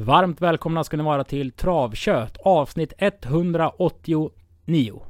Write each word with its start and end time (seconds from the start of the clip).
Varmt 0.00 0.40
välkomna 0.40 0.84
ska 0.84 0.96
ni 0.96 1.02
vara 1.02 1.24
till 1.24 1.52
Travkött 1.52 2.36
avsnitt 2.44 2.92
189. 2.98 5.02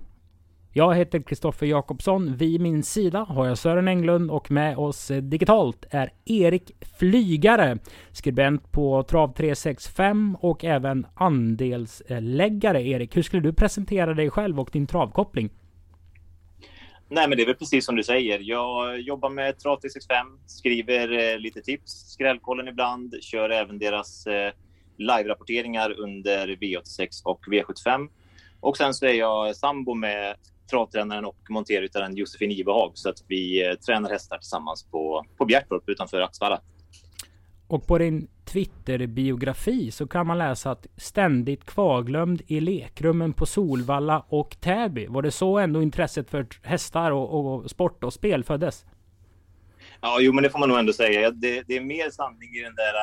Jag 0.72 0.94
heter 0.94 1.22
Kristoffer 1.22 1.66
Jakobsson. 1.66 2.36
Vid 2.36 2.60
min 2.60 2.82
sida 2.82 3.18
har 3.18 3.46
jag 3.46 3.58
Sören 3.58 3.88
Englund 3.88 4.30
och 4.30 4.50
med 4.50 4.78
oss 4.78 5.10
digitalt 5.22 5.86
är 5.90 6.12
Erik 6.24 6.72
Flygare, 6.98 7.78
skribent 8.12 8.72
på 8.72 9.02
Trav 9.02 9.34
365 9.34 10.36
och 10.40 10.64
även 10.64 11.06
andelsläggare. 11.14 12.82
Erik, 12.82 13.16
hur 13.16 13.22
skulle 13.22 13.42
du 13.42 13.52
presentera 13.52 14.14
dig 14.14 14.30
själv 14.30 14.60
och 14.60 14.70
din 14.72 14.86
travkoppling? 14.86 15.50
Nej, 17.08 17.28
men 17.28 17.36
det 17.36 17.42
är 17.42 17.46
väl 17.46 17.54
precis 17.54 17.86
som 17.86 17.96
du 17.96 18.02
säger. 18.02 18.38
Jag 18.42 19.00
jobbar 19.00 19.30
med 19.30 19.58
Trav 19.58 19.76
365, 19.76 20.26
skriver 20.46 21.32
eh, 21.32 21.38
lite 21.38 21.60
tips, 21.60 21.92
skrällkollen 21.92 22.68
ibland, 22.68 23.14
kör 23.22 23.50
även 23.50 23.78
deras 23.78 24.26
eh, 24.26 24.52
live-rapporteringar 24.98 26.00
under 26.00 26.48
V86 26.48 27.22
och 27.24 27.40
V75. 27.46 28.08
Och 28.60 28.76
sen 28.76 28.94
så 28.94 29.06
är 29.06 29.12
jag 29.12 29.56
sambo 29.56 29.94
med 29.94 30.36
travtränaren 30.70 31.24
och 31.24 31.36
monterryttaren 31.48 32.16
Josefin 32.16 32.50
Ivehag 32.50 32.92
så 32.94 33.08
att 33.08 33.24
vi 33.28 33.66
eh, 33.66 33.74
tränar 33.74 34.10
hästar 34.10 34.38
tillsammans 34.38 34.84
på, 34.90 35.24
på 35.36 35.44
Bjärtorp 35.44 35.88
utanför 35.88 36.20
Axvalla. 36.20 36.60
Och 37.68 37.86
på 37.86 37.98
din 37.98 38.28
Twitter-biografi 38.44 39.90
så 39.90 40.06
kan 40.06 40.26
man 40.26 40.38
läsa 40.38 40.70
att 40.70 40.86
ständigt 40.96 41.64
kvarglömd 41.64 42.42
i 42.46 42.60
lekrummen 42.60 43.32
på 43.32 43.46
Solvalla 43.46 44.24
och 44.28 44.56
Täby. 44.60 45.06
Var 45.06 45.22
det 45.22 45.30
så 45.30 45.58
ändå 45.58 45.82
intresset 45.82 46.30
för 46.30 46.46
hästar 46.62 47.10
och, 47.10 47.54
och 47.54 47.70
sport 47.70 48.04
och 48.04 48.12
spel 48.12 48.44
föddes? 48.44 48.84
Ja, 50.00 50.18
jo, 50.20 50.32
men 50.32 50.44
det 50.44 50.50
får 50.50 50.58
man 50.58 50.68
nog 50.68 50.78
ändå 50.78 50.92
säga. 50.92 51.30
Det, 51.30 51.62
det 51.66 51.76
är 51.76 51.80
mer 51.80 52.10
sanning 52.10 52.56
i 52.56 52.62
den 52.62 52.74
där 52.74 52.94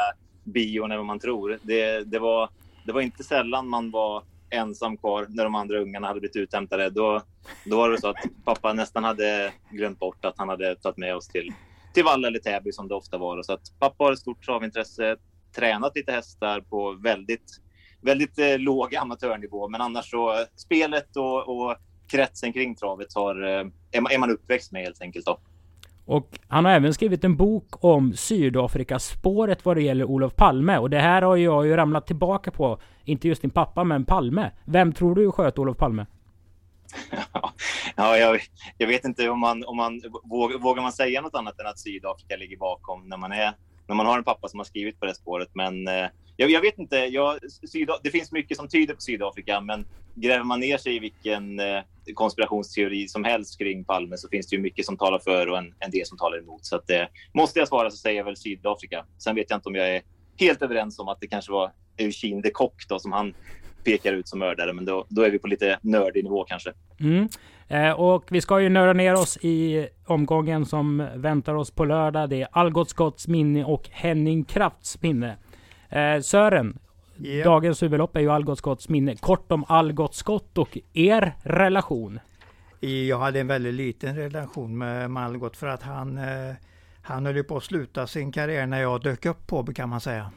bion 0.45 0.91
än 0.91 0.97
vad 0.97 1.05
man 1.05 1.19
tror. 1.19 1.59
Det, 1.61 2.03
det, 2.03 2.19
var, 2.19 2.49
det 2.85 2.91
var 2.91 3.01
inte 3.01 3.23
sällan 3.23 3.67
man 3.67 3.91
var 3.91 4.23
ensam 4.49 4.97
kvar 4.97 5.25
när 5.29 5.43
de 5.43 5.55
andra 5.55 5.79
ungarna 5.79 6.07
hade 6.07 6.19
blivit 6.19 6.35
uthämtade. 6.35 6.89
Då, 6.89 7.21
då 7.65 7.77
var 7.77 7.89
det 7.89 8.01
så 8.01 8.07
att 8.07 8.17
pappa 8.45 8.73
nästan 8.73 9.03
hade 9.03 9.53
glömt 9.69 9.99
bort 9.99 10.25
att 10.25 10.37
han 10.37 10.49
hade 10.49 10.75
tagit 10.75 10.97
med 10.97 11.15
oss 11.15 11.27
till, 11.27 11.53
till 11.93 12.03
Valla 12.03 12.27
eller 12.27 12.39
Täby 12.39 12.71
som 12.71 12.87
det 12.87 12.95
ofta 12.95 13.17
var. 13.17 13.43
Så 13.43 13.53
att 13.53 13.79
pappa 13.79 14.03
har 14.03 14.11
ett 14.11 14.19
stort 14.19 14.45
travintresse, 14.45 15.17
tränat 15.55 15.95
lite 15.95 16.11
hästar 16.11 16.61
på 16.61 16.91
väldigt, 16.91 17.61
väldigt 18.01 18.39
eh, 18.39 18.59
låg 18.59 18.95
amatörnivå. 18.95 19.69
Men 19.69 19.81
annars 19.81 20.09
så 20.09 20.45
spelet 20.55 21.17
och, 21.17 21.49
och 21.49 21.77
kretsen 22.07 22.53
kring 22.53 22.75
travet 22.75 23.13
har, 23.13 23.43
eh, 23.43 23.67
är, 23.91 24.01
man, 24.01 24.11
är 24.11 24.17
man 24.17 24.31
uppväxt 24.31 24.71
med 24.71 24.83
helt 24.83 25.01
enkelt. 25.01 25.25
Då. 25.25 25.39
Och 26.05 26.39
han 26.47 26.65
har 26.65 26.71
även 26.71 26.93
skrivit 26.93 27.23
en 27.23 27.37
bok 27.37 27.83
om 27.83 28.13
Sydafrikaspåret 28.13 29.65
vad 29.65 29.77
det 29.77 29.81
gäller 29.81 30.05
Olof 30.05 30.35
Palme. 30.35 30.77
Och 30.77 30.89
det 30.89 30.99
här 30.99 31.21
har 31.21 31.35
jag 31.35 31.67
ju 31.67 31.75
ramlat 31.75 32.07
tillbaka 32.07 32.51
på. 32.51 32.79
Inte 33.05 33.27
just 33.27 33.41
din 33.41 33.51
pappa, 33.51 33.83
men 33.83 34.05
Palme. 34.05 34.51
Vem 34.65 34.93
tror 34.93 35.15
du 35.15 35.31
sköt 35.31 35.59
Olof 35.59 35.77
Palme? 35.77 36.05
ja, 37.95 38.17
jag, 38.17 38.41
jag, 38.77 38.87
vet 38.87 39.05
inte 39.05 39.29
om 39.29 39.39
man, 39.39 39.65
om 39.65 39.77
man 39.77 40.01
vågar, 40.23 40.57
vågar 40.57 40.81
man 40.81 40.91
säga 40.91 41.21
något 41.21 41.35
annat 41.35 41.59
än 41.59 41.67
att 41.67 41.79
Sydafrika 41.79 42.35
ligger 42.35 42.57
bakom 42.57 43.09
när 43.09 43.17
man, 43.17 43.31
är, 43.31 43.53
när 43.87 43.95
man 43.95 44.05
har 44.05 44.17
en 44.17 44.23
pappa 44.23 44.47
som 44.47 44.59
har 44.59 44.65
skrivit 44.65 44.99
på 44.99 45.05
det 45.05 45.15
spåret. 45.15 45.49
Men 45.53 45.87
eh, 45.87 46.05
jag, 46.37 46.51
jag, 46.51 46.61
vet 46.61 46.79
inte. 46.79 46.95
Jag, 46.95 47.39
Syd, 47.51 47.89
det 48.03 48.09
finns 48.09 48.31
mycket 48.31 48.57
som 48.57 48.67
tyder 48.67 48.93
på 48.93 49.01
Sydafrika, 49.01 49.61
men 49.61 49.85
gräver 50.15 50.43
man 50.43 50.59
ner 50.59 50.77
sig 50.77 50.95
i 50.95 50.99
vilken 50.99 51.59
eh, 51.59 51.81
konspirationsteori 52.13 53.07
som 53.07 53.23
helst 53.23 53.59
kring 53.59 53.85
Palme 53.85 54.17
så 54.17 54.29
finns 54.29 54.47
det 54.47 54.55
ju 54.55 54.61
mycket 54.61 54.85
som 54.85 54.97
talar 54.97 55.19
för 55.19 55.49
och 55.49 55.57
en, 55.57 55.73
en 55.79 55.91
del 55.91 56.05
som 56.05 56.17
talar 56.17 56.37
emot. 56.37 56.65
Så 56.65 56.75
att, 56.75 56.89
eh, 56.89 57.03
måste 57.33 57.59
jag 57.59 57.67
svara 57.67 57.91
så 57.91 57.97
säger 57.97 58.17
jag 58.17 58.25
väl 58.25 58.37
Sydafrika. 58.37 59.05
Sen 59.17 59.35
vet 59.35 59.49
jag 59.49 59.57
inte 59.57 59.69
om 59.69 59.75
jag 59.75 59.95
är 59.95 60.01
helt 60.37 60.61
överens 60.61 60.99
om 60.99 61.07
att 61.07 61.19
det 61.19 61.27
kanske 61.27 61.51
var 61.51 61.71
Eugene 61.97 62.41
de 62.41 62.51
Kock 62.51 62.87
då, 62.89 62.99
som 62.99 63.11
han 63.11 63.33
pekar 63.83 64.13
ut 64.13 64.27
som 64.27 64.39
mördare, 64.39 64.73
men 64.73 64.85
då, 64.85 65.05
då 65.09 65.21
är 65.21 65.31
vi 65.31 65.39
på 65.39 65.47
lite 65.47 65.79
nördig 65.81 66.23
nivå 66.23 66.43
kanske. 66.43 66.73
Mm. 66.99 67.29
Eh, 67.67 67.91
och 67.91 68.25
vi 68.31 68.41
ska 68.41 68.61
ju 68.61 68.69
nörda 68.69 68.93
ner 68.93 69.13
oss 69.13 69.37
i 69.41 69.87
omgången 70.05 70.65
som 70.65 71.07
väntar 71.15 71.53
oss 71.53 71.71
på 71.71 71.85
lördag. 71.85 72.29
Det 72.29 72.41
är 72.41 72.47
Algot 72.51 72.89
Scotts 72.89 73.27
minne 73.27 73.63
och 73.63 73.89
Henning 73.91 74.43
Krafts 74.43 75.01
minne. 75.01 75.37
Eh, 75.89 76.21
Sören, 76.21 76.79
yep. 77.19 77.45
dagens 77.45 77.83
huvudlopp 77.83 78.15
är 78.15 78.19
ju 78.19 78.31
Algot 78.31 78.57
Scotts 78.57 78.89
minne. 78.89 79.15
Kort 79.15 79.51
om 79.51 79.65
Algot 79.67 80.15
Scott 80.15 80.57
och 80.57 80.77
er 80.93 81.33
relation. 81.43 82.19
Jag 82.79 83.19
hade 83.19 83.39
en 83.39 83.47
väldigt 83.47 83.73
liten 83.73 84.15
relation 84.15 84.77
med 84.77 85.17
Algot 85.17 85.57
för 85.57 85.67
att 85.67 85.83
han, 85.83 86.17
eh, 86.17 86.55
han 87.01 87.25
höll 87.25 87.43
på 87.43 87.57
att 87.57 87.63
sluta 87.63 88.07
sin 88.07 88.31
karriär 88.31 88.67
när 88.67 88.81
jag 88.81 89.01
dök 89.01 89.25
upp 89.25 89.47
på 89.47 89.65
kan 89.65 89.89
man 89.89 90.01
säga. 90.01 90.31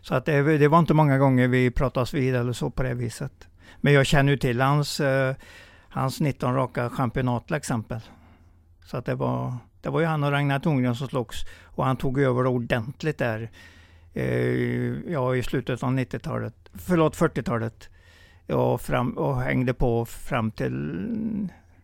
Så 0.00 0.14
att 0.14 0.24
det, 0.24 0.58
det 0.58 0.68
var 0.68 0.78
inte 0.78 0.94
många 0.94 1.18
gånger 1.18 1.48
vi 1.48 1.70
pratades 1.70 2.14
vid 2.14 2.34
eller 2.34 2.52
så 2.52 2.70
på 2.70 2.82
det 2.82 2.94
viset. 2.94 3.48
Men 3.80 3.92
jag 3.92 4.06
känner 4.06 4.32
ju 4.32 4.38
till 4.38 4.60
hans, 4.60 5.00
eh, 5.00 5.34
hans 5.88 6.20
19 6.20 6.54
raka 6.54 6.90
championat 6.90 7.46
till 7.46 7.56
exempel. 7.56 8.00
Så 8.84 8.96
att 8.96 9.04
det 9.04 9.14
var, 9.14 9.54
det 9.80 9.88
var 9.88 10.00
ju 10.00 10.06
han 10.06 10.24
och 10.24 10.30
Ragnar 10.30 10.58
Thorngren 10.58 10.94
som 10.94 11.08
slogs 11.08 11.44
och 11.64 11.84
han 11.84 11.96
tog 11.96 12.20
över 12.20 12.46
ordentligt 12.46 13.18
där 13.18 13.50
ja, 15.06 15.36
i 15.36 15.42
slutet 15.42 15.82
av 15.82 15.90
90-talet, 15.90 16.54
förlåt 16.74 17.16
40-talet. 17.16 17.90
Ja, 18.46 18.78
fram, 18.78 19.18
och 19.18 19.36
hängde 19.36 19.74
på 19.74 20.04
fram 20.04 20.50
till 20.50 21.00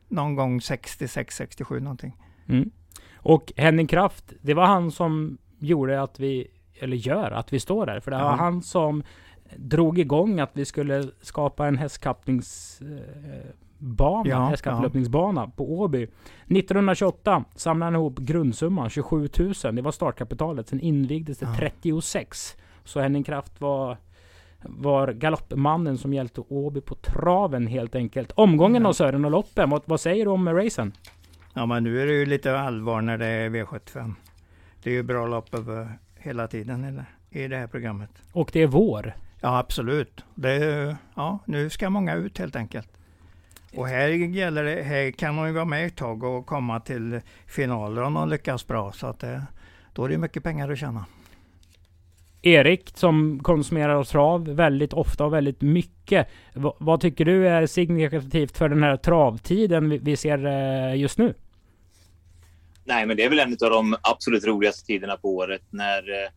någon 0.09 0.35
gång 0.35 0.61
66, 0.61 1.37
67 1.37 1.81
någonting. 1.81 2.17
Mm. 2.49 2.71
Och 3.15 3.53
Henning 3.57 3.87
Kraft, 3.87 4.33
det 4.41 4.55
var 4.55 4.67
han 4.67 4.91
som 4.91 5.39
gjorde 5.59 6.03
att 6.03 6.21
vi, 6.21 6.49
eller 6.81 6.97
gör 6.97 7.31
att 7.31 7.53
vi 7.53 7.61
står 7.61 7.87
där. 7.87 8.01
För 8.01 8.11
det 8.11 8.17
var 8.17 8.25
ja. 8.25 8.37
han 8.37 8.63
som 8.63 9.03
drog 9.57 9.99
igång 9.99 10.41
att 10.41 10.51
vi 10.53 10.65
skulle 10.65 11.09
skapa 11.21 11.67
en 11.67 11.79
hästkappnings... 11.79 12.81
Eh, 13.83 13.89
bana, 13.89 14.31
ja, 14.31 14.49
hästkapplöpningsbana 14.49 15.41
ja. 15.41 15.53
på 15.57 15.81
Åby. 15.81 16.03
1928 16.03 17.45
samlade 17.55 17.87
han 17.87 17.95
ihop 17.95 18.19
grundsumman 18.19 18.91
27 18.91 19.29
000. 19.39 19.77
Det 19.77 19.83
var 19.83 19.93
startkapitalet. 19.93 20.69
Sen 20.69 20.81
invigdes 20.81 21.39
det 21.39 21.47
ja. 21.47 21.55
36. 21.59 22.57
Så 22.85 23.01
Henning 23.01 23.25
Kraft 23.25 23.61
var 23.61 23.97
var 24.65 25.13
galoppmannen 25.13 25.99
som 25.99 26.15
hjälpte 26.15 26.41
Åby 26.41 26.81
på 26.81 26.95
traven 26.95 27.67
helt 27.67 27.95
enkelt. 27.95 28.33
Omgången 28.35 28.87
av 28.87 28.93
Sören 28.93 29.25
och 29.25 29.31
loppen. 29.31 29.71
Vad, 29.71 29.83
vad 29.85 30.01
säger 30.01 30.25
du 30.25 30.31
om 30.31 30.49
racen? 30.49 30.93
Ja 31.55 31.67
men 31.67 31.85
nu 31.85 32.03
är 32.03 32.07
det 32.07 32.13
ju 32.13 32.27
lite 32.27 32.61
allvar 32.61 33.01
när 33.01 33.19
det 33.19 33.27
är 33.27 33.51
V75. 33.51 34.15
Det 34.83 34.91
är 34.91 34.95
ju 34.95 35.03
bra 35.03 35.27
lopp 35.27 35.55
över 35.55 35.99
hela 36.19 36.47
tiden 36.47 36.85
eller, 36.85 37.05
i 37.31 37.49
det 37.49 37.57
här 37.57 37.67
programmet. 37.67 38.11
Och 38.33 38.51
det 38.53 38.63
är 38.63 38.67
vår. 38.67 39.15
Ja 39.41 39.59
absolut. 39.59 40.25
Det 40.35 40.51
är, 40.51 40.97
ja, 41.15 41.39
nu 41.45 41.71
ska 41.71 41.91
många 41.91 42.15
ut 42.15 42.39
helt 42.39 42.57
enkelt. 42.57 42.89
Och 43.77 43.89
här 43.89 44.09
gäller 44.09 44.65
det, 44.65 44.83
här 44.83 45.11
kan 45.11 45.35
man 45.35 45.49
ju 45.49 45.55
vara 45.55 45.65
med 45.65 45.87
ett 45.87 45.97
tag 45.97 46.23
och 46.23 46.47
komma 46.47 46.81
till 46.81 47.21
finaler 47.47 48.03
om 48.03 48.13
man 48.13 48.31
lyckas 48.31 48.67
bra. 48.67 48.93
Så 48.93 49.07
att 49.07 49.21
det, 49.21 49.43
då 49.93 50.05
är 50.05 50.09
det 50.09 50.19
mycket 50.19 50.43
pengar 50.43 50.71
att 50.71 50.79
tjäna. 50.79 51.07
Erik 52.43 52.91
som 52.95 53.41
konsumerar 53.43 54.05
trav 54.05 54.45
väldigt 54.45 54.93
ofta 54.93 55.25
och 55.25 55.33
väldigt 55.33 55.61
mycket. 55.61 56.29
V 56.55 56.71
vad 56.79 57.01
tycker 57.01 57.25
du 57.25 57.49
är 57.49 57.67
signifikativt 57.67 58.57
för 58.59 58.69
den 58.69 58.83
här 58.83 58.97
travtiden 58.97 59.99
vi 60.03 60.17
ser 60.17 60.47
eh, 60.47 60.97
just 61.01 61.19
nu? 61.19 61.35
Nej, 62.85 63.07
men 63.07 63.17
det 63.17 63.25
är 63.25 63.29
väl 63.29 63.39
en 63.39 63.53
av 63.53 63.71
de 63.71 63.97
absolut 64.03 64.45
roligaste 64.45 64.87
tiderna 64.87 65.17
på 65.17 65.37
året 65.37 65.63
när 65.71 65.99
eh, 65.99 66.31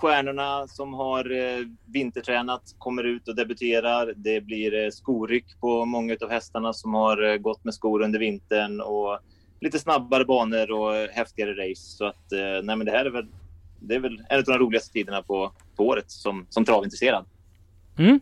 stjärnorna 0.00 0.66
som 0.66 0.94
har 0.94 1.30
eh, 1.30 1.66
vintertränat 1.86 2.62
kommer 2.78 3.04
ut 3.04 3.28
och 3.28 3.36
debuterar. 3.36 4.12
Det 4.16 4.40
blir 4.40 4.84
eh, 4.84 4.90
skoryck 4.90 5.60
på 5.60 5.84
många 5.84 6.16
av 6.20 6.30
hästarna 6.30 6.72
som 6.72 6.94
har 6.94 7.22
eh, 7.22 7.36
gått 7.36 7.64
med 7.64 7.74
skor 7.74 8.02
under 8.02 8.18
vintern 8.18 8.80
och 8.80 9.18
lite 9.60 9.78
snabbare 9.78 10.24
banor 10.24 10.70
och 10.70 10.94
häftigare 10.94 11.50
race. 11.50 11.96
Så 11.96 12.04
att, 12.06 12.32
eh, 12.32 12.62
nej, 12.62 12.76
men 12.76 12.84
det 12.84 12.90
här 12.90 13.04
är 13.04 13.10
väl, 13.10 13.26
det 13.80 13.94
är 13.94 14.00
väl 14.00 14.22
en 14.28 14.38
av 14.38 14.44
de 14.44 14.58
roligaste 14.58 14.92
tiderna 14.92 15.22
på, 15.22 15.52
på 15.76 15.86
året 15.86 16.10
som, 16.10 16.46
som 16.48 16.64
travintresserad. 16.64 17.24
Mm. 17.98 18.20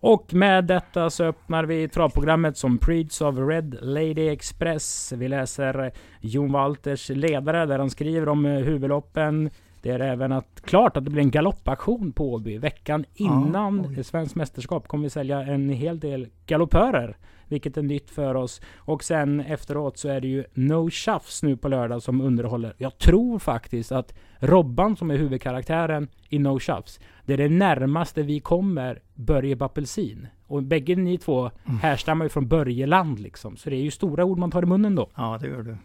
Och 0.00 0.34
med 0.34 0.64
detta 0.64 1.10
så 1.10 1.24
öppnar 1.24 1.64
vi 1.64 1.88
travprogrammet 1.88 2.56
som 2.56 2.78
Preeds 2.78 3.20
of 3.20 3.34
Red 3.38 3.78
Lady 3.80 4.28
Express. 4.28 5.12
Vi 5.16 5.28
läser 5.28 5.92
Jon 6.20 6.52
Walters 6.52 7.08
ledare 7.08 7.66
där 7.66 7.78
han 7.78 7.90
skriver 7.90 8.28
om 8.28 8.46
eh, 8.46 8.52
huvudloppen, 8.52 9.50
det 9.86 9.92
är 9.92 10.00
även 10.00 10.32
att, 10.32 10.60
klart 10.64 10.96
att 10.96 11.04
det 11.04 11.10
blir 11.10 11.22
en 11.22 11.30
galoppaktion 11.30 12.12
på 12.12 12.32
Åby. 12.32 12.58
Veckan 12.58 13.04
innan 13.14 13.94
ja, 13.96 14.02
Svenskt 14.02 14.34
mästerskap 14.34 14.88
kommer 14.88 15.04
vi 15.04 15.10
sälja 15.10 15.42
en 15.42 15.68
hel 15.68 16.00
del 16.00 16.28
galoppörer. 16.46 17.16
Vilket 17.48 17.76
är 17.76 17.82
nytt 17.82 18.10
för 18.10 18.34
oss. 18.34 18.60
Och 18.76 19.04
sen 19.04 19.40
efteråt 19.40 19.98
så 19.98 20.08
är 20.08 20.20
det 20.20 20.28
ju 20.28 20.44
No 20.54 20.90
Tjafs 20.90 21.42
nu 21.42 21.56
på 21.56 21.68
lördag 21.68 22.02
som 22.02 22.20
underhåller. 22.20 22.74
Jag 22.78 22.98
tror 22.98 23.38
faktiskt 23.38 23.92
att 23.92 24.14
Robban 24.38 24.96
som 24.96 25.10
är 25.10 25.16
huvudkaraktären 25.16 26.08
i 26.28 26.38
No 26.38 26.58
Tjafs. 26.58 27.00
Det 27.24 27.32
är 27.32 27.36
det 27.36 27.48
närmaste 27.48 28.22
vi 28.22 28.40
kommer 28.40 29.02
Börje 29.14 29.56
Bappelsin. 29.56 30.26
Och 30.46 30.62
bägge 30.62 30.96
ni 30.96 31.18
två 31.18 31.50
mm. 31.64 31.78
härstammar 31.78 32.24
ju 32.24 32.28
från 32.28 32.48
Börjeland 32.48 33.20
liksom. 33.20 33.56
Så 33.56 33.70
det 33.70 33.76
är 33.76 33.82
ju 33.82 33.90
stora 33.90 34.24
ord 34.24 34.38
man 34.38 34.50
tar 34.50 34.62
i 34.62 34.66
munnen 34.66 34.94
då. 34.94 35.10
Ja, 35.14 35.38
det 35.40 35.48
gör 35.48 35.62
du. 35.62 35.76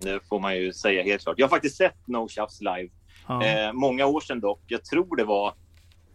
Det 0.00 0.20
får 0.28 0.40
man 0.40 0.56
ju 0.56 0.72
säga 0.72 1.02
helt 1.02 1.22
klart. 1.22 1.38
Jag 1.38 1.46
har 1.46 1.50
faktiskt 1.50 1.76
sett 1.76 2.06
No 2.06 2.28
Tjafs 2.28 2.60
live. 2.60 2.88
Ja. 3.28 3.44
Eh, 3.44 3.72
många 3.72 4.06
år 4.06 4.20
sedan 4.20 4.40
dock. 4.40 4.60
Jag 4.66 4.84
tror 4.84 5.16
det 5.16 5.24
var 5.24 5.54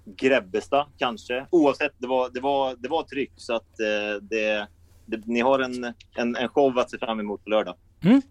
Grebbestad 0.05 0.85
kanske. 0.97 1.45
Oavsett, 1.49 1.91
det 1.97 2.07
var, 2.07 2.29
det 2.33 2.39
var, 2.39 2.75
det 2.79 2.89
var 2.89 3.03
tryck 3.03 3.31
så 3.35 3.55
att 3.55 3.79
eh, 3.79 4.21
det, 4.21 4.67
det, 5.05 5.25
ni 5.25 5.41
har 5.41 5.59
en, 5.59 5.83
en, 6.15 6.35
en 6.35 6.49
show 6.49 6.79
att 6.79 6.91
se 6.91 6.97
fram 6.97 7.19
emot 7.19 7.43
på 7.43 7.49
lördag. 7.49 7.75
Mm. 8.03 8.21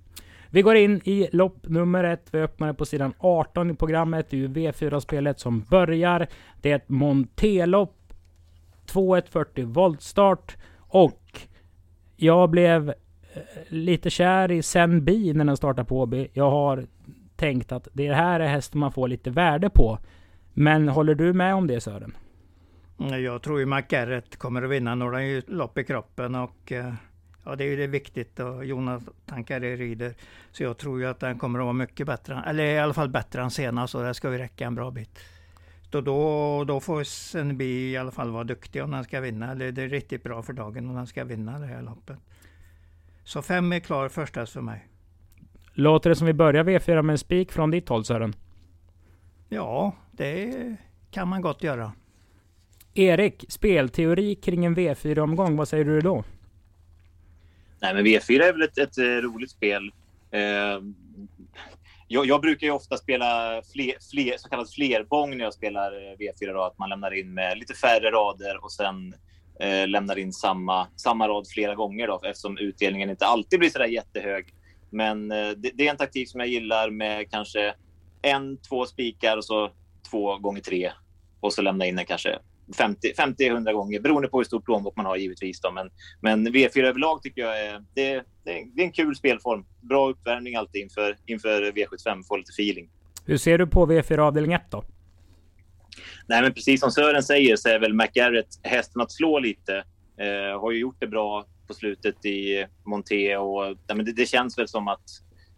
Vi 0.53 0.63
går 0.63 0.77
in 0.77 1.01
i 1.05 1.29
lopp 1.33 1.69
nummer 1.69 2.05
ett. 2.05 2.29
Vi 2.31 2.41
öppnar 2.41 2.73
på 2.73 2.85
sidan 2.85 3.13
18 3.19 3.71
i 3.71 3.75
programmet. 3.75 4.27
Det 4.31 4.37
är 4.37 4.39
ju 4.39 4.49
V4-spelet 4.49 5.41
som 5.41 5.61
börjar. 5.61 6.27
Det 6.61 6.71
är 6.71 6.77
ett 6.77 6.89
Montelopp. 6.89 7.97
2140 8.87 9.67
voltstart. 9.67 10.57
Och 10.79 11.41
jag 12.17 12.51
blev 12.51 12.89
eh, 12.89 12.95
lite 13.69 14.11
kär 14.11 14.51
i 14.51 14.63
Senbi 14.63 15.33
när 15.35 15.45
den 15.45 15.57
startar 15.57 15.85
på 15.85 16.01
Åby. 16.01 16.29
Jag 16.33 16.51
har 16.51 16.87
tänkt 17.37 17.73
att 17.73 17.89
det 17.93 18.13
här 18.13 18.41
är 18.41 18.49
hästen 18.49 18.81
man 18.81 18.93
får 18.93 19.09
lite 19.09 19.31
värde 19.31 19.71
på. 19.71 19.99
Men 20.53 20.89
håller 20.89 21.15
du 21.15 21.33
med 21.33 21.55
om 21.55 21.67
det 21.67 21.81
Sören? 21.81 22.17
Mm, 23.01 23.23
jag 23.23 23.43
tror 23.43 23.61
ju 23.61 23.67
McGarrett 23.67 24.37
kommer 24.37 24.63
att 24.63 24.71
vinna 24.71 24.95
några 24.95 25.19
lopp 25.47 25.79
i 25.79 25.85
kroppen 25.85 26.35
och 26.35 26.73
eh, 26.73 26.95
ja, 27.45 27.57
det 27.57 27.65
är 27.65 27.69
ju 27.69 27.77
det 27.77 27.87
viktigt 27.87 28.41
och 28.41 28.65
Jonas 28.65 29.03
Tankare 29.27 29.77
rider. 29.77 30.15
Så 30.53 30.63
jag 30.63 30.79
tror 30.79 31.01
ju 31.01 31.07
att 31.07 31.21
den 31.21 31.39
kommer 31.39 31.59
att 31.59 31.65
vara 31.65 31.73
mycket 31.73 32.07
bättre, 32.07 32.45
eller 32.47 32.65
i 32.65 32.79
alla 32.79 32.95
fall 32.95 33.09
bättre 33.09 33.43
än 33.43 33.51
senast 33.51 33.95
och 33.95 34.03
det 34.05 34.15
ska 34.15 34.33
ju 34.33 34.39
räcka 34.39 34.67
en 34.67 34.75
bra 34.75 34.91
bit. 34.91 35.19
Så 35.93 36.01
då, 36.01 36.65
då 36.65 36.81
får 36.81 37.05
Senby 37.05 37.91
i 37.93 37.97
alla 37.97 38.11
fall 38.11 38.31
vara 38.31 38.45
duktig 38.45 38.83
om 38.83 38.91
den 38.91 39.05
ska 39.05 39.21
vinna. 39.21 39.53
Eller 39.53 39.73
det 39.73 39.83
är 39.83 39.89
riktigt 39.89 40.23
bra 40.23 40.43
för 40.43 40.53
dagen 40.53 40.89
om 40.89 40.95
den 40.95 41.07
ska 41.07 41.25
vinna 41.25 41.59
det 41.59 41.67
här 41.67 41.83
loppet. 41.83 42.19
Så 43.31 43.43
fem 43.43 43.73
är 43.73 43.81
klar 43.81 44.09
första 44.09 44.47
för 44.47 44.61
mig. 44.61 44.87
Låter 45.73 46.11
det 46.11 46.17
som 46.17 46.27
vi 46.27 46.33
börjar 46.33 46.65
V4 46.65 47.03
med 47.03 47.13
en 47.13 47.19
spik 47.19 47.53
från 47.53 47.71
ditt 47.71 47.89
håll 47.89 48.05
Sören? 48.05 48.35
Ja, 49.49 49.97
det 50.13 50.77
kan 51.11 51.29
man 51.29 51.43
gott 51.43 51.63
göra. 51.63 51.93
Erik, 52.95 53.45
spelteori 53.49 54.35
kring 54.35 54.65
en 54.65 54.77
V4-omgång, 54.77 55.57
vad 55.57 55.69
säger 55.69 55.85
du 55.85 56.01
då? 56.01 56.25
Nej, 57.81 57.95
men 57.95 58.07
V4 58.07 58.43
är 58.43 58.53
väl 58.53 58.63
ett, 58.63 58.79
ett, 58.79 58.99
eh, 58.99 59.05
roligt 59.05 59.51
spel. 59.51 59.93
Eh, 60.31 60.41
jag, 62.09 62.27
jag, 62.27 62.41
brukar 62.41 62.67
ju 62.67 62.73
ofta 62.73 62.97
spela 62.97 63.63
fler, 63.73 63.95
fler, 64.11 64.37
så 64.39 64.49
kallat 64.49 64.71
flerbång 64.71 65.37
när 65.37 65.45
jag 65.45 65.55
spelar 65.55 65.93
eh, 65.93 66.17
V4. 66.17 66.53
Då, 66.53 66.63
att 66.63 66.79
man 66.79 66.89
lämnar 66.89 67.19
in 67.19 67.35
med 67.35 67.59
lite 67.59 67.75
färre 67.75 68.11
rader 68.11 68.65
och 68.65 68.73
sen 68.73 69.15
eh, 69.61 69.89
lämnar 69.89 70.19
in 70.19 70.33
samma, 70.33 70.87
samma 70.97 71.29
rad 71.29 71.49
flera 71.49 71.75
gånger 71.75 72.07
då, 72.07 72.21
eftersom 72.25 72.59
utdelningen 72.59 73.11
inte 73.11 73.27
alltid 73.27 73.59
blir 73.59 73.71
så 73.71 73.79
där 73.79 73.87
jättehög. 73.87 74.55
Men 74.91 75.31
eh, 75.31 75.49
det, 75.49 75.71
det, 75.75 75.87
är 75.87 75.91
en 75.91 75.97
taktik 75.97 76.31
som 76.31 76.41
jag 76.41 76.49
gillar 76.49 76.91
med 76.91 77.31
kanske 77.31 77.75
en, 78.23 78.57
två 78.57 78.87
spikar 78.87 79.37
och 79.37 79.45
så 79.45 79.71
två 80.11 80.39
gånger 80.39 80.61
tre 80.61 80.93
och 81.41 81.53
så 81.53 81.63
lämna 81.63 81.87
in 81.87 81.97
den 81.97 82.07
kanske 82.07 82.39
50-100 82.77 83.73
gånger 83.73 84.01
beroende 84.01 84.29
på 84.29 84.39
hur 84.39 84.45
stor 84.45 84.61
plånbok 84.61 84.97
man 84.97 85.07
har 85.07 85.17
givetvis. 85.17 85.61
Då. 85.61 85.71
Men, 85.71 85.91
men 86.21 86.49
V4 86.49 86.85
överlag 86.85 87.23
tycker 87.23 87.43
jag 87.43 87.67
är, 87.67 87.85
det, 87.95 88.25
det 88.45 88.51
är 88.51 88.85
en 88.85 88.93
kul 88.93 89.17
spelform. 89.17 89.65
Bra 89.81 90.11
uppvärmning 90.11 90.55
alltid 90.55 90.83
inför, 90.83 91.17
inför 91.27 91.73
V75, 91.73 92.23
få 92.29 92.37
lite 92.37 92.51
feeling. 92.51 92.91
Hur 93.25 93.37
ser 93.37 93.59
du 93.59 93.67
på 93.67 93.87
V4 93.87 94.19
avdelning 94.19 94.53
1 94.53 94.63
då? 94.71 94.85
Nej, 96.27 96.43
men 96.43 96.55
precis 96.55 96.81
som 96.81 96.91
Sören 96.91 97.23
säger 97.23 97.57
så 97.57 97.69
är 97.69 97.79
väl 97.79 97.95
McGarrett 97.95 98.61
hästen 98.63 99.03
att 99.03 99.13
slå 99.13 99.39
lite. 99.39 99.77
Eh, 100.19 100.61
har 100.61 100.71
ju 100.71 100.79
gjort 100.79 100.97
det 101.01 101.07
bra 101.07 101.47
på 101.67 101.75
slutet 101.75 102.25
i 102.25 102.67
Monté 102.87 103.37
och 103.37 103.77
ja, 103.87 103.95
men 103.95 104.05
det, 104.05 104.13
det, 104.13 104.27
känns 104.27 104.59
väl 104.59 104.69
som 104.69 104.89
att, 104.89 105.05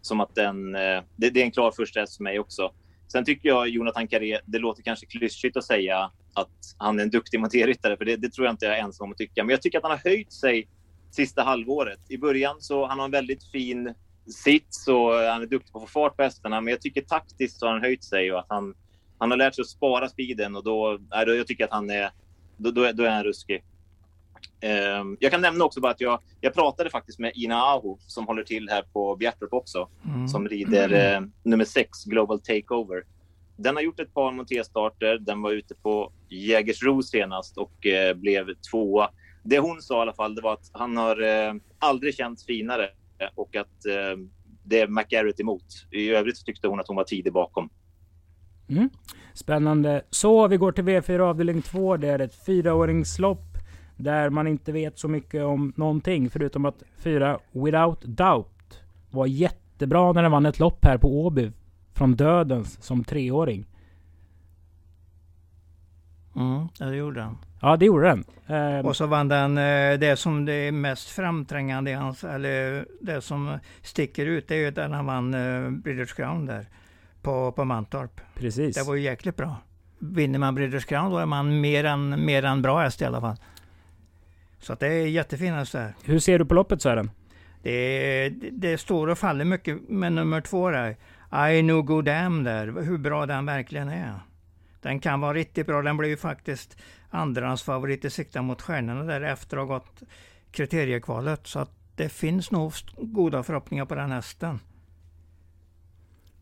som 0.01 0.21
att 0.21 0.35
den, 0.35 0.75
eh, 0.75 1.03
det, 1.15 1.29
det, 1.29 1.41
är 1.41 1.45
en 1.45 1.51
klar 1.51 1.71
första 1.71 1.99
häst 1.99 2.17
för 2.17 2.23
mig 2.23 2.39
också. 2.39 2.73
Sen 3.11 3.25
tycker 3.25 3.49
jag 3.49 3.69
Jonathan 3.69 4.07
Carré, 4.07 4.39
det 4.45 4.59
låter 4.59 4.83
kanske 4.83 5.05
klyschigt 5.05 5.57
att 5.57 5.65
säga 5.65 6.11
att 6.33 6.75
han 6.77 6.99
är 6.99 7.03
en 7.03 7.09
duktig 7.09 7.39
monterryttare, 7.39 7.97
för 7.97 8.05
det, 8.05 8.15
det, 8.15 8.29
tror 8.29 8.47
jag 8.47 8.53
inte 8.53 8.65
jag 8.65 8.77
är 8.77 8.81
ensam 8.81 9.05
om 9.05 9.11
att 9.11 9.17
tycka. 9.17 9.43
Men 9.43 9.49
jag 9.49 9.61
tycker 9.61 9.77
att 9.77 9.83
han 9.83 9.91
har 9.91 10.09
höjt 10.09 10.33
sig 10.33 10.67
sista 11.11 11.43
halvåret. 11.43 11.99
I 12.09 12.17
början 12.17 12.55
så 12.59 12.85
han 12.85 12.99
har 12.99 13.05
en 13.05 13.11
väldigt 13.11 13.51
fin 13.51 13.93
sits 14.43 14.87
och 14.87 15.13
han 15.13 15.41
är 15.41 15.45
duktig 15.45 15.73
på 15.73 15.79
att 15.79 15.89
få 15.89 15.91
fart 15.91 16.17
på 16.17 16.23
hästarna. 16.23 16.61
Men 16.61 16.71
jag 16.71 16.81
tycker 16.81 17.01
taktiskt 17.01 17.59
så 17.59 17.65
har 17.65 17.73
han 17.73 17.81
höjt 17.81 18.03
sig 18.03 18.33
och 18.33 18.39
att 18.39 18.45
han, 18.49 18.75
han 19.23 19.31
har 19.31 19.37
lärt 19.37 19.55
sig 19.55 19.61
att 19.61 19.67
spara 19.67 20.09
speeden 20.09 20.55
och 20.55 20.63
då, 20.63 20.91
äh, 20.91 21.25
då 21.25 21.35
jag 21.35 21.47
tycker 21.47 21.65
att 21.65 21.71
han 21.71 21.89
är, 21.89 22.11
då, 22.57 22.71
då, 22.71 22.91
då 22.91 23.03
är 23.03 23.09
han 23.09 23.23
ruskig. 23.23 23.63
Um, 24.99 25.17
jag 25.19 25.31
kan 25.31 25.41
nämna 25.41 25.65
också 25.65 25.81
bara 25.81 25.91
att 25.91 26.01
jag, 26.01 26.19
jag 26.41 26.53
pratade 26.53 26.89
faktiskt 26.89 27.19
med 27.19 27.31
Ina 27.35 27.55
Aho 27.55 27.97
som 28.07 28.27
håller 28.27 28.43
till 28.43 28.69
här 28.69 28.83
på 28.93 29.15
Bjärtorp 29.15 29.53
också. 29.53 29.89
Mm. 30.05 30.27
Som 30.27 30.47
rider 30.47 31.17
uh, 31.21 31.27
nummer 31.43 31.65
6, 31.65 32.03
Global 32.05 32.39
Takeover. 32.39 33.03
Den 33.55 33.75
har 33.75 33.83
gjort 33.83 33.99
ett 33.99 34.13
par 34.13 34.31
monterstarter. 34.31 35.17
Den 35.17 35.41
var 35.41 35.51
ute 35.51 35.75
på 35.75 36.11
Jägersro 36.29 37.03
senast 37.03 37.57
och 37.57 37.85
uh, 37.85 38.13
blev 38.13 38.47
tvåa. 38.71 39.09
Det 39.43 39.59
hon 39.59 39.81
sa 39.81 39.97
i 39.97 40.01
alla 40.01 40.13
fall 40.13 40.35
det 40.35 40.41
var 40.41 40.53
att 40.53 40.69
han 40.71 40.97
har 40.97 41.21
uh, 41.21 41.53
aldrig 41.79 42.15
känts 42.15 42.45
finare 42.45 42.89
och 43.35 43.55
att 43.55 43.81
det 44.63 44.79
är 44.79 44.87
McGarrett 44.87 45.39
emot. 45.39 45.65
I 45.91 46.09
övrigt 46.09 46.45
tyckte 46.45 46.67
hon 46.67 46.79
att 46.79 46.87
hon 46.87 46.95
var 46.95 47.03
tidig 47.03 47.33
bakom. 47.33 47.69
Mm. 48.67 48.89
Spännande. 49.33 50.01
Så 50.09 50.47
vi 50.47 50.57
går 50.57 50.71
till 50.71 50.83
V4 50.83 51.19
avdelning 51.19 51.61
2. 51.61 51.97
Det 51.97 52.07
är 52.07 52.19
ett 52.19 52.45
fyraåringslopp 52.45 53.57
där 53.95 54.29
man 54.29 54.47
inte 54.47 54.71
vet 54.71 54.99
så 54.99 55.07
mycket 55.07 55.43
om 55.43 55.73
någonting 55.75 56.29
förutom 56.29 56.65
att 56.65 56.83
fyra 56.97 57.39
Without 57.51 58.01
Doubt 58.01 58.83
var 59.11 59.25
jättebra 59.25 60.11
när 60.11 60.21
den 60.21 60.31
vann 60.31 60.45
ett 60.45 60.59
lopp 60.59 60.85
här 60.85 60.97
på 60.97 61.25
Åby. 61.25 61.51
Från 61.93 62.15
dödens 62.15 62.83
som 62.83 63.03
treåring. 63.03 63.65
Mm, 66.35 66.67
ja 66.79 66.85
det 66.85 66.95
gjorde 66.95 67.19
den. 67.19 67.37
Ja 67.61 67.77
det 67.77 67.85
gjorde 67.85 68.07
den. 68.07 68.23
Eh, 68.47 68.85
och 68.85 68.95
så 68.95 69.05
vann 69.05 69.27
den 69.27 69.57
eh, 69.57 69.99
det 69.99 70.19
som 70.19 70.45
det 70.45 70.53
är 70.53 70.71
mest 70.71 71.09
framträngande 71.09 71.91
i 71.91 71.93
hans, 71.93 72.23
eller 72.23 72.85
det 73.01 73.21
som 73.21 73.59
sticker 73.81 74.25
ut, 74.25 74.47
det 74.47 74.55
är 74.55 74.59
ju 74.59 74.67
att 74.67 74.91
han 74.91 75.05
vann 75.05 75.33
eh, 75.33 75.69
British 75.69 76.15
Crown 76.15 76.45
där. 76.45 76.65
På, 77.23 77.51
på 77.51 77.65
Mantorp. 77.65 78.21
Precis. 78.35 78.75
Det 78.75 78.83
var 78.83 78.95
ju 78.95 79.01
jäkligt 79.01 79.35
bra. 79.35 79.57
Vinner 79.99 80.39
man 80.39 80.55
British 80.55 80.85
Crown 80.85 81.11
då 81.11 81.17
är 81.17 81.25
man 81.25 81.61
mer 81.61 81.83
än, 81.83 82.25
mer 82.25 82.45
än 82.45 82.61
bra 82.61 82.79
häst 82.81 83.01
i 83.01 83.05
alla 83.05 83.21
fall. 83.21 83.37
Så 84.59 84.73
att 84.73 84.79
det 84.79 84.87
är 84.87 85.07
jättefina 85.07 85.57
hästar. 85.57 85.93
Hur 86.03 86.19
ser 86.19 86.39
du 86.39 86.45
på 86.45 86.53
loppet 86.53 86.81
Sören? 86.81 87.11
Det, 87.61 88.29
det, 88.29 88.49
det 88.49 88.77
står 88.77 89.07
och 89.07 89.17
faller 89.17 89.45
mycket 89.45 89.89
med 89.89 90.13
nummer 90.13 90.41
två 90.41 90.69
där. 90.69 90.97
I 91.49 91.61
know 91.61 91.81
go 91.81 92.01
damn 92.01 92.43
där, 92.43 92.67
hur 92.81 92.97
bra 92.97 93.25
den 93.25 93.45
verkligen 93.45 93.89
är. 93.89 94.19
Den 94.81 94.99
kan 94.99 95.21
vara 95.21 95.33
riktigt 95.33 95.67
bra. 95.67 95.81
Den 95.81 95.97
blir 95.97 96.09
ju 96.09 96.17
faktiskt 96.17 96.77
andrahandsfavorit 97.09 98.05
i 98.05 98.09
sikta 98.09 98.41
mot 98.41 98.61
stjärnorna 98.61 99.03
där 99.03 99.21
efter 99.21 99.57
att 99.57 99.67
ha 99.67 99.75
gått 99.75 100.03
kriteriekvalet. 100.51 101.47
Så 101.47 101.59
att 101.59 101.71
det 101.95 102.09
finns 102.09 102.51
nog 102.51 102.73
goda 102.97 103.43
förhoppningar 103.43 103.85
på 103.85 103.95
den 103.95 104.11
hästen. 104.11 104.59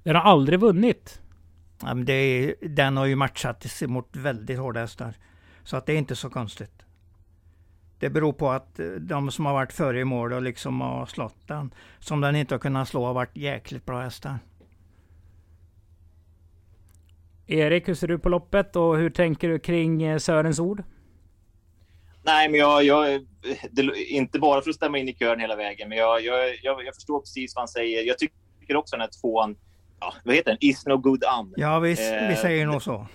Den 0.03 0.15
har 0.15 0.21
aldrig 0.21 0.59
vunnit. 0.59 1.21
Ja, 1.81 1.93
men 1.93 2.05
det 2.05 2.13
är, 2.13 2.55
den 2.61 2.97
har 2.97 3.05
ju 3.05 3.15
matchat 3.15 3.81
mot 3.87 4.15
väldigt 4.15 4.59
hårda 4.59 4.79
hästar. 4.79 5.13
Så 5.63 5.77
att 5.77 5.85
det 5.85 5.93
är 5.93 5.97
inte 5.97 6.15
så 6.15 6.29
konstigt. 6.29 6.85
Det 7.99 8.09
beror 8.09 8.33
på 8.33 8.49
att 8.49 8.79
eh, 8.79 8.85
de 8.85 9.31
som 9.31 9.45
har 9.45 9.53
varit 9.53 9.73
före 9.73 9.99
i 9.99 10.05
mål 10.05 10.33
och 10.33 10.41
liksom 10.41 10.81
har 10.81 11.05
slått 11.05 11.47
den, 11.47 11.73
som 11.99 12.21
den 12.21 12.35
inte 12.35 12.53
har 12.53 12.59
kunnat 12.59 12.87
slå, 12.87 13.05
har 13.05 13.13
varit 13.13 13.37
jäkligt 13.37 13.85
bra 13.85 14.01
hästar. 14.01 14.39
Erik, 17.47 17.87
hur 17.87 17.93
ser 17.93 18.07
du 18.07 18.19
på 18.19 18.29
loppet 18.29 18.75
och 18.75 18.97
hur 18.97 19.09
tänker 19.09 19.49
du 19.49 19.59
kring 19.59 20.03
eh, 20.03 20.17
Sörens 20.17 20.59
ord? 20.59 20.83
Nej, 22.23 22.49
men 22.49 22.59
jag, 22.59 22.83
jag 22.83 23.25
det, 23.71 24.09
inte 24.09 24.39
bara 24.39 24.61
för 24.61 24.69
att 24.69 24.75
stämma 24.75 24.97
in 24.97 25.09
i 25.09 25.13
kören 25.13 25.39
hela 25.39 25.55
vägen, 25.55 25.89
men 25.89 25.97
jag, 25.97 26.21
jag, 26.23 26.55
jag, 26.61 26.85
jag 26.85 26.95
förstår 26.95 27.19
precis 27.19 27.55
vad 27.55 27.61
han 27.61 27.67
säger. 27.67 28.03
Jag 28.03 28.17
tycker 28.17 28.75
också 28.75 28.95
den 28.95 29.01
här 29.01 29.21
tvåan, 29.21 29.55
ja, 30.01 30.13
vad 30.23 30.35
heter 30.35 30.51
den? 30.51 30.57
Is 30.61 30.85
no 30.85 30.97
good 30.97 31.23
am. 31.23 31.53
Ja, 31.55 31.79
vi, 31.79 31.91
eh, 31.91 32.27
vi 32.27 32.35
säger 32.35 32.65
nog 32.65 32.81
så. 32.81 33.07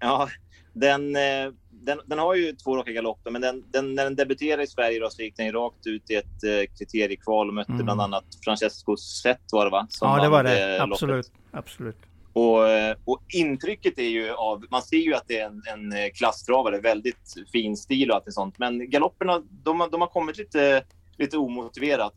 Ja, 0.00 0.28
den, 0.72 1.16
eh, 1.16 1.52
den, 1.70 2.00
den, 2.06 2.18
har 2.18 2.34
ju 2.34 2.52
två 2.52 2.76
raka 2.76 2.92
galopper, 2.92 3.30
men 3.30 3.40
den, 3.40 3.64
den, 3.70 3.94
när 3.94 4.04
den 4.04 4.16
debuterade 4.16 4.62
i 4.62 4.66
Sverige 4.66 5.00
då, 5.00 5.10
så 5.10 5.22
gick 5.22 5.36
den 5.36 5.52
rakt 5.52 5.86
ut 5.86 6.10
i 6.10 6.14
ett 6.14 6.44
eh, 6.44 6.76
kriteriekval 6.78 7.48
och 7.48 7.54
mötte 7.54 7.72
mm. 7.72 7.84
bland 7.84 8.00
annat 8.00 8.24
Francesco 8.44 8.96
Zet 8.96 9.40
var 9.52 9.64
det 9.64 9.70
va? 9.70 9.86
Som 9.90 10.08
ja, 10.08 10.22
det 10.22 10.28
var 10.28 10.44
det. 10.44 10.76
Eh, 10.76 10.82
absolut. 10.82 11.32
Absolut. 11.50 11.96
Och, 12.32 12.58
och, 13.04 13.22
intrycket 13.28 13.98
är 13.98 14.08
ju 14.08 14.30
av, 14.30 14.64
man 14.70 14.82
ser 14.82 14.96
ju 14.96 15.14
att 15.14 15.24
det 15.28 15.38
är 15.38 15.46
en, 15.46 15.62
en 15.66 16.10
klasstravare, 16.10 16.80
väldigt 16.80 17.34
fin 17.52 17.76
stil 17.76 18.10
och 18.10 18.16
allt 18.16 18.34
sånt. 18.34 18.58
Men 18.58 18.90
galopperna, 18.90 19.42
de, 19.50 19.88
de 19.92 20.00
har 20.00 20.08
kommit 20.08 20.38
lite, 20.38 20.84
lite 21.18 21.36
omotiverat. 21.38 22.14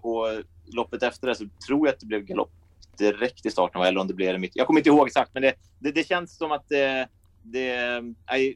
Och 0.00 0.26
loppet 0.74 1.02
efter 1.02 1.28
det 1.28 1.34
så 1.34 1.44
tror 1.66 1.86
jag 1.86 1.94
att 1.94 2.00
det 2.00 2.06
blev 2.06 2.20
galopp 2.20 2.61
direkt 3.02 3.46
i 3.46 3.50
starten, 3.50 3.82
eller 3.82 4.00
om 4.00 4.06
det 4.06 4.14
blev 4.14 4.40
mitt. 4.40 4.56
Jag 4.56 4.66
kommer 4.66 4.80
inte 4.80 4.88
ihåg 4.88 5.06
exakt, 5.06 5.30
men 5.34 5.42
det, 5.42 5.54
det, 5.78 5.92
det 5.92 6.08
känns 6.08 6.36
som 6.36 6.52
att 6.52 6.72
eh, 6.72 6.78
det, 7.42 7.74
eh, 7.74 8.02
det, 8.30 8.54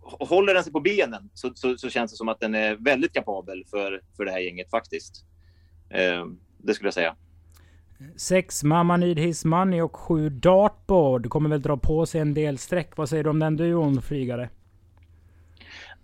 håller 0.00 0.54
den 0.54 0.64
sig 0.64 0.72
på 0.72 0.80
benen 0.80 1.30
så, 1.34 1.52
så, 1.54 1.78
så, 1.78 1.90
känns 1.90 2.10
det 2.10 2.16
som 2.16 2.28
att 2.28 2.40
den 2.40 2.54
är 2.54 2.74
väldigt 2.74 3.12
kapabel 3.12 3.64
för, 3.70 4.00
för 4.16 4.24
det 4.24 4.30
här 4.30 4.38
gänget 4.38 4.70
faktiskt. 4.70 5.24
Eh, 5.90 6.26
det 6.58 6.74
skulle 6.74 6.86
jag 6.86 6.94
säga. 6.94 7.16
Sex 8.16 8.64
Mamma 8.64 8.96
Need 8.96 9.18
His 9.18 9.44
Money 9.44 9.80
och 9.80 9.96
sju 9.96 10.30
Dartboard 10.30 11.30
kommer 11.30 11.50
väl 11.50 11.62
dra 11.62 11.76
på 11.76 12.06
sig 12.06 12.20
en 12.20 12.34
del 12.34 12.58
streck. 12.58 12.96
Vad 12.96 13.08
säger 13.08 13.24
du 13.24 13.30
om 13.30 13.38
den 13.38 13.56
duon 13.56 14.02
flygare? 14.02 14.48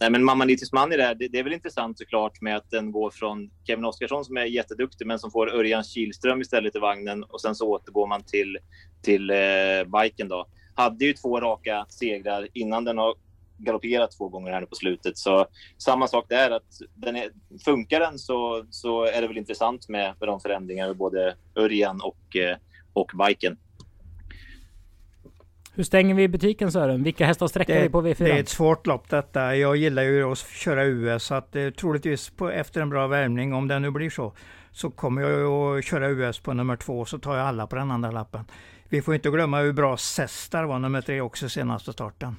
Nej, 0.03 0.11
men 0.11 0.25
Mamma 0.25 0.45
Need 0.45 0.59
Money 0.73 0.99
där, 0.99 1.15
det, 1.15 1.29
det, 1.29 1.39
är 1.39 1.45
väl 1.45 1.53
intressant 1.53 1.99
såklart 1.99 2.41
med 2.41 2.57
att 2.57 2.71
den 2.71 2.93
går 2.93 3.11
från 3.11 3.51
Kevin 3.67 3.85
Oskarsson 3.85 4.25
som 4.25 4.37
är 4.37 4.45
jätteduktig 4.45 5.07
men 5.07 5.19
som 5.19 5.31
får 5.31 5.55
Örjan 5.55 5.85
Kihlström 5.85 6.41
istället 6.41 6.77
i 6.77 6.79
vagnen 6.79 7.25
och 7.25 7.41
sen 7.41 7.55
så 7.55 7.69
återgår 7.69 8.07
man 8.07 8.23
till, 8.23 8.59
till 9.03 9.31
eh, 9.31 10.01
biken 10.03 10.29
då. 10.29 10.47
Hade 10.75 11.05
ju 11.05 11.13
två 11.13 11.41
raka 11.41 11.87
segrar 11.89 12.49
innan 12.53 12.85
den 12.85 12.99
har 12.99 13.15
galopperat 13.59 14.11
två 14.11 14.29
gånger 14.29 14.53
här 14.53 14.61
nu 14.61 14.67
på 14.67 14.75
slutet. 14.75 15.19
Så 15.19 15.47
samma 15.79 16.07
sak 16.09 16.27
där, 16.29 16.51
att 16.51 16.81
den 16.95 17.17
är, 17.17 17.31
funkar 17.65 18.01
den 18.01 18.19
så, 18.19 18.67
så 18.71 19.05
är 19.05 19.21
det 19.21 19.29
väl 19.29 19.39
intressant 19.39 19.89
med, 19.89 20.15
med 20.21 20.29
de 20.29 20.41
förändringar 20.41 20.87
med 20.87 20.97
både 20.97 21.37
Örjan 21.57 22.01
och, 22.01 22.37
eh, 22.37 22.57
och 22.93 23.13
biken. 23.27 23.57
Hur 25.75 25.85
stänger 25.85 26.15
vi 26.15 26.29
butiken 26.29 26.73
Sören? 26.73 27.03
Vilka 27.03 27.27
hästar 27.27 27.47
sträcker 27.47 27.83
vi 27.83 27.89
på 27.89 28.03
V4? 28.03 28.25
Det 28.25 28.31
är 28.31 28.41
ett 28.41 28.49
svårt 28.49 28.87
lopp 28.87 29.09
detta. 29.09 29.57
Jag 29.57 29.77
gillar 29.77 30.03
ju 30.03 30.33
att 30.33 30.39
köra 30.39 30.85
US 30.85 31.25
så 31.25 31.35
att 31.35 31.57
eh, 31.57 31.71
troligtvis 31.71 32.31
på, 32.31 32.51
efter 32.51 32.81
en 32.81 32.91
bra 32.91 33.07
värmning, 33.07 33.55
om 33.55 33.69
det 33.69 33.79
nu 33.79 33.91
blir 33.91 34.11
så, 34.11 34.33
så 34.73 34.91
kommer 34.91 35.23
jag 35.23 35.79
att 35.79 35.85
köra 35.85 36.09
US 36.09 36.39
på 36.39 36.53
nummer 36.53 36.77
två 36.77 37.05
så 37.05 37.19
tar 37.19 37.37
jag 37.37 37.47
alla 37.47 37.67
på 37.67 37.77
den 37.77 37.91
andra 37.91 38.11
lappen. 38.11 38.45
Vi 38.89 39.03
får 39.03 39.15
inte 39.15 39.31
glömma 39.31 39.61
hur 39.61 39.73
bra 39.73 39.97
Sestar 39.97 40.65
var 40.65 40.79
nummer 40.79 41.01
tre 41.01 41.21
också 41.21 41.49
senaste 41.49 41.93
starten 41.93 42.37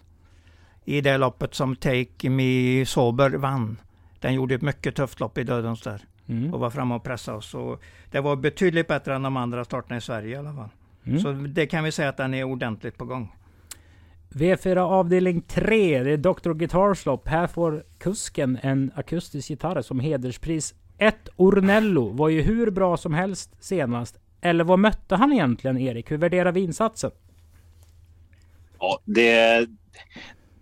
i 0.86 1.02
det 1.02 1.18
loppet 1.18 1.54
som 1.54 1.76
Take 1.76 2.30
Me 2.30 2.86
Sober 2.86 3.30
vann. 3.30 3.78
Den 4.20 4.34
gjorde 4.34 4.56
ett 4.56 4.62
mycket 4.62 4.96
tufft 4.96 5.20
lopp 5.20 5.38
i 5.38 5.44
dödens 5.44 5.82
där. 5.82 6.02
Mm. 6.28 6.54
Och 6.54 6.60
var 6.60 6.70
framme 6.70 6.96
och 6.96 7.04
pressade 7.04 7.38
oss. 7.38 7.54
Och 7.54 7.82
det 8.12 8.20
var 8.20 8.36
betydligt 8.36 8.88
bättre 8.88 9.16
än 9.16 9.24
de 9.24 9.38
andra 9.38 9.66
starterna 9.66 9.98
i 9.98 10.02
Sverige 10.02 10.36
i 10.36 10.36
alla 10.36 10.54
fall. 10.54 10.70
Mm. 11.06 11.20
Så 11.20 11.32
det 11.32 11.66
kan 11.66 11.84
vi 11.84 11.92
säga 11.92 12.10
att 12.10 12.18
den 12.18 12.34
är 12.34 12.44
ordentligt 12.44 12.98
på 12.98 13.06
gång. 13.06 13.36
V4 14.30 14.78
avdelning 14.78 15.42
3, 15.42 16.04
det 16.04 16.12
är 16.12 16.18
Dr. 16.18 16.54
Guitars 16.54 17.06
lopp. 17.06 17.28
Här 17.28 17.48
får 17.48 17.84
kusken 17.98 18.60
en 18.62 18.92
akustisk 18.96 19.50
gitarr 19.50 19.82
som 19.82 20.00
hederspris. 20.00 20.74
Ett 20.98 21.30
Ornello 21.36 22.10
var 22.10 22.30
ju 22.30 22.42
hur 22.42 22.72
bra 22.72 22.98
som 22.98 23.14
helst 23.14 23.64
senast. 23.64 24.20
Eller 24.42 24.64
vad 24.64 24.80
mötte 24.80 25.16
han 25.16 25.34
egentligen, 25.34 25.78
Erik? 25.78 26.12
Hur 26.12 26.18
värderar 26.18 26.52
vi 26.52 26.62
insatsen? 26.62 27.12
Ja, 28.80 29.00
det, 29.06 29.60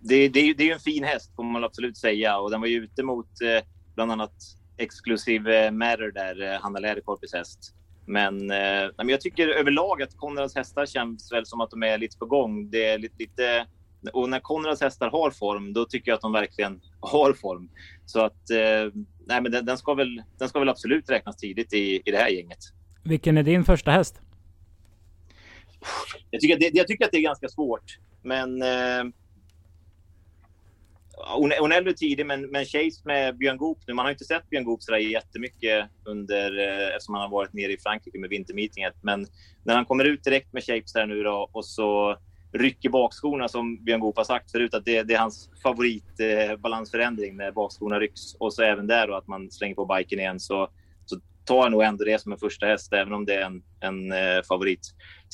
det, 0.00 0.28
det, 0.28 0.52
det 0.52 0.62
är 0.62 0.66
ju 0.66 0.72
en 0.72 0.80
fin 0.80 1.04
häst 1.04 1.32
får 1.36 1.44
man 1.44 1.64
absolut 1.64 1.96
säga 1.96 2.38
och 2.38 2.50
den 2.50 2.60
var 2.60 2.68
ju 2.68 2.84
ute 2.84 3.02
mot 3.02 3.40
eh, 3.40 3.66
bland 3.94 4.12
annat 4.12 4.32
Exclusive 4.76 5.70
Matter 5.70 6.10
där, 6.10 6.52
eh, 6.52 6.60
Hanna 6.60 6.78
Läderkorpis 6.78 7.32
häst. 7.32 7.74
Men, 8.06 8.50
eh, 8.50 8.90
men 8.96 9.08
jag 9.08 9.20
tycker 9.20 9.48
överlag 9.48 10.02
att 10.02 10.16
Konrads 10.16 10.56
hästar 10.56 10.86
känns 10.86 11.32
väl 11.32 11.46
som 11.46 11.60
att 11.60 11.70
de 11.70 11.82
är 11.82 11.98
lite 11.98 12.18
på 12.18 12.26
gång. 12.26 12.70
Det 12.70 12.86
är 12.86 12.98
lite, 12.98 13.14
lite 13.18 13.66
och 14.12 14.28
när 14.28 14.40
Konrads 14.40 14.80
hästar 14.80 15.10
har 15.10 15.30
form, 15.30 15.72
då 15.72 15.84
tycker 15.84 16.10
jag 16.10 16.16
att 16.16 16.22
de 16.22 16.32
verkligen 16.32 16.80
har 17.00 17.32
form. 17.32 17.70
Så 18.06 18.20
att 18.20 18.50
eh, 18.50 19.02
nej, 19.26 19.42
men 19.42 19.52
den, 19.52 19.66
den, 19.66 19.78
ska 19.78 19.94
väl, 19.94 20.22
den 20.38 20.48
ska 20.48 20.58
väl 20.58 20.68
absolut 20.68 21.10
räknas 21.10 21.36
tidigt 21.36 21.72
i, 21.72 22.02
i 22.04 22.10
det 22.10 22.16
här 22.16 22.28
gänget. 22.28 22.58
Vilken 23.04 23.38
är 23.38 23.42
din 23.42 23.64
första 23.64 23.90
häst? 23.90 24.20
Jag 26.30 26.40
tycker, 26.40 26.58
det, 26.58 26.70
jag 26.72 26.86
tycker 26.86 27.04
att 27.04 27.10
det 27.12 27.18
är 27.18 27.22
ganska 27.22 27.48
svårt, 27.48 27.98
men 28.22 28.62
eh, 28.62 29.04
hon 31.14 31.72
är 31.72 31.92
tidig, 31.92 32.26
men, 32.26 32.42
men 32.42 32.64
Chase 32.64 33.02
med 33.04 33.36
Björn 33.36 33.56
Goop 33.56 33.78
nu. 33.86 33.94
Man 33.94 34.04
har 34.04 34.12
inte 34.12 34.24
sett 34.24 34.50
Björn 34.50 34.64
Goop 34.64 34.82
sådär 34.82 34.98
jättemycket 34.98 35.88
under, 36.04 36.58
eh, 36.58 36.88
eftersom 36.88 37.14
han 37.14 37.22
har 37.22 37.30
varit 37.30 37.52
nere 37.52 37.72
i 37.72 37.78
Frankrike 37.78 38.18
med 38.18 38.30
vintermeetinget. 38.30 38.94
Men 39.00 39.26
när 39.64 39.74
han 39.74 39.84
kommer 39.84 40.04
ut 40.04 40.24
direkt 40.24 40.52
med 40.52 40.64
Chase 40.64 40.98
där 40.98 41.06
nu 41.06 41.22
då 41.22 41.50
och 41.52 41.64
så 41.64 42.16
rycker 42.52 42.88
bakskorna 42.90 43.48
som 43.48 43.84
Björn 43.84 44.00
Goop 44.00 44.16
har 44.16 44.24
sagt 44.24 44.52
förut 44.52 44.74
att 44.74 44.84
det, 44.84 45.02
det 45.02 45.14
är 45.14 45.18
hans 45.18 45.50
favoritbalansförändring 45.62 47.30
eh, 47.30 47.36
när 47.36 47.52
bakskorna 47.52 48.00
rycks. 48.00 48.34
Och 48.34 48.54
så 48.54 48.62
även 48.62 48.86
där 48.86 49.06
då 49.06 49.14
att 49.14 49.26
man 49.26 49.50
slänger 49.50 49.74
på 49.74 49.86
biken 49.86 50.20
igen 50.20 50.40
så, 50.40 50.68
så 51.06 51.20
tar 51.44 51.56
jag 51.56 51.70
nog 51.70 51.82
ändå 51.82 52.04
det 52.04 52.20
som 52.20 52.32
en 52.32 52.38
första 52.38 52.66
häst, 52.66 52.92
även 52.92 53.12
om 53.12 53.24
det 53.24 53.34
är 53.34 53.46
en, 53.46 53.62
en 53.80 54.12
eh, 54.12 54.42
favorit. 54.48 54.80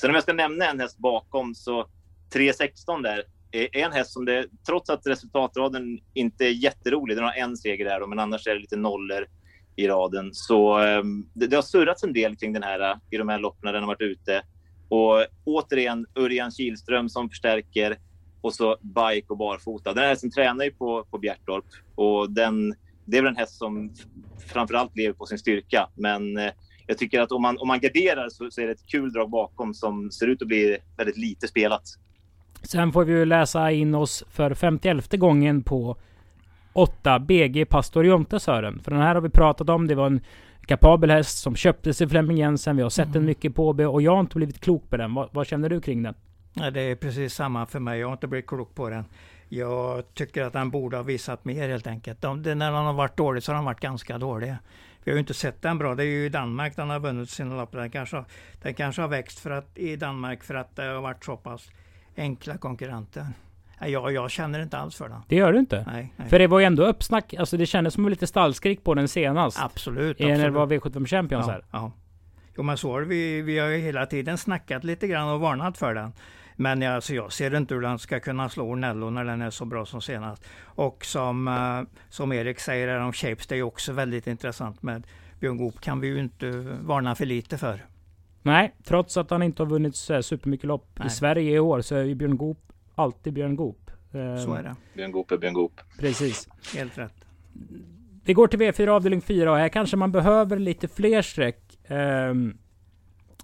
Sen 0.00 0.10
om 0.10 0.14
jag 0.14 0.22
ska 0.22 0.32
nämna 0.32 0.70
en 0.70 0.80
häst 0.80 0.98
bakom 0.98 1.54
så 1.54 1.86
3.16 2.34 3.02
där 3.02 3.24
en 3.52 3.92
häst 3.92 4.12
som 4.12 4.24
det, 4.24 4.46
trots 4.66 4.90
att 4.90 5.06
resultatraden 5.06 6.00
inte 6.14 6.44
är 6.44 6.50
jätterolig, 6.50 7.16
den 7.16 7.24
har 7.24 7.32
en 7.32 7.56
seger 7.56 7.84
där, 7.84 8.06
men 8.06 8.18
annars 8.18 8.46
är 8.46 8.54
det 8.54 8.60
lite 8.60 8.76
nollor 8.76 9.26
i 9.76 9.88
raden. 9.88 10.30
Så 10.32 10.78
ehm, 10.78 11.26
det, 11.34 11.46
det, 11.46 11.56
har 11.56 11.62
surrats 11.62 12.04
en 12.04 12.12
del 12.12 12.36
kring 12.36 12.52
den 12.52 12.62
här 12.62 12.80
eh, 12.80 12.96
i 13.10 13.16
de 13.16 13.28
här 13.28 13.38
loppen 13.38 13.72
den 13.72 13.82
har 13.82 13.86
varit 13.86 14.00
ute. 14.00 14.42
Och 14.88 15.26
återigen 15.44 16.06
Örjan 16.14 16.50
Kihlström 16.50 17.08
som 17.08 17.28
förstärker 17.28 17.98
och 18.40 18.54
så 18.54 18.76
bike 18.80 19.26
och 19.28 19.36
barfota. 19.36 19.92
Den 19.92 20.02
här 20.02 20.10
hästen 20.10 20.30
tränar 20.30 20.64
ju 20.64 20.70
på, 20.70 21.04
på 21.10 21.18
Bjertorp 21.18 21.64
och 21.94 22.30
den, 22.30 22.74
det 23.04 23.18
är 23.18 23.22
väl 23.22 23.30
en 23.30 23.36
häst 23.36 23.58
som 23.58 23.94
framförallt 24.46 24.96
lever 24.96 25.14
på 25.14 25.26
sin 25.26 25.38
styrka. 25.38 25.88
Men 25.94 26.36
eh, 26.36 26.52
jag 26.86 26.98
tycker 26.98 27.20
att 27.20 27.32
om 27.32 27.42
man, 27.42 27.58
om 27.58 27.68
man 27.68 27.80
garderar 27.80 28.28
så, 28.28 28.50
så 28.50 28.60
är 28.60 28.66
det 28.66 28.72
ett 28.72 28.86
kul 28.86 29.12
drag 29.12 29.30
bakom 29.30 29.74
som 29.74 30.10
ser 30.10 30.26
ut 30.26 30.42
att 30.42 30.48
bli 30.48 30.78
väldigt 30.96 31.16
lite 31.16 31.48
spelat. 31.48 31.82
Sen 32.62 32.92
får 32.92 33.04
vi 33.04 33.12
ju 33.12 33.24
läsa 33.24 33.70
in 33.70 33.94
oss 33.94 34.24
för 34.30 34.54
51 34.54 35.12
gången 35.12 35.62
på 35.62 35.96
8 36.72 37.18
BG 37.18 37.64
Pastor 37.64 38.06
Jonte 38.06 38.40
Sören. 38.40 38.80
För 38.84 38.90
den 38.90 39.00
här 39.00 39.14
har 39.14 39.22
vi 39.22 39.28
pratat 39.28 39.68
om. 39.68 39.86
Det 39.86 39.94
var 39.94 40.06
en 40.06 40.20
kapabel 40.66 41.10
häst 41.10 41.38
som 41.38 41.56
köptes 41.56 42.00
i 42.00 42.08
Flemming 42.08 42.36
Jensen. 42.36 42.76
Vi 42.76 42.82
har 42.82 42.90
sett 42.90 43.06
mm. 43.06 43.12
den 43.12 43.24
mycket 43.24 43.54
på 43.54 43.68
OB 43.68 43.80
och 43.80 44.02
jag 44.02 44.12
har 44.12 44.20
inte 44.20 44.36
blivit 44.36 44.60
klok 44.60 44.90
på 44.90 44.96
den. 44.96 45.14
Vad, 45.14 45.28
vad 45.32 45.46
känner 45.46 45.68
du 45.68 45.80
kring 45.80 46.02
den? 46.02 46.14
Ja, 46.54 46.70
det 46.70 46.80
är 46.80 46.96
precis 46.96 47.34
samma 47.34 47.66
för 47.66 47.80
mig. 47.80 48.00
Jag 48.00 48.06
har 48.06 48.12
inte 48.12 48.26
blivit 48.26 48.46
klok 48.46 48.74
på 48.74 48.90
den. 48.90 49.04
Jag 49.48 50.14
tycker 50.14 50.42
att 50.42 50.54
han 50.54 50.70
borde 50.70 50.96
ha 50.96 51.02
visat 51.04 51.44
mer 51.44 51.68
helt 51.68 51.86
enkelt. 51.86 52.20
De, 52.20 52.42
när 52.42 52.72
han 52.72 52.86
har 52.86 52.92
varit 52.92 53.16
dålig 53.16 53.42
så 53.42 53.52
har 53.52 53.56
han 53.56 53.64
varit 53.64 53.80
ganska 53.80 54.18
dålig. 54.18 54.54
Vi 55.04 55.10
har 55.10 55.16
ju 55.16 55.20
inte 55.20 55.34
sett 55.34 55.62
den 55.62 55.78
bra. 55.78 55.94
Det 55.94 56.02
är 56.02 56.06
ju 56.06 56.26
i 56.26 56.28
Danmark 56.28 56.76
den 56.76 56.90
har 56.90 57.00
vunnit 57.00 57.30
sina 57.30 57.56
lopp. 57.56 57.72
Den 57.72 57.90
kanske, 57.90 58.24
den 58.62 58.74
kanske 58.74 59.02
har 59.02 59.08
växt 59.08 59.38
för 59.38 59.50
att, 59.50 59.78
i 59.78 59.96
Danmark 59.96 60.44
för 60.44 60.54
att 60.54 60.76
det 60.76 60.82
har 60.82 61.00
varit 61.00 61.24
så 61.24 61.36
pass 61.36 61.70
enkla 62.18 62.58
konkurrenter. 62.58 63.26
Jag, 63.80 64.12
jag 64.12 64.30
känner 64.30 64.62
inte 64.62 64.78
alls 64.78 64.96
för 64.96 65.08
den. 65.08 65.20
Det 65.28 65.36
gör 65.36 65.52
du 65.52 65.58
inte? 65.58 65.84
Nej, 65.86 66.12
nej. 66.16 66.28
För 66.28 66.38
det 66.38 66.46
var 66.46 66.58
ju 66.58 66.64
ändå 66.64 66.86
uppsnack. 66.86 67.34
Alltså 67.34 67.56
det 67.56 67.66
kändes 67.66 67.94
som 67.94 68.08
lite 68.08 68.26
stallskrik 68.26 68.84
på 68.84 68.94
den 68.94 69.08
senast. 69.08 69.62
Absolut. 69.62 70.18
När 70.18 70.44
det 70.44 70.50
var 70.50 70.66
V75 70.66 71.06
Champions 71.06 71.46
ja, 71.46 71.52
här. 71.52 71.64
Ja. 71.70 71.92
Jo 72.56 72.62
men 72.62 72.76
så 72.76 72.92
har 72.92 73.00
vi. 73.00 73.42
Vi 73.42 73.58
har 73.58 73.68
ju 73.68 73.76
hela 73.76 74.06
tiden 74.06 74.38
snackat 74.38 74.84
lite 74.84 75.06
grann 75.06 75.28
och 75.28 75.40
varnat 75.40 75.78
för 75.78 75.94
den. 75.94 76.12
Men 76.56 76.82
jag, 76.82 76.94
alltså 76.94 77.14
jag 77.14 77.32
ser 77.32 77.56
inte 77.56 77.74
hur 77.74 77.80
den 77.80 77.98
ska 77.98 78.20
kunna 78.20 78.48
slå 78.48 78.64
Ornello 78.70 79.10
när 79.10 79.24
den 79.24 79.42
är 79.42 79.50
så 79.50 79.64
bra 79.64 79.86
som 79.86 80.02
senast. 80.02 80.44
Och 80.62 81.04
som, 81.04 81.48
uh, 81.48 81.82
som 82.08 82.32
Erik 82.32 82.60
säger 82.60 82.88
här 82.88 83.00
om 83.00 83.12
Shapes, 83.12 83.46
det 83.46 83.56
är 83.56 83.62
också 83.62 83.92
väldigt 83.92 84.26
intressant 84.26 84.82
med 84.82 85.06
Björn 85.40 85.56
Goop 85.56 85.80
kan 85.80 86.00
vi 86.00 86.08
ju 86.08 86.20
inte 86.20 86.50
varna 86.80 87.14
för 87.14 87.26
lite 87.26 87.58
för. 87.58 87.84
Nej, 88.48 88.74
trots 88.84 89.16
att 89.16 89.30
han 89.30 89.42
inte 89.42 89.62
har 89.62 89.70
vunnit 89.70 89.96
så 89.96 90.22
supermycket 90.22 90.66
lopp 90.66 90.88
Nej. 90.94 91.06
i 91.06 91.10
Sverige 91.10 91.56
i 91.56 91.58
år 91.58 91.80
så 91.80 91.94
är 91.94 92.04
ju 92.04 92.14
Björn 92.14 92.36
Goop 92.36 92.72
alltid 92.94 93.32
Björn 93.32 93.56
Goop. 93.56 93.90
Så 94.12 94.54
är 94.54 94.62
det. 94.62 94.76
Björn 94.94 95.12
Goop 95.12 95.30
är 95.30 95.38
Björn 95.38 95.54
Goop. 95.54 95.80
Precis. 95.98 96.48
Helt 96.76 96.98
rätt. 96.98 97.14
Vi 98.24 98.32
går 98.32 98.46
till 98.46 98.60
V4 98.60 98.88
avdelning 98.88 99.20
4 99.20 99.52
och 99.52 99.58
här 99.58 99.68
kanske 99.68 99.96
man 99.96 100.12
behöver 100.12 100.58
lite 100.58 100.88
fler 100.88 101.22
streck. 101.22 101.78
Um, 101.88 102.58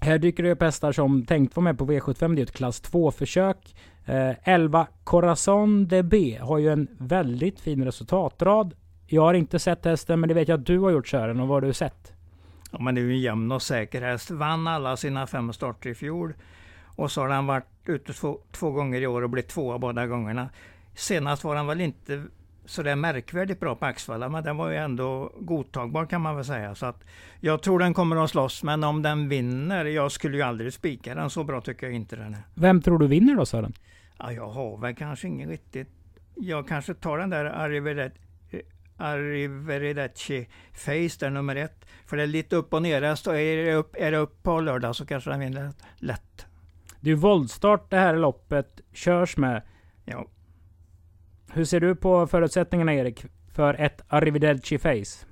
här 0.00 0.18
dyker 0.18 0.42
det 0.42 0.50
upp 0.52 0.62
hästar 0.62 0.92
som 0.92 1.24
tänkt 1.24 1.56
vara 1.56 1.64
med 1.64 1.78
på 1.78 1.86
V75. 1.86 2.34
Det 2.34 2.40
är 2.40 2.42
ett 2.42 2.52
klass 2.52 2.82
2-försök. 2.82 3.76
Uh, 4.08 4.48
11 4.48 4.86
Corazon 5.04 5.88
DB 5.88 6.38
har 6.40 6.58
ju 6.58 6.72
en 6.72 6.88
väldigt 6.98 7.60
fin 7.60 7.84
resultatrad. 7.84 8.74
Jag 9.06 9.22
har 9.22 9.34
inte 9.34 9.58
sett 9.58 9.84
hästen, 9.84 10.20
men 10.20 10.28
det 10.28 10.34
vet 10.34 10.48
jag 10.48 10.60
att 10.60 10.66
du 10.66 10.78
har 10.78 10.90
gjort 10.90 11.08
Sören. 11.08 11.40
Och 11.40 11.48
vad 11.48 11.56
har 11.56 11.68
du 11.68 11.72
sett? 11.72 12.13
Ja, 12.74 12.80
men 12.84 12.94
det 12.94 13.00
är 13.00 13.02
ju 13.02 13.12
en 13.12 13.20
jämn 13.20 13.52
och 13.52 13.62
säker 13.62 14.02
häst. 14.02 14.30
Vann 14.30 14.66
alla 14.66 14.96
sina 14.96 15.26
fem 15.26 15.52
starter 15.52 15.90
i 15.90 15.94
fjol. 15.94 16.34
Och 16.96 17.10
så 17.10 17.20
har 17.20 17.28
han 17.28 17.46
varit 17.46 17.66
ute 17.86 18.12
två, 18.12 18.38
två 18.52 18.70
gånger 18.70 19.00
i 19.00 19.06
år 19.06 19.22
och 19.22 19.30
blivit 19.30 19.50
tvåa 19.50 19.78
båda 19.78 20.06
gångerna. 20.06 20.48
Senast 20.94 21.44
var 21.44 21.56
han 21.56 21.66
väl 21.66 21.80
inte 21.80 22.24
så 22.66 22.82
det 22.82 22.90
är 22.90 22.96
märkvärdigt 22.96 23.60
bra 23.60 23.74
på 23.74 23.86
Axvalla, 23.86 24.28
men 24.28 24.44
den 24.44 24.56
var 24.56 24.70
ju 24.70 24.76
ändå 24.76 25.32
godtagbar 25.40 26.06
kan 26.06 26.20
man 26.20 26.36
väl 26.36 26.44
säga. 26.44 26.74
Så 26.74 26.86
att 26.86 27.04
jag 27.40 27.62
tror 27.62 27.78
den 27.78 27.94
kommer 27.94 28.24
att 28.24 28.30
slåss, 28.30 28.62
men 28.62 28.84
om 28.84 29.02
den 29.02 29.28
vinner, 29.28 29.84
jag 29.84 30.12
skulle 30.12 30.36
ju 30.36 30.42
aldrig 30.42 30.72
spika 30.72 31.14
den, 31.14 31.30
så 31.30 31.44
bra 31.44 31.60
tycker 31.60 31.86
jag 31.86 31.96
inte 31.96 32.16
den 32.16 32.34
är. 32.34 32.42
Vem 32.54 32.82
tror 32.82 32.98
du 32.98 33.06
vinner 33.06 33.34
då 33.34 33.46
Sören? 33.46 33.72
Ja, 34.18 34.32
jag 34.32 34.48
har 34.48 34.78
väl 34.78 34.94
kanske 34.94 35.28
ingen 35.28 35.48
riktigt... 35.48 35.88
Jag 36.34 36.68
kanske 36.68 36.94
tar 36.94 37.18
den 37.18 37.30
där 37.30 37.44
Arrivederci 37.44 38.23
Face, 40.72 41.18
där 41.20 41.30
nummer 41.30 41.56
ett. 41.56 41.84
För 42.06 42.16
det 42.16 42.22
är 42.22 42.26
lite 42.26 42.56
upp 42.56 42.74
och 42.74 42.82
ner. 42.82 43.02
Är 43.02 43.64
det 43.64 43.74
upp, 43.74 43.96
är 43.98 44.10
det 44.10 44.16
upp 44.16 44.42
på 44.42 44.60
lördag 44.60 44.96
så 44.96 45.06
kanske 45.06 45.30
den 45.30 45.40
vinner 45.40 45.72
lätt. 45.96 46.46
Det 47.00 47.10
är 47.10 47.14
voltstart 47.14 47.90
det 47.90 47.96
här 47.96 48.16
loppet 48.16 48.80
körs 48.92 49.36
med. 49.36 49.62
Ja. 50.04 50.26
Hur 51.52 51.64
ser 51.64 51.80
du 51.80 51.96
på 51.96 52.26
förutsättningarna 52.26 52.94
Erik? 52.94 53.24
För 53.54 53.74
ett 53.74 54.02
Arrivederci 54.08 54.78
Face? 54.78 55.26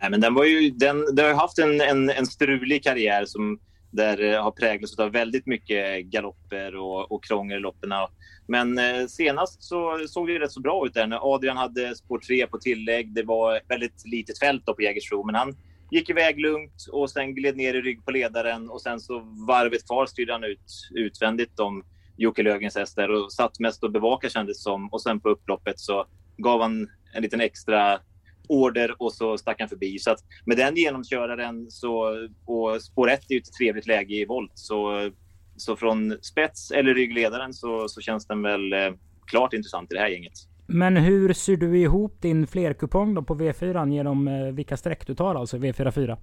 Nej, 0.00 0.10
men 0.10 0.20
den, 0.20 0.34
var 0.34 0.44
ju, 0.44 0.70
den, 0.70 1.14
den 1.14 1.26
har 1.26 1.34
haft 1.34 1.58
en, 1.58 1.80
en, 1.80 2.10
en 2.10 2.26
strulig 2.26 2.84
karriär 2.84 3.24
som 3.24 3.60
där 3.90 4.22
eh, 4.22 4.42
har 4.42 4.50
präglats 4.50 4.98
av 4.98 5.12
väldigt 5.12 5.46
mycket 5.46 6.04
galopper 6.04 6.76
och, 6.76 7.12
och 7.12 7.24
krångel 7.24 7.58
i 7.58 7.60
loppen. 7.60 7.92
Men 8.48 8.78
eh, 8.78 9.06
senast 9.06 9.62
så 9.62 9.98
såg 10.08 10.28
det 10.28 10.38
rätt 10.38 10.52
så 10.52 10.60
bra 10.60 10.86
ut 10.86 10.94
där 10.94 11.06
när 11.06 11.34
Adrian 11.34 11.56
hade 11.56 11.94
spår 11.96 12.18
3 12.18 12.46
på 12.46 12.58
tillägg. 12.58 13.14
Det 13.14 13.22
var 13.22 13.60
väldigt 13.68 14.02
litet 14.06 14.38
fält 14.38 14.66
då 14.66 14.74
på 14.74 14.82
Jägersro, 14.82 15.26
men 15.26 15.34
han 15.34 15.56
gick 15.90 16.10
iväg 16.10 16.40
lugnt 16.40 16.86
och 16.92 17.10
sen 17.10 17.34
gled 17.34 17.56
ner 17.56 17.74
i 17.74 17.82
rygg 17.82 18.04
på 18.04 18.10
ledaren 18.10 18.70
och 18.70 18.82
sen 18.82 19.00
så 19.00 19.22
varvet 19.48 19.86
kvar 19.86 20.06
styrde 20.06 20.32
han 20.32 20.44
ut 20.44 20.90
utvändigt 20.94 21.60
om 21.60 21.84
Jocke 22.16 22.42
Löfgrens 22.42 22.76
hästar 22.76 23.08
och 23.08 23.32
satt 23.32 23.60
mest 23.60 23.84
och 23.84 23.92
bevakade 23.92 24.32
kändes 24.32 24.62
som 24.62 24.88
och 24.88 25.02
sen 25.02 25.20
på 25.20 25.28
upploppet 25.28 25.80
så 25.80 26.06
gav 26.36 26.60
han 26.62 26.88
en 27.14 27.22
liten 27.22 27.40
extra 27.40 28.00
order 28.48 29.02
och 29.02 29.12
så 29.12 29.38
stack 29.38 29.60
han 29.60 29.68
förbi. 29.68 29.98
Så 29.98 30.10
att 30.10 30.18
med 30.44 30.56
den 30.56 30.76
genomköraren 30.76 31.70
så, 31.70 32.16
och 32.44 32.82
spår 32.82 33.10
1 33.10 33.20
är 33.28 33.34
ju 33.34 33.38
ett 33.38 33.52
trevligt 33.58 33.86
läge 33.86 34.14
i 34.14 34.24
volt. 34.24 34.52
Så, 34.54 35.10
så 35.56 35.76
från 35.76 36.18
spets 36.22 36.70
eller 36.70 36.94
ryggledaren 36.94 37.54
så, 37.54 37.88
så 37.88 38.00
känns 38.00 38.26
den 38.26 38.42
väl 38.42 38.72
eh, 38.72 38.92
klart 39.26 39.52
intressant 39.52 39.92
i 39.92 39.94
det 39.94 40.00
här 40.00 40.08
gänget. 40.08 40.32
Men 40.66 40.96
hur 40.96 41.32
syr 41.32 41.56
du 41.56 41.78
ihop 41.78 42.20
din 42.20 42.46
flerkupong 42.46 43.14
då 43.14 43.22
på 43.22 43.34
V4 43.34 43.92
genom 43.92 44.28
eh, 44.28 44.46
vilka 44.46 44.76
streck 44.76 45.06
du 45.06 45.14
tar 45.14 45.34
alltså 45.34 45.56
V44? 45.56 46.16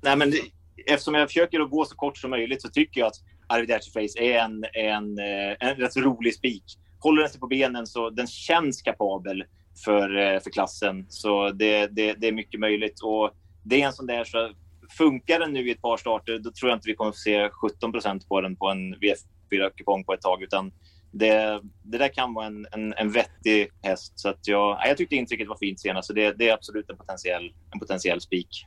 Nej, 0.00 0.16
men 0.16 0.30
det, 0.30 0.38
eftersom 0.86 1.14
jag 1.14 1.28
försöker 1.28 1.60
att 1.60 1.70
gå 1.70 1.84
så 1.84 1.96
kort 1.96 2.18
som 2.18 2.30
möjligt 2.30 2.62
så 2.62 2.68
tycker 2.68 3.00
jag 3.00 3.06
att 3.06 3.22
Arrivederci 3.46 3.90
Face 3.90 4.22
är 4.22 4.38
en, 4.38 4.64
en, 4.72 5.18
eh, 5.18 5.56
en 5.60 5.76
rätt 5.76 5.96
rolig 5.96 6.34
spik. 6.34 6.64
Håller 6.98 7.22
den 7.22 7.30
sig 7.30 7.40
på 7.40 7.46
benen 7.46 7.86
så 7.86 8.10
den 8.10 8.26
känns 8.26 8.82
kapabel 8.82 9.44
för, 9.84 10.16
eh, 10.16 10.40
för 10.40 10.50
klassen. 10.50 11.06
Så 11.08 11.50
det, 11.50 11.86
det, 11.86 12.12
det 12.12 12.28
är 12.28 12.32
mycket 12.32 12.60
möjligt. 12.60 13.00
Och 13.02 13.30
det 13.62 13.82
är 13.82 13.86
en 13.86 13.92
sån 13.92 14.06
där 14.06 14.24
så 14.24 14.52
funkar 14.98 15.40
den 15.40 15.52
nu 15.52 15.68
i 15.68 15.70
ett 15.70 15.82
par 15.82 15.96
starter, 15.96 16.38
då 16.38 16.50
tror 16.50 16.70
jag 16.70 16.76
inte 16.76 16.88
vi 16.88 16.94
kommer 16.94 17.10
att 17.10 17.16
få 17.16 17.20
se 17.20 17.50
17 17.50 17.92
procent 17.92 18.28
på 18.28 18.40
den 18.40 18.56
på 18.56 18.68
en 18.68 18.94
V4-kupong 18.94 20.04
på 20.04 20.12
ett 20.12 20.20
tag, 20.20 20.42
utan 20.42 20.72
det, 21.10 21.60
det 21.82 21.98
där 21.98 22.08
kan 22.08 22.34
vara 22.34 22.46
en, 22.46 22.66
en, 22.72 22.94
en 22.96 23.10
vettig 23.10 23.68
häst. 23.82 24.12
Så 24.16 24.28
att 24.28 24.48
jag, 24.48 24.78
jag 24.84 24.96
tyckte 24.96 25.16
intrycket 25.16 25.48
var 25.48 25.56
fint 25.56 25.80
senast, 25.80 26.06
så 26.06 26.12
det, 26.12 26.38
det 26.38 26.48
är 26.48 26.54
absolut 26.54 26.90
en 26.90 26.96
potentiell, 26.96 27.52
en 27.72 27.80
potentiell 27.80 28.20
spik. 28.20 28.66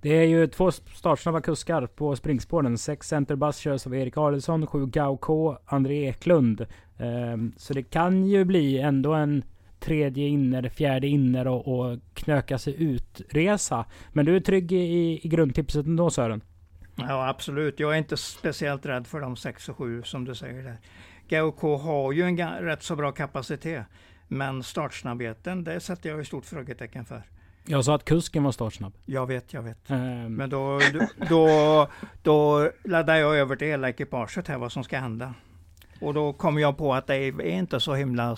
Det 0.00 0.16
är 0.16 0.24
ju 0.24 0.46
två 0.46 0.70
startsnabba 0.70 1.40
kuskar 1.40 1.86
på 1.86 2.16
springspåren. 2.16 2.78
Sex 2.78 3.08
centerbass 3.08 3.58
körs 3.58 3.86
av 3.86 3.94
Erik 3.94 4.16
Adelsson, 4.16 4.66
sju 4.66 4.86
Gau 4.86 5.16
K, 5.16 5.56
André 5.66 6.08
Eklund. 6.08 6.66
Ehm, 6.98 7.52
så 7.56 7.74
det 7.74 7.82
kan 7.82 8.26
ju 8.26 8.44
bli 8.44 8.78
ändå 8.78 9.14
en 9.14 9.44
tredje 9.84 10.28
inner, 10.28 10.68
fjärde 10.68 11.06
inner 11.06 11.46
och, 11.46 11.68
och 11.68 11.98
knöka 12.14 12.58
sig 12.58 12.82
ut-resa. 12.82 13.84
Men 14.12 14.26
du 14.26 14.36
är 14.36 14.40
trygg 14.40 14.72
i, 14.72 15.20
i 15.22 15.28
grundtipset 15.28 15.86
ändå 15.86 16.10
Sören? 16.10 16.40
Ja 16.96 17.28
absolut. 17.28 17.80
Jag 17.80 17.92
är 17.92 17.98
inte 17.98 18.16
speciellt 18.16 18.86
rädd 18.86 19.06
för 19.06 19.20
de 19.20 19.36
6 19.36 19.68
och 19.68 19.76
7 19.76 20.02
som 20.02 20.24
du 20.24 20.34
säger 20.34 20.62
där. 20.62 20.78
GOK 21.28 21.60
har 21.82 22.12
ju 22.12 22.22
en 22.22 22.50
rätt 22.60 22.82
så 22.82 22.96
bra 22.96 23.12
kapacitet. 23.12 23.86
Men 24.28 24.62
startsnabbheten, 24.62 25.64
det 25.64 25.80
sätter 25.80 26.10
jag 26.10 26.20
i 26.20 26.24
stort 26.24 26.46
frågetecken 26.46 27.04
för. 27.04 27.22
Jag 27.66 27.84
sa 27.84 27.94
att 27.94 28.04
kusken 28.04 28.44
var 28.44 28.52
startsnabb. 28.52 28.92
Jag 29.04 29.26
vet, 29.26 29.52
jag 29.52 29.62
vet. 29.62 29.90
Um. 29.90 30.34
Men 30.34 30.50
då, 30.50 30.80
då, 31.28 31.88
då 32.22 32.70
laddar 32.84 33.14
jag 33.14 33.36
över 33.36 33.56
till 33.56 33.68
hela 33.68 33.88
ekipaget 33.88 34.48
här 34.48 34.58
vad 34.58 34.72
som 34.72 34.84
ska 34.84 34.98
hända. 34.98 35.34
Och 36.00 36.14
då 36.14 36.32
kommer 36.32 36.60
jag 36.60 36.78
på 36.78 36.94
att 36.94 37.06
det 37.06 37.16
är 37.16 37.40
inte 37.40 37.80
så 37.80 37.94
himla 37.94 38.36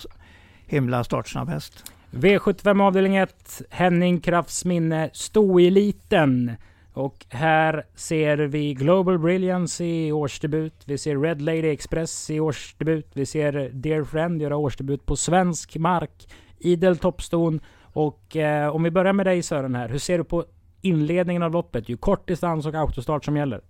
himla 0.67 1.03
startsnabb 1.03 1.49
häst. 1.49 1.91
V75 2.11 2.83
avdelning 2.83 3.15
1, 3.15 3.61
Henning 3.69 4.19
Krafts 4.19 4.65
minne, 4.65 5.09
stoeliten. 5.13 6.51
Och 6.93 7.25
här 7.29 7.83
ser 7.95 8.37
vi 8.37 8.73
Global 8.73 9.19
Brilliance 9.19 9.85
i 9.85 10.11
årsdebut. 10.11 10.73
Vi 10.85 10.97
ser 10.97 11.17
Red 11.17 11.41
Lady 11.41 11.69
Express 11.69 12.29
i 12.29 12.39
årsdebut. 12.39 13.11
Vi 13.13 13.25
ser 13.25 13.69
Dear 13.73 14.03
Friend 14.03 14.41
göra 14.41 14.57
årsdebut 14.57 15.05
på 15.05 15.15
svensk 15.15 15.77
mark. 15.77 16.27
Idel 16.59 16.97
toppston. 16.97 17.59
Och 17.81 18.35
eh, 18.35 18.75
om 18.75 18.83
vi 18.83 18.91
börjar 18.91 19.13
med 19.13 19.25
dig 19.25 19.43
Sören 19.43 19.75
här. 19.75 19.89
Hur 19.89 19.99
ser 19.99 20.17
du 20.17 20.23
på 20.23 20.45
inledningen 20.81 21.43
av 21.43 21.51
loppet? 21.51 21.89
Ju 21.89 21.97
kort 21.97 22.27
distans 22.27 22.65
och 22.65 22.75
autostart 22.75 23.25
som 23.25 23.37
gäller. 23.37 23.61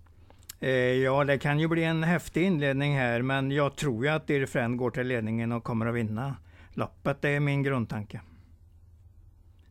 Eh, 0.60 0.70
ja, 0.70 1.24
det 1.24 1.38
kan 1.38 1.58
ju 1.58 1.68
bli 1.68 1.84
en 1.84 2.02
häftig 2.02 2.42
inledning 2.42 2.96
här, 2.96 3.22
men 3.22 3.50
jag 3.50 3.76
tror 3.76 4.04
ju 4.04 4.10
att 4.10 4.26
Dear 4.26 4.46
Friend 4.46 4.76
går 4.76 4.90
till 4.90 5.06
ledningen 5.06 5.52
och 5.52 5.64
kommer 5.64 5.86
att 5.86 5.94
vinna 5.94 6.34
loppet. 6.78 7.22
Det 7.22 7.28
är 7.28 7.40
min 7.40 7.62
grundtanke. 7.62 8.20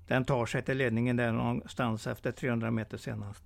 Den 0.07 0.25
tar 0.25 0.45
sig 0.45 0.61
till 0.61 0.77
ledningen 0.77 1.15
där 1.15 1.31
någonstans 1.31 2.07
efter 2.07 2.31
300 2.31 2.71
meter 2.71 2.97
senast. 2.97 3.43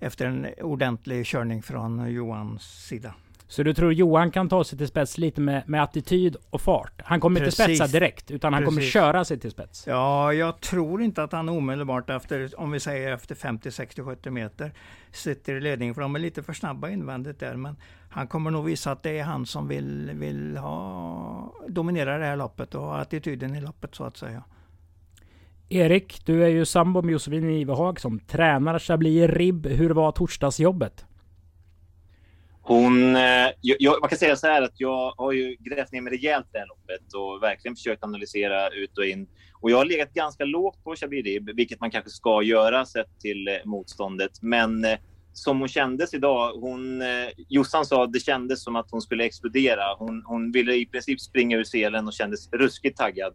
Efter 0.00 0.26
en 0.26 0.46
ordentlig 0.62 1.26
körning 1.26 1.62
från 1.62 2.12
Johans 2.12 2.62
sida. 2.62 3.14
Så 3.50 3.62
du 3.62 3.74
tror 3.74 3.92
Johan 3.92 4.30
kan 4.30 4.48
ta 4.48 4.64
sig 4.64 4.78
till 4.78 4.88
spets 4.88 5.18
lite 5.18 5.40
med, 5.40 5.68
med 5.68 5.82
attityd 5.82 6.36
och 6.50 6.60
fart? 6.60 7.02
Han 7.04 7.20
kommer 7.20 7.40
Precis. 7.40 7.60
inte 7.60 7.76
spetsa 7.76 7.98
direkt, 7.98 8.30
utan 8.30 8.52
han 8.52 8.62
Precis. 8.62 8.74
kommer 8.74 8.86
köra 8.86 9.24
sig 9.24 9.38
till 9.38 9.50
spets? 9.50 9.86
Ja, 9.86 10.32
jag 10.32 10.60
tror 10.60 11.02
inte 11.02 11.22
att 11.22 11.32
han 11.32 11.48
omedelbart 11.48 12.10
efter, 12.10 12.60
om 12.60 12.70
vi 12.70 12.80
säger 12.80 13.12
efter 13.12 13.34
50, 13.34 13.70
60, 13.70 14.02
70 14.02 14.30
meter, 14.30 14.72
sitter 15.12 15.54
i 15.54 15.60
ledningen. 15.60 15.94
För 15.94 16.02
de 16.02 16.14
är 16.14 16.18
lite 16.18 16.42
för 16.42 16.52
snabba 16.52 16.88
invändigt 16.88 17.40
där. 17.40 17.56
Men 17.56 17.76
han 18.10 18.26
kommer 18.26 18.50
nog 18.50 18.64
visa 18.64 18.92
att 18.92 19.02
det 19.02 19.18
är 19.18 19.24
han 19.24 19.46
som 19.46 19.68
vill, 19.68 20.10
vill 20.14 20.56
ha, 20.56 21.54
dominera 21.68 22.18
det 22.18 22.24
här 22.24 22.36
loppet 22.36 22.74
och 22.74 22.82
ha 22.82 22.96
attityden 22.96 23.54
i 23.54 23.60
loppet 23.60 23.94
så 23.94 24.04
att 24.04 24.16
säga. 24.16 24.42
Erik, 25.68 26.22
du 26.26 26.44
är 26.44 26.48
ju 26.48 26.64
sambo 26.64 27.02
med 27.02 27.12
Josefin 27.12 27.50
Ivehag 27.50 28.00
som 28.00 28.18
tränar 28.18 28.78
Chablis 28.78 29.30
Ribb. 29.30 29.66
Hur 29.66 29.90
var 29.90 30.12
torsdagsjobbet? 30.12 31.04
Hon, 32.68 33.16
eh, 33.16 33.50
jag, 33.60 34.00
man 34.00 34.08
kan 34.08 34.18
säga 34.18 34.36
så 34.36 34.46
här 34.46 34.62
att 34.62 34.80
jag 34.80 35.14
har 35.16 35.32
ju 35.32 35.56
grävt 35.60 35.92
ner 35.92 36.00
mig 36.00 36.12
rejält 36.12 36.46
i 36.46 36.48
det 36.52 36.58
här 36.58 36.66
loppet 36.66 37.14
och 37.14 37.42
verkligen 37.42 37.76
försökt 37.76 38.04
analysera 38.04 38.68
ut 38.68 38.98
och 38.98 39.04
in. 39.04 39.28
Och 39.60 39.70
jag 39.70 39.76
har 39.76 39.84
legat 39.84 40.14
ganska 40.14 40.44
lågt 40.44 40.84
på 40.84 40.96
Shabiri, 40.96 41.34
Ribb, 41.34 41.50
vilket 41.56 41.80
man 41.80 41.90
kanske 41.90 42.10
ska 42.10 42.42
göra 42.42 42.86
sett 42.86 43.20
till 43.20 43.48
eh, 43.48 43.54
motståndet. 43.64 44.42
Men 44.42 44.84
eh, 44.84 44.98
som 45.32 45.58
hon 45.58 45.68
kändes 45.68 46.14
idag. 46.14 46.52
Hon, 46.52 47.02
Jossan 47.48 47.86
sa 47.86 48.04
att 48.04 48.12
det 48.12 48.20
kändes 48.20 48.64
som 48.64 48.76
att 48.76 48.90
hon 48.90 49.02
skulle 49.02 49.24
explodera. 49.24 49.94
Hon, 49.98 50.22
hon 50.26 50.52
ville 50.52 50.74
i 50.74 50.86
princip 50.86 51.20
springa 51.20 51.56
ur 51.56 51.64
selen 51.64 52.06
och 52.06 52.12
kändes 52.12 52.52
ruskigt 52.52 52.98
taggad. 52.98 53.34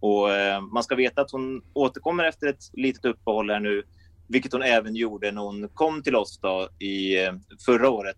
Och, 0.00 0.28
man 0.72 0.82
ska 0.82 0.94
veta 0.94 1.20
att 1.20 1.30
hon 1.30 1.62
återkommer 1.72 2.24
efter 2.24 2.46
ett 2.46 2.62
litet 2.72 3.04
uppehåll 3.04 3.50
här 3.50 3.60
nu, 3.60 3.82
vilket 4.28 4.52
hon 4.52 4.62
även 4.62 4.96
gjorde 4.96 5.32
när 5.32 5.42
hon 5.42 5.68
kom 5.68 6.02
till 6.02 6.16
oss 6.16 6.38
då 6.42 6.68
i, 6.84 7.16
förra 7.66 7.90
året. 7.90 8.16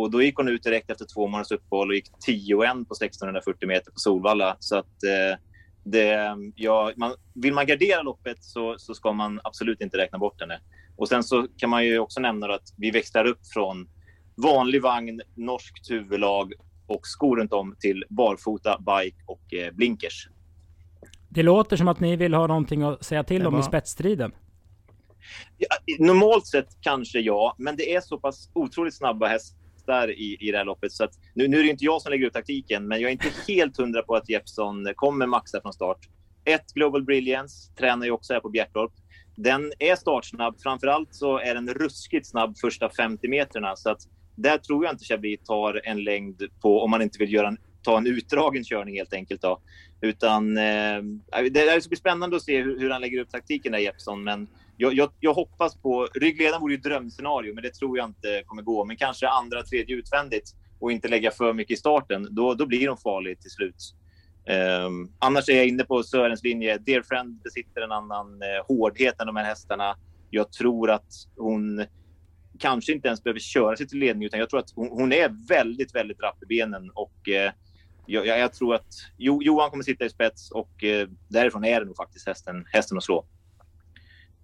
Och 0.00 0.10
då 0.10 0.22
gick 0.22 0.36
hon 0.36 0.48
ut 0.48 0.62
direkt 0.62 0.90
efter 0.90 1.06
två 1.14 1.26
månaders 1.26 1.52
uppehåll 1.52 1.88
och 1.88 1.94
gick 1.94 2.10
10-1 2.28 2.84
på 2.84 2.94
1640 2.94 3.68
meter 3.68 3.90
på 3.90 3.98
Solvalla. 3.98 4.56
Så 4.60 4.76
att 4.76 5.02
eh, 5.04 5.38
det, 5.84 6.36
ja, 6.54 6.92
man, 6.96 7.12
vill 7.34 7.54
man 7.54 7.66
gardera 7.66 8.02
loppet 8.02 8.44
så, 8.44 8.74
så 8.78 8.94
ska 8.94 9.12
man 9.12 9.40
absolut 9.44 9.80
inte 9.80 9.98
räkna 9.98 10.18
bort 10.18 10.40
henne. 10.40 10.60
Och 10.96 11.08
sen 11.08 11.22
så 11.22 11.46
kan 11.56 11.70
man 11.70 11.84
ju 11.84 11.98
också 11.98 12.20
nämna 12.20 12.46
att 12.46 12.74
vi 12.76 12.90
växlar 12.90 13.24
upp 13.24 13.40
från 13.54 13.88
vanlig 14.36 14.82
vagn, 14.82 15.20
norskt 15.34 15.90
huvudlag 15.90 16.52
och 16.86 17.06
skor 17.06 17.36
runt 17.36 17.52
om 17.52 17.76
till 17.80 18.04
barfota, 18.08 18.78
bike 18.78 19.16
och 19.26 19.54
eh, 19.54 19.72
blinkers. 19.72 20.28
Det 21.28 21.42
låter 21.42 21.76
som 21.76 21.88
att 21.88 22.00
ni 22.00 22.16
vill 22.16 22.34
ha 22.34 22.46
någonting 22.46 22.82
att 22.82 23.04
säga 23.04 23.24
till 23.24 23.46
om 23.46 23.60
i 23.60 23.62
spetsstriden. 23.62 24.32
Ja, 25.58 25.68
normalt 25.98 26.46
sett 26.46 26.80
kanske 26.80 27.20
ja, 27.20 27.54
men 27.58 27.76
det 27.76 27.94
är 27.94 28.00
så 28.00 28.18
pass 28.18 28.50
otroligt 28.52 28.94
snabba 28.96 29.26
hästar 29.26 29.59
i, 30.10 30.36
i 30.40 30.50
det 30.50 30.58
här 30.58 30.64
loppet. 30.64 30.92
Så 30.92 31.04
att, 31.04 31.10
nu, 31.34 31.48
nu 31.48 31.58
är 31.58 31.62
det 31.62 31.68
inte 31.68 31.84
jag 31.84 32.02
som 32.02 32.10
lägger 32.10 32.26
ut 32.26 32.32
taktiken, 32.32 32.88
men 32.88 33.00
jag 33.00 33.08
är 33.08 33.12
inte 33.12 33.32
helt 33.48 33.76
hundra 33.76 34.02
på 34.02 34.14
att 34.14 34.28
Jeppson 34.28 34.86
kommer 34.96 35.26
maxa 35.26 35.60
från 35.60 35.72
start. 35.72 35.98
Ett 36.44 36.72
Global 36.74 37.04
Brilliance 37.04 37.72
tränar 37.78 38.06
ju 38.06 38.12
också 38.12 38.32
här 38.32 38.40
på 38.40 38.48
Bjertorp. 38.48 38.92
Den 39.36 39.72
är 39.78 39.96
startsnabb. 39.96 40.60
Framförallt 40.62 41.14
så 41.14 41.38
är 41.38 41.54
den 41.54 41.68
ruskigt 41.68 42.26
snabb 42.26 42.58
första 42.58 42.90
50 42.90 43.28
meterna. 43.28 43.76
Så 43.76 43.90
att 43.90 44.00
där 44.34 44.58
tror 44.58 44.84
jag 44.84 44.94
inte 44.94 45.04
Chablis 45.04 45.40
tar 45.44 45.80
en 45.84 46.04
längd 46.04 46.42
på, 46.62 46.82
om 46.82 46.90
man 46.90 47.02
inte 47.02 47.18
vill 47.18 47.32
göra 47.32 47.48
en, 47.48 47.58
ta 47.82 47.98
en 47.98 48.06
utdragen 48.06 48.64
körning 48.64 48.96
helt 48.96 49.12
enkelt. 49.12 49.42
Då. 49.42 49.60
Utan 50.00 50.56
eh, 50.56 51.02
det, 51.50 51.82
ska 51.82 51.88
bli 51.88 51.96
spännande 51.96 52.36
att 52.36 52.42
se 52.42 52.62
hur, 52.62 52.80
hur 52.80 52.90
han 52.90 53.00
lägger 53.00 53.20
upp 53.20 53.30
taktiken 53.30 53.72
där 53.72 53.78
Jeppsson. 53.78 54.24
Men 54.24 54.48
jag, 54.80 54.94
jag, 54.94 55.12
jag, 55.20 55.34
hoppas 55.34 55.76
på, 55.76 56.08
ryggledaren 56.14 56.60
vore 56.60 56.74
ju 56.74 56.80
drömscenario, 56.80 57.54
men 57.54 57.62
det 57.62 57.74
tror 57.74 57.98
jag 57.98 58.08
inte 58.08 58.42
kommer 58.46 58.62
gå. 58.62 58.84
Men 58.84 58.96
kanske 58.96 59.28
andra, 59.28 59.62
tredje 59.62 59.96
utvändigt 59.96 60.54
och 60.78 60.92
inte 60.92 61.08
lägga 61.08 61.30
för 61.30 61.52
mycket 61.52 61.74
i 61.74 61.76
starten. 61.76 62.28
Då, 62.30 62.54
då 62.54 62.66
blir 62.66 62.86
de 62.86 62.96
farliga 62.96 63.36
till 63.36 63.50
slut. 63.50 63.94
Um, 64.86 65.12
annars 65.18 65.48
är 65.48 65.56
jag 65.56 65.66
inne 65.66 65.84
på 65.84 66.02
Sörens 66.02 66.44
linje. 66.44 66.78
Dear 66.78 67.02
Friend 67.02 67.42
besitter 67.42 67.80
en 67.80 67.92
annan 67.92 68.42
eh, 68.42 68.66
hårdhet 68.66 69.20
än 69.20 69.26
de 69.26 69.36
här 69.36 69.44
hästarna. 69.44 69.96
Jag 70.30 70.52
tror 70.52 70.90
att 70.90 71.12
hon 71.36 71.84
kanske 72.58 72.92
inte 72.92 73.08
ens 73.08 73.22
behöver 73.22 73.40
köra 73.40 73.76
sig 73.76 73.88
till 73.88 73.98
ledning, 73.98 74.26
utan 74.26 74.40
jag 74.40 74.50
tror 74.50 74.60
att 74.60 74.70
hon, 74.74 74.88
hon 74.88 75.12
är 75.12 75.48
väldigt, 75.48 75.94
väldigt 75.94 76.20
rapp 76.20 76.42
i 76.42 76.46
benen 76.46 76.90
och 76.94 77.28
eh, 77.28 77.52
jag, 78.06 78.26
jag, 78.26 78.52
tror 78.52 78.74
att 78.74 78.88
jo, 79.18 79.42
Johan 79.42 79.70
kommer 79.70 79.84
sitta 79.84 80.04
i 80.04 80.10
spets 80.10 80.50
och 80.50 80.84
eh, 80.84 81.08
därifrån 81.28 81.64
är 81.64 81.80
det 81.80 81.86
nog 81.86 81.96
faktiskt 81.96 82.26
hästen, 82.26 82.64
hästen 82.72 82.96
att 82.96 83.04
slå. 83.04 83.26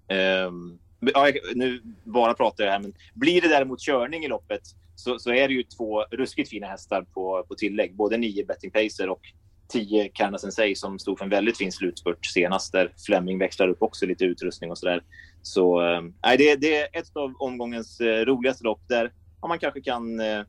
Um, 0.08 0.78
ja, 1.00 1.32
nu 1.54 1.82
bara 2.04 2.34
pratar 2.34 2.64
jag 2.64 2.72
här, 2.72 2.80
men 2.80 2.94
blir 3.14 3.40
det 3.40 3.48
däremot 3.48 3.80
körning 3.80 4.24
i 4.24 4.28
loppet 4.28 4.62
så, 4.94 5.18
så 5.18 5.30
är 5.30 5.48
det 5.48 5.54
ju 5.54 5.62
två 5.62 6.02
ruskigt 6.02 6.50
fina 6.50 6.66
hästar 6.66 7.02
på, 7.02 7.44
på 7.48 7.54
tillägg. 7.54 7.94
Både 7.94 8.16
nio 8.16 8.44
Betting 8.44 8.70
Pacer 8.70 9.08
och 9.08 9.20
10 9.68 10.08
Karna 10.08 10.38
Sensei 10.38 10.74
som 10.74 10.98
stod 10.98 11.18
för 11.18 11.24
en 11.24 11.30
väldigt 11.30 11.58
fin 11.58 11.72
slutspurt 11.72 12.26
senast 12.26 12.72
där 12.72 12.92
Fleming 13.06 13.38
växlar 13.38 13.68
upp 13.68 13.82
också 13.82 14.06
lite 14.06 14.24
utrustning 14.24 14.70
och 14.70 14.78
sådär. 14.78 15.02
Så 15.42 15.82
äh, 15.82 16.36
det, 16.38 16.56
det 16.56 16.76
är 16.76 16.88
ett 16.92 17.16
av 17.16 17.34
omgångens 17.38 18.00
äh, 18.00 18.24
roligaste 18.24 18.64
lopp 18.64 18.80
där 18.88 19.12
ja, 19.42 19.48
man 19.48 19.58
kanske 19.58 19.80
kan 19.80 20.20
äh, 20.20 20.42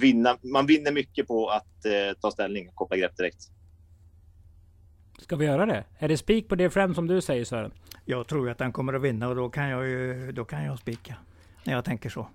vinna. 0.00 0.36
Man 0.42 0.66
vinner 0.66 0.92
mycket 0.92 1.26
på 1.26 1.48
att 1.48 1.84
äh, 1.84 2.18
ta 2.20 2.30
ställning 2.30 2.68
och 2.68 2.74
koppla 2.74 2.96
grepp 2.96 3.16
direkt. 3.16 3.42
Ska 5.18 5.36
vi 5.36 5.46
göra 5.46 5.66
det? 5.66 5.84
Är 5.98 6.08
det 6.08 6.16
spik 6.16 6.48
på 6.48 6.54
det 6.54 6.70
främst 6.70 6.94
som 6.94 7.06
du 7.06 7.20
säger 7.20 7.44
Sören? 7.44 7.72
Jag 8.04 8.26
tror 8.26 8.50
att 8.50 8.58
den 8.58 8.72
kommer 8.72 8.92
att 8.92 9.02
vinna 9.02 9.28
och 9.28 9.36
då 9.36 9.48
kan 9.48 9.68
jag 9.68 9.86
ju 9.86 10.32
då 10.32 10.44
kan 10.44 10.64
jag 10.64 10.78
spika. 10.78 11.14
När 11.64 11.72
jag 11.72 11.84
tänker 11.84 12.10
så. 12.10 12.26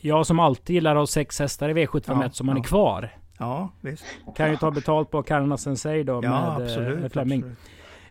Jag 0.00 0.26
som 0.26 0.40
alltid 0.40 0.74
gillar 0.74 0.90
att 0.90 1.00
ha 1.00 1.06
sex 1.06 1.38
hästar 1.38 1.68
i 1.68 1.72
V751 1.72 2.22
ja, 2.22 2.30
som 2.30 2.46
man 2.46 2.56
ja. 2.56 2.62
är 2.62 2.66
kvar. 2.66 3.10
Ja, 3.38 3.70
visst. 3.80 4.04
Kan 4.36 4.50
ju 4.50 4.56
ta 4.56 4.70
betalt 4.70 5.10
på 5.10 5.22
Karna 5.22 5.56
Sensei 5.56 6.02
då 6.02 6.12
ja, 6.12 6.30
med, 6.30 6.64
absolut, 6.64 7.00
med 7.00 7.12
Fleming. 7.12 7.38
Absolut. 7.38 7.58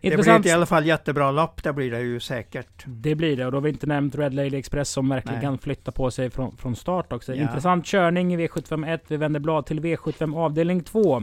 Intressant. 0.00 0.36
Det 0.36 0.40
blir 0.42 0.50
i 0.50 0.54
alla 0.54 0.66
fall 0.66 0.86
jättebra 0.86 1.30
lopp, 1.30 1.62
det 1.62 1.72
blir 1.72 1.90
det 1.90 2.00
ju 2.00 2.20
säkert. 2.20 2.84
Det 2.86 3.14
blir 3.14 3.36
det 3.36 3.46
och 3.46 3.52
då 3.52 3.56
har 3.56 3.62
vi 3.62 3.70
inte 3.70 3.86
nämnt 3.86 4.14
Red 4.14 4.34
Lady 4.34 4.56
Express 4.56 4.90
som 4.90 5.08
verkligen 5.08 5.34
Nej. 5.34 5.42
kan 5.42 5.58
flytta 5.58 5.92
på 5.92 6.10
sig 6.10 6.30
från, 6.30 6.56
från 6.56 6.76
start 6.76 7.12
också. 7.12 7.34
Ja. 7.34 7.42
Intressant 7.42 7.86
körning 7.86 8.34
i 8.34 8.36
V751. 8.36 9.00
Vi 9.08 9.16
vänder 9.16 9.40
blad 9.40 9.66
till 9.66 9.80
V75 9.80 10.36
avdelning 10.36 10.80
2. 10.80 11.22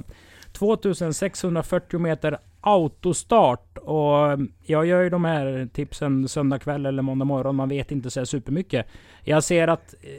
2640 0.51 1.99
meter 1.99 2.37
autostart. 2.61 3.77
Och 3.77 4.31
mm, 4.31 4.51
jag 4.61 4.85
gör 4.85 5.01
ju 5.01 5.09
de 5.09 5.25
här 5.25 5.69
tipsen 5.73 6.27
söndag 6.27 6.59
kväll 6.59 6.85
eller 6.85 7.01
måndag 7.01 7.25
morgon. 7.25 7.55
Man 7.55 7.69
vet 7.69 7.91
inte 7.91 8.09
så 8.09 8.25
supermycket. 8.25 8.87
Jag 9.23 9.43
ser 9.43 9.67
att 9.67 9.93
eh, 10.01 10.09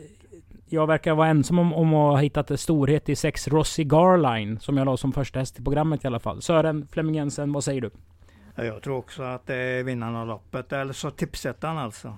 jag 0.68 0.86
verkar 0.86 1.14
vara 1.14 1.28
ensam 1.28 1.58
om, 1.58 1.74
om 1.74 1.94
att 1.94 2.12
ha 2.12 2.16
hittat 2.16 2.60
storhet 2.60 3.08
i 3.08 3.16
sex 3.16 3.48
Rossi 3.48 3.84
Garline. 3.84 4.60
Som 4.60 4.76
jag 4.76 4.84
la 4.84 4.96
som 4.96 5.12
första 5.12 5.38
häst 5.38 5.58
i 5.58 5.64
programmet 5.64 6.04
i 6.04 6.06
alla 6.06 6.20
fall. 6.20 6.42
Sören 6.42 6.88
Flemming 6.92 7.14
Jensen, 7.14 7.52
vad 7.52 7.64
säger 7.64 7.80
du? 7.80 7.90
Jag 8.54 8.82
tror 8.82 8.96
också 8.96 9.22
att 9.22 9.46
det 9.46 9.54
är 9.54 9.82
vinnaren 9.82 10.16
av 10.16 10.26
loppet. 10.26 10.72
Eller 10.72 10.92
så 10.92 11.10
tipsettan 11.10 11.78
alltså. 11.78 12.14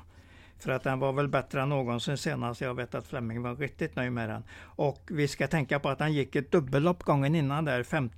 För 0.65 0.73
att 0.73 0.83
den 0.83 0.99
var 0.99 1.13
väl 1.13 1.29
bättre 1.29 1.63
än 1.63 1.69
någonsin 1.69 2.17
senast. 2.17 2.61
Jag 2.61 2.75
vet 2.75 2.95
att 2.95 3.07
Flemming 3.07 3.43
var 3.43 3.57
riktigt 3.57 3.97
nöjd 3.97 4.13
med 4.13 4.29
den. 4.29 4.45
Och 4.63 5.09
vi 5.11 5.29
ska 5.29 5.47
tänka 5.47 5.79
på 5.79 5.89
att 5.89 6.01
han 6.01 6.13
gick 6.13 6.37
ett 6.37 6.53
dubbellopp 6.53 7.03
gången 7.03 7.35
innan 7.35 7.65
där 7.65 7.83
5 7.83 8.11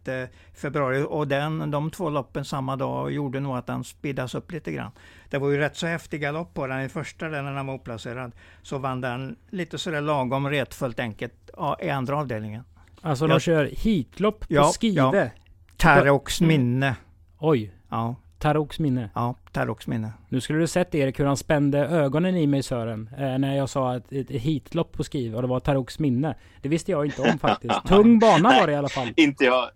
februari. 0.54 1.04
Och 1.08 1.28
den, 1.28 1.70
de 1.70 1.90
två 1.90 2.10
loppen 2.10 2.44
samma 2.44 2.76
dag 2.76 3.12
gjorde 3.12 3.40
nog 3.40 3.56
att 3.56 3.66
den 3.66 3.84
speedas 3.84 4.34
upp 4.34 4.52
lite 4.52 4.72
grann. 4.72 4.90
Det 5.30 5.38
var 5.38 5.50
ju 5.50 5.58
rätt 5.58 5.76
så 5.76 5.86
häftiga 5.86 6.32
lopp 6.32 6.54
på 6.54 6.66
den. 6.66 6.80
I 6.80 6.88
första 6.88 7.28
där 7.28 7.42
när 7.42 7.54
den 7.54 7.66
var 7.66 7.74
oplacerad 7.74 8.32
så 8.62 8.78
vann 8.78 9.00
den 9.00 9.36
lite 9.50 9.78
sådär 9.78 10.00
lagom 10.00 10.50
retfullt 10.50 11.00
enkelt 11.00 11.50
i 11.80 11.90
andra 11.90 12.18
avdelningen. 12.18 12.64
Alltså 13.00 13.26
de 13.26 13.40
kör 13.40 13.70
hitlopp 13.72 14.40
på 14.40 14.46
ja, 14.48 14.72
Skive? 14.80 15.00
Ja. 15.00 15.30
Taroks 15.76 16.40
minne. 16.40 16.96
Oj. 17.38 17.72
Ja. 17.88 18.14
Taroks 18.38 18.78
minne. 18.78 19.10
Ja, 19.14 19.34
Taroks 19.52 19.86
minne. 19.86 20.12
Nu 20.28 20.40
skulle 20.40 20.58
du 20.58 20.66
sett 20.66 20.94
Erik 20.94 21.20
hur 21.20 21.24
han 21.24 21.36
spände 21.36 21.78
ögonen 21.78 22.36
i 22.36 22.46
mig 22.46 22.62
Sören. 22.62 23.10
Eh, 23.18 23.38
när 23.38 23.56
jag 23.56 23.68
sa 23.68 23.92
att 23.92 24.12
ett 24.12 24.30
hitlopp 24.30 24.92
på 24.92 25.04
skriv 25.04 25.36
och 25.36 25.42
det 25.42 25.48
var 25.48 25.60
Taroks 25.60 25.98
minne. 25.98 26.34
Det 26.62 26.68
visste 26.68 26.90
jag 26.90 27.06
inte 27.06 27.22
om 27.22 27.38
faktiskt. 27.38 27.74
Tung 27.88 28.18
bana 28.18 28.48
var 28.48 28.66
det 28.66 28.72
i 28.72 28.76
alla 28.76 28.88
fall. 28.88 29.08
inte 29.16 29.44
jag. 29.44 29.70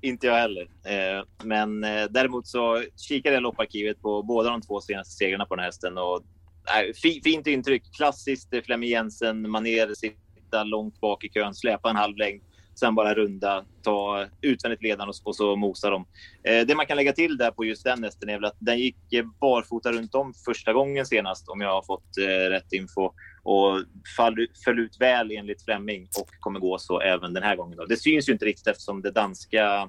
Inte 0.00 0.26
jag 0.26 0.34
heller. 0.34 0.62
Eh, 0.62 1.24
men 1.44 1.84
eh, 1.84 2.04
däremot 2.10 2.46
så 2.46 2.82
kikade 2.96 3.34
jag 3.34 3.42
lopparkivet 3.42 4.02
på 4.02 4.22
båda 4.22 4.50
de 4.50 4.62
två 4.62 4.80
senaste 4.80 5.14
segrarna 5.14 5.46
på 5.46 5.54
den 5.54 5.60
här 5.60 5.68
hästen. 5.68 5.98
Och, 5.98 6.22
äh, 6.66 7.20
fint 7.24 7.46
intryck. 7.46 7.82
Klassiskt 7.96 8.54
eh, 8.54 8.60
Flemming 8.62 8.90
Jensen, 8.90 9.50
manér, 9.50 9.94
sitta 9.94 10.64
långt 10.64 11.00
bak 11.00 11.24
i 11.24 11.28
kön, 11.28 11.54
släpa 11.54 11.90
en 11.90 11.96
halv 11.96 12.16
längd 12.16 12.42
sen 12.78 12.94
bara 12.94 13.14
runda, 13.14 13.64
ta 13.82 14.26
utvändigt 14.40 14.82
ledan 14.82 15.08
och, 15.08 15.14
och 15.24 15.36
så 15.36 15.56
mosa 15.56 15.90
dem. 15.90 16.06
Eh, 16.42 16.66
det 16.66 16.74
man 16.74 16.86
kan 16.86 16.96
lägga 16.96 17.12
till 17.12 17.36
där 17.36 17.50
på 17.50 17.64
just 17.64 17.84
den 17.84 18.04
hästen 18.04 18.28
är 18.28 18.34
väl 18.34 18.44
att 18.44 18.56
den 18.58 18.78
gick 18.78 18.96
barfota 19.40 19.92
runt 19.92 20.14
om 20.14 20.34
första 20.44 20.72
gången 20.72 21.06
senast 21.06 21.48
om 21.48 21.60
jag 21.60 21.72
har 21.72 21.82
fått 21.82 22.18
eh, 22.18 22.50
rätt 22.50 22.72
info 22.72 23.12
och 23.42 23.82
fall, 24.16 24.46
föll 24.64 24.78
ut 24.78 25.00
väl 25.00 25.30
enligt 25.30 25.64
Flemming 25.64 26.08
och 26.20 26.28
kommer 26.40 26.60
gå 26.60 26.78
så 26.78 27.00
även 27.00 27.34
den 27.34 27.42
här 27.42 27.56
gången. 27.56 27.76
Då. 27.76 27.84
Det 27.84 27.96
syns 27.96 28.28
ju 28.28 28.32
inte 28.32 28.44
riktigt 28.44 28.66
eftersom 28.66 29.02
det 29.02 29.10
danska 29.10 29.88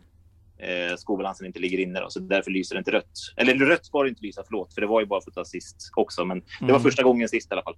eh, 0.57 0.95
skobalansen 0.97 1.47
inte 1.47 1.59
ligger 1.59 1.77
inne 1.79 1.99
då, 1.99 2.09
så 2.09 2.19
därför 2.19 2.51
lyser 2.51 2.75
det 2.75 2.79
inte 2.79 2.91
rött. 2.91 3.33
Eller 3.37 3.55
rött 3.55 3.85
ska 3.85 4.03
det 4.03 4.09
inte 4.09 4.23
lysa, 4.23 4.43
förlåt, 4.45 4.73
för 4.73 4.81
det 4.81 4.87
var 4.87 4.99
ju 4.99 5.05
bara 5.05 5.21
för 5.21 5.31
att 5.31 5.35
ta 5.35 5.45
sist 5.45 5.91
också, 5.95 6.25
men 6.25 6.39
det 6.39 6.45
var 6.59 6.69
mm. 6.69 6.81
första 6.81 7.03
gången 7.03 7.29
sist 7.29 7.51
i 7.51 7.53
alla 7.53 7.63
fall. 7.63 7.75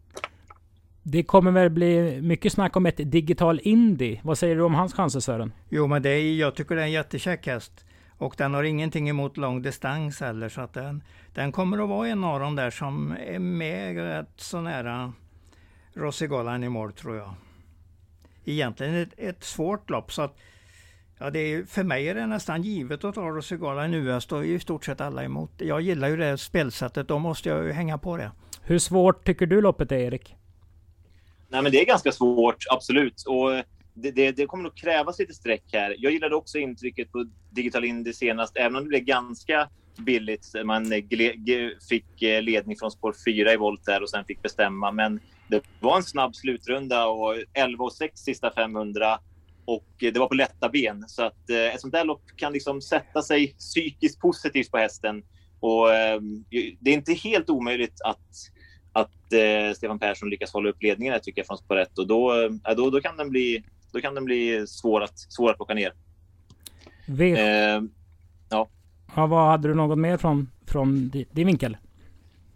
Det 1.03 1.23
kommer 1.23 1.51
väl 1.51 1.69
bli 1.69 2.21
mycket 2.21 2.53
snack 2.53 2.75
om 2.75 2.85
ett 2.85 3.11
digital 3.11 3.59
indie. 3.63 4.19
Vad 4.23 4.37
säger 4.37 4.55
du 4.55 4.61
om 4.61 4.75
hans 4.75 4.93
chanser 4.93 5.19
Sören? 5.19 5.53
Jo, 5.69 5.87
men 5.87 6.01
det 6.01 6.09
är, 6.09 6.35
jag 6.35 6.55
tycker 6.55 6.75
det 6.75 6.81
är 6.81 6.85
en 6.85 6.91
jättekäck 6.91 7.47
häst. 7.47 7.85
Och 8.17 8.33
den 8.37 8.53
har 8.53 8.63
ingenting 8.63 9.09
emot 9.09 9.37
lång 9.37 9.61
distans 9.61 10.19
heller. 10.19 10.49
Så 10.49 10.61
att 10.61 10.73
den, 10.73 11.03
den 11.33 11.51
kommer 11.51 11.83
att 11.83 11.89
vara 11.89 12.07
en 12.07 12.23
av 12.23 12.39
dem 12.39 12.55
där 12.55 12.69
som 12.69 13.15
är 13.27 13.39
med 13.39 13.95
rätt 13.95 14.33
så 14.35 14.61
nära 14.61 15.13
Rossigolan 15.93 16.63
i 16.63 16.69
mål 16.69 16.93
tror 16.93 17.17
jag. 17.17 17.33
Egentligen 18.45 18.95
ett, 18.95 19.13
ett 19.17 19.43
svårt 19.43 19.89
lopp. 19.89 20.11
så 20.11 20.21
att 20.21 20.37
Ja, 21.21 21.29
det 21.29 21.39
är, 21.39 21.63
för 21.63 21.83
mig 21.83 22.09
är 22.09 22.15
det 22.15 22.27
nästan 22.27 22.61
givet 22.63 23.03
att 23.03 23.15
ta 23.15 23.21
Rossigola 23.21 23.87
i 23.87 23.95
US. 23.95 24.25
Då 24.25 24.37
är 24.37 24.43
i 24.43 24.59
stort 24.59 24.85
sett 24.85 25.01
alla 25.01 25.23
emot. 25.23 25.51
Jag 25.57 25.81
gillar 25.81 26.07
ju 26.07 26.17
det 26.17 26.37
spelsättet. 26.37 27.07
Då 27.07 27.19
måste 27.19 27.49
jag 27.49 27.65
ju 27.65 27.71
hänga 27.71 27.97
på 27.97 28.17
det. 28.17 28.31
Hur 28.61 28.79
svårt 28.79 29.25
tycker 29.25 29.45
du 29.45 29.61
loppet 29.61 29.91
är, 29.91 29.95
Erik? 29.95 30.35
Nej, 31.49 31.61
men 31.61 31.71
det 31.71 31.81
är 31.81 31.85
ganska 31.85 32.11
svårt, 32.11 32.63
absolut. 32.71 33.23
Och 33.27 33.55
eh, 33.55 33.63
det, 33.93 34.11
det, 34.11 34.31
det, 34.31 34.45
kommer 34.45 34.63
nog 34.63 34.77
krävas 34.77 35.19
lite 35.19 35.33
streck 35.33 35.63
här. 35.73 35.95
Jag 35.97 36.11
gillade 36.11 36.35
också 36.35 36.57
intrycket 36.57 37.11
på 37.11 37.25
Digital 37.51 37.85
Indy 37.85 38.13
senast, 38.13 38.57
även 38.57 38.75
om 38.75 38.83
det 38.83 38.89
blev 38.89 39.01
ganska 39.01 39.69
billigt. 39.97 40.51
Man 40.65 40.91
eh, 40.91 41.03
fick 41.89 42.21
eh, 42.21 42.41
ledning 42.41 42.77
från 42.77 42.91
spår 42.91 43.15
4 43.25 43.53
i 43.53 43.57
volt 43.57 43.85
där 43.85 44.03
och 44.03 44.09
sen 44.09 44.25
fick 44.25 44.41
bestämma. 44.41 44.91
Men 44.91 45.19
det 45.47 45.63
var 45.79 45.97
en 45.97 46.03
snabb 46.03 46.35
slutrunda 46.35 47.07
och 47.07 47.35
11 47.53 47.83
och 47.83 47.93
6 47.93 48.19
sista 48.19 48.51
500 48.51 49.19
och 49.65 49.87
det 49.99 50.17
var 50.17 50.27
på 50.27 50.33
lätta 50.33 50.69
ben. 50.69 51.03
Så 51.07 51.23
att 51.23 51.49
eh, 51.49 51.75
ett 51.75 51.81
sånt 51.81 51.93
där 51.93 52.05
lopp 52.05 52.23
kan 52.35 52.53
liksom 52.53 52.81
sätta 52.81 53.21
sig 53.21 53.47
psykiskt 53.47 54.19
positivt 54.19 54.71
på 54.71 54.77
hästen. 54.77 55.23
Och 55.59 55.93
eh, 55.93 56.21
det 56.79 56.91
är 56.91 56.93
inte 56.93 57.13
helt 57.13 57.49
omöjligt 57.49 58.01
att 58.05 58.27
att 58.93 59.33
eh, 59.33 59.73
Stefan 59.75 59.99
Persson 59.99 60.29
lyckas 60.29 60.53
hålla 60.53 60.69
upp 60.69 60.83
ledningen 60.83 61.13
här, 61.13 61.19
tycker 61.19 61.39
jag 61.39 61.47
från 61.47 61.57
spår 61.57 61.77
1 61.77 61.97
och 61.97 62.07
då, 62.07 62.43
eh, 62.43 62.75
då, 62.75 62.89
då 62.89 63.01
kan 63.01 63.17
den 63.17 63.29
bli, 63.29 63.63
då 63.91 64.01
kan 64.01 64.15
den 64.15 64.25
bli 64.25 64.67
svår 64.67 65.01
att, 65.01 65.19
svår 65.19 65.49
att 65.49 65.55
plocka 65.57 65.73
ner. 65.73 65.93
V 67.07 67.31
eh, 67.31 67.81
ja. 68.49 68.67
ja. 69.15 69.27
Vad 69.27 69.47
hade 69.47 69.67
du 69.67 69.73
något 69.73 69.97
mer 69.97 70.17
från, 70.17 70.49
från 70.67 71.09
din 71.09 71.47
vinkel? 71.47 71.77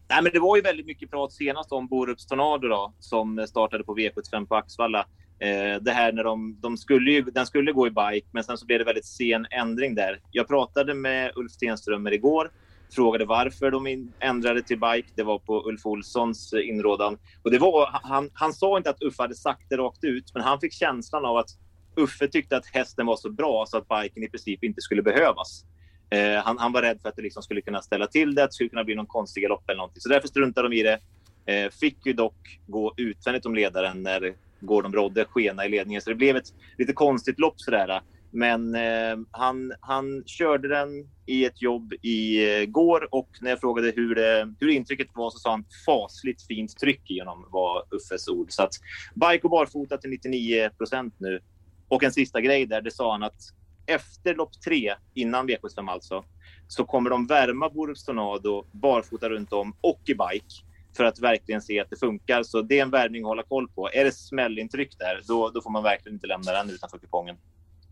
Nej, 0.10 0.24
men 0.24 0.32
det 0.32 0.40
var 0.40 0.56
ju 0.56 0.62
väldigt 0.62 0.86
mycket 0.86 1.12
prat 1.12 1.34
senast 1.34 1.72
om 1.72 1.88
Borups 1.88 2.26
Tornado 2.26 2.68
då, 2.68 2.94
som 3.00 3.46
startade 3.48 3.84
på 3.84 3.96
V75 3.96 4.46
på 4.46 4.56
Axvalla. 4.56 5.06
Eh, 5.40 5.82
det 5.82 5.92
här 5.92 6.12
när 6.12 6.24
de, 6.24 6.58
de 6.62 6.78
skulle 6.78 7.12
ju, 7.12 7.22
den 7.22 7.46
skulle 7.46 7.72
gå 7.72 7.88
i 7.88 7.90
bike, 7.90 8.28
men 8.32 8.44
sen 8.44 8.58
så 8.58 8.66
blev 8.66 8.80
det 8.80 8.86
väldigt 8.86 9.06
sen 9.06 9.48
ändring 9.52 9.96
där. 9.96 10.20
Jag 10.32 10.48
pratade 10.48 10.94
med 10.94 11.32
Ulf 11.36 11.52
Stenströmer 11.52 12.14
igår 12.14 12.52
frågade 12.96 13.26
varför 13.26 13.72
de 13.72 14.12
ändrade 14.20 14.62
till 14.62 14.80
bike. 14.80 15.08
Det 15.16 15.24
var 15.24 15.40
på 15.40 15.68
Ulf 15.70 15.86
Olssons 15.86 16.54
eh, 16.54 16.70
inrådan. 16.70 17.18
Och 17.44 17.52
det 17.52 17.60
var, 17.60 17.90
han, 18.04 18.30
han 18.34 18.54
sa 18.54 18.78
inte 18.78 18.90
att 18.90 19.02
Uffe 19.02 19.24
hade 19.24 19.36
sagt 19.36 19.70
det 19.70 19.78
rakt 19.78 20.04
ut, 20.04 20.32
men 20.34 20.44
han 20.44 20.60
fick 20.60 20.74
känslan 20.74 21.26
av 21.26 21.38
att 21.38 21.50
Uffe 21.96 22.28
tyckte 22.28 22.58
att 22.58 22.66
hästen 22.66 23.06
var 23.06 23.16
så 23.16 23.30
bra 23.30 23.66
så 23.68 23.78
att 23.78 23.88
biken 23.88 24.24
i 24.24 24.30
princip 24.30 24.64
inte 24.64 24.82
skulle 24.82 25.02
behövas. 25.02 25.66
Eh, 26.10 26.44
han, 26.44 26.58
han, 26.58 26.72
var 26.72 26.82
rädd 26.82 27.02
för 27.02 27.10
att 27.10 27.16
det 27.16 27.22
liksom 27.22 27.44
skulle 27.44 27.62
kunna 27.62 27.82
ställa 27.82 28.08
till 28.08 28.36
det, 28.36 28.44
att 28.44 28.50
det 28.50 28.54
skulle 28.54 28.70
kunna 28.70 28.84
bli 28.84 28.96
någon 28.96 29.06
konstig 29.06 29.44
galopp 29.44 29.70
eller 29.70 29.78
någonting. 29.78 30.02
Så 30.02 30.10
därför 30.10 30.28
struntade 30.28 30.70
de 30.70 30.76
i 30.76 30.84
det. 30.84 31.00
Eh, 31.46 31.70
fick 31.72 32.06
ju 32.06 32.14
dock 32.14 32.60
gå 32.68 32.94
utvändigt 32.98 33.46
om 33.46 33.56
ledaren 33.56 34.04
när 34.04 34.34
Gordon 34.60 34.92
Brodde 34.92 35.26
skena 35.26 35.66
i 35.66 35.70
ledningen. 35.70 36.02
Så 36.02 36.10
det 36.10 36.16
blev 36.16 36.36
ett 36.36 36.54
lite 36.78 36.94
konstigt 36.94 37.40
lopp 37.40 37.62
sådär. 37.62 38.02
Men 38.36 38.76
eh, 38.76 39.18
han, 39.32 39.74
han 39.80 40.24
körde 40.26 40.68
den 40.68 40.90
i 41.26 41.46
ett 41.46 41.62
jobb 41.62 41.94
igår 42.02 43.04
eh, 43.04 43.08
och 43.12 43.30
när 43.42 43.50
jag 43.50 43.60
frågade 43.60 43.94
hur, 43.96 44.16
det, 44.16 44.54
hur 44.60 44.70
intrycket 44.70 45.08
var 45.14 45.30
så 45.30 45.38
sa 45.38 45.52
han 45.52 45.66
fasligt 45.86 46.48
fint 46.48 46.78
tryck 46.78 47.12
igenom 47.12 47.46
var 47.52 47.84
Uffes 47.92 48.28
ord. 48.28 48.52
Så 48.52 48.64
att 48.64 48.74
bike 49.14 49.44
och 49.44 49.50
barfota 49.50 49.98
till 49.98 50.10
99 50.10 50.70
procent 50.78 51.16
nu. 51.18 51.40
Och 51.88 52.04
en 52.04 52.12
sista 52.12 52.42
grej 52.42 52.66
där, 52.66 52.82
det 52.82 52.92
sa 52.92 53.12
han 53.12 53.24
att 53.24 53.42
efter 53.86 54.36
lopp 54.36 54.62
tre, 54.62 54.94
innan 55.14 55.50
V75 55.50 55.92
alltså, 55.92 56.26
så 56.68 56.86
kommer 56.86 57.10
de 57.10 57.28
värma 57.28 57.70
Borups 57.70 58.06
Tornado 58.06 58.66
barfota 58.72 59.30
runt 59.30 59.54
om 59.54 59.76
och 59.82 60.02
i 60.06 60.14
bike 60.14 60.56
för 60.98 61.04
att 61.04 61.20
verkligen 61.20 61.62
se 61.62 61.80
att 61.80 61.90
det 61.90 62.00
funkar. 62.00 62.44
Så 62.44 62.62
det 62.62 62.80
är 62.80 62.84
en 62.84 62.92
värvning 62.92 63.24
att 63.24 63.28
hålla 63.28 63.44
koll 63.44 63.70
på. 63.70 63.90
Är 63.94 64.04
det 64.04 64.12
smällintryck 64.12 64.98
där, 65.00 65.22
då, 65.28 65.50
då 65.50 65.62
får 65.62 65.70
man 65.70 65.84
verkligen 65.84 66.16
inte 66.16 66.28
lämna 66.28 66.52
den 66.52 66.70
utanför 66.70 66.98
kupongen. 66.98 67.38